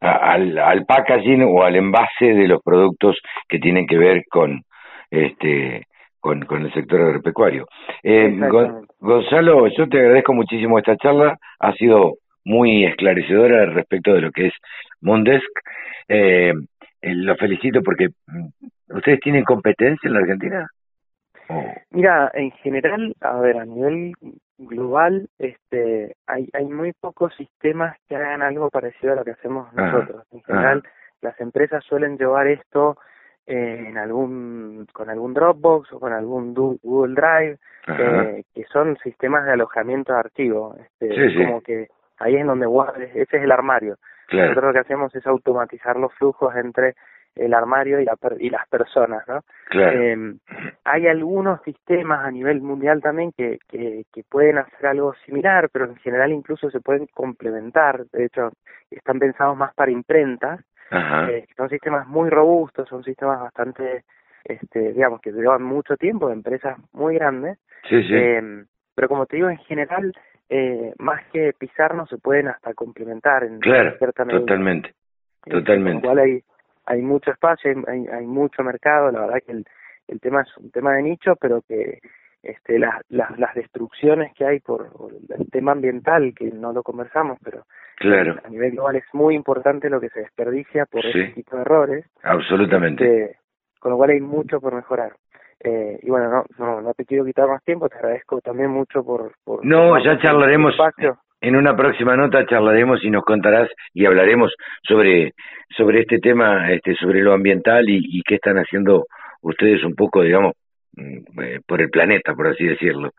[0.00, 3.16] al, al packaging o al envase de los productos
[3.48, 4.62] que tienen que ver con
[5.10, 5.86] este
[6.24, 7.66] con, con el sector agropecuario.
[8.02, 8.34] Eh,
[8.98, 12.14] Gonzalo, yo te agradezco muchísimo esta charla, ha sido
[12.46, 14.54] muy esclarecedora respecto de lo que es
[15.02, 15.50] Mondesk.
[16.08, 16.54] Eh,
[17.02, 18.08] eh, lo felicito porque
[18.88, 20.68] ustedes tienen competencia en la Argentina.
[21.90, 24.14] Mira, en general, a ver, a nivel
[24.58, 29.72] global, este, hay, hay muy pocos sistemas que hagan algo parecido a lo que hacemos
[29.74, 30.24] nosotros.
[30.32, 30.82] En general,
[31.20, 32.96] las empresas suelen llevar esto
[33.46, 37.58] eh, en algún, con algún Dropbox o con algún Google Drive,
[37.88, 40.78] eh, que son sistemas de alojamiento de archivos.
[40.78, 41.88] Este, Como que
[42.18, 43.96] ahí es donde guardes, ese es el armario.
[44.32, 46.94] Nosotros lo que hacemos es automatizar los flujos entre
[47.36, 49.40] el armario y, la, y las personas, ¿no?
[49.72, 50.34] Eh,
[50.84, 55.86] hay algunos sistemas a nivel mundial también que, que, que, pueden hacer algo similar, pero
[55.86, 58.06] en general incluso se pueden complementar.
[58.12, 58.52] De hecho,
[58.90, 60.60] están pensados más para imprentas.
[61.28, 64.04] Eh, son sistemas muy robustos, son sistemas bastante,
[64.44, 67.58] este, digamos, que llevan mucho tiempo, de empresas muy grandes.
[67.88, 68.14] Sí, sí.
[68.14, 70.12] Eh, pero como te digo, en general
[70.48, 73.96] eh, más que pisarnos se pueden hasta complementar en claro,
[74.28, 74.90] totalmente
[75.46, 76.42] eh, totalmente igual hay
[76.86, 79.64] hay mucho espacio hay, hay mucho mercado la verdad que el,
[80.08, 82.00] el tema es un tema de nicho pero que
[82.42, 84.90] este las las, las destrucciones que hay por,
[85.38, 87.64] el tema ambiental que no lo conversamos pero
[87.96, 88.36] claro.
[88.44, 92.06] a nivel global es muy importante lo que se desperdicia por ese tipo de errores.
[92.22, 93.04] Absolutamente.
[93.04, 93.38] Este,
[93.78, 95.12] con lo cual hay mucho por mejorar.
[95.60, 99.02] Eh, y bueno, no, no, no te quiero quitar más tiempo, te agradezco también mucho
[99.02, 99.32] por...
[99.44, 100.74] por no, ya charlaremos,
[101.44, 104.52] en una próxima nota charlaremos y nos contarás y hablaremos
[104.82, 105.32] sobre,
[105.76, 109.04] sobre este tema, este, sobre lo ambiental y, y qué están haciendo
[109.42, 110.54] ustedes un poco, digamos,
[110.96, 113.10] mm, eh, por el planeta, por así decirlo.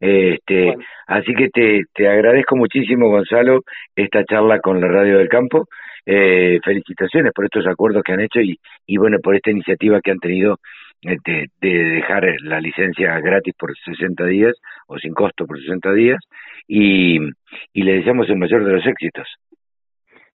[0.00, 0.74] Este,
[1.06, 3.62] Así que te, te agradezco muchísimo, Gonzalo,
[3.96, 5.66] esta charla con la Radio del Campo.
[6.06, 8.56] Eh, felicitaciones por estos acuerdos que han hecho y,
[8.86, 10.58] y bueno, por esta iniciativa que han tenido
[11.02, 14.54] de, de, dejar la licencia gratis por 60 días
[14.86, 16.18] o sin costo por 60 días
[16.66, 17.18] y,
[17.72, 19.26] y le deseamos el mayor de los éxitos.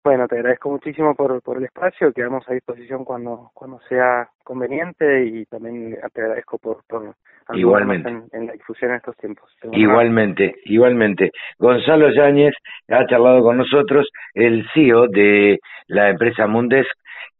[0.05, 5.24] Bueno, te agradezco muchísimo por, por el espacio, quedamos a disposición cuando, cuando sea conveniente
[5.24, 7.15] y también te agradezco por, por
[7.55, 9.51] igualmente en, la difusión en estos tiempos.
[9.73, 11.31] Igualmente, igualmente.
[11.59, 12.53] Gonzalo Yáñez
[12.89, 16.93] ha charlado con nosotros, el CEO de la empresa Mundesk,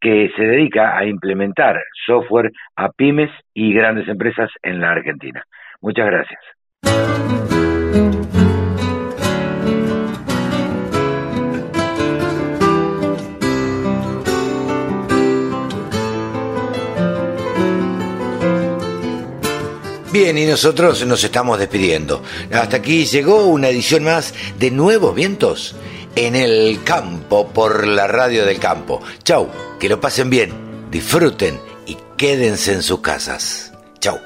[0.05, 5.43] que se dedica a implementar software a pymes y grandes empresas en la Argentina.
[5.81, 6.41] Muchas gracias.
[20.13, 22.23] Bien, y nosotros nos estamos despidiendo.
[22.53, 25.75] Hasta aquí llegó una edición más de Nuevos Vientos
[26.17, 29.01] en el campo por la radio del campo.
[29.23, 30.53] Chau, que lo pasen bien,
[30.91, 33.73] disfruten y quédense en sus casas.
[34.01, 34.19] Chau.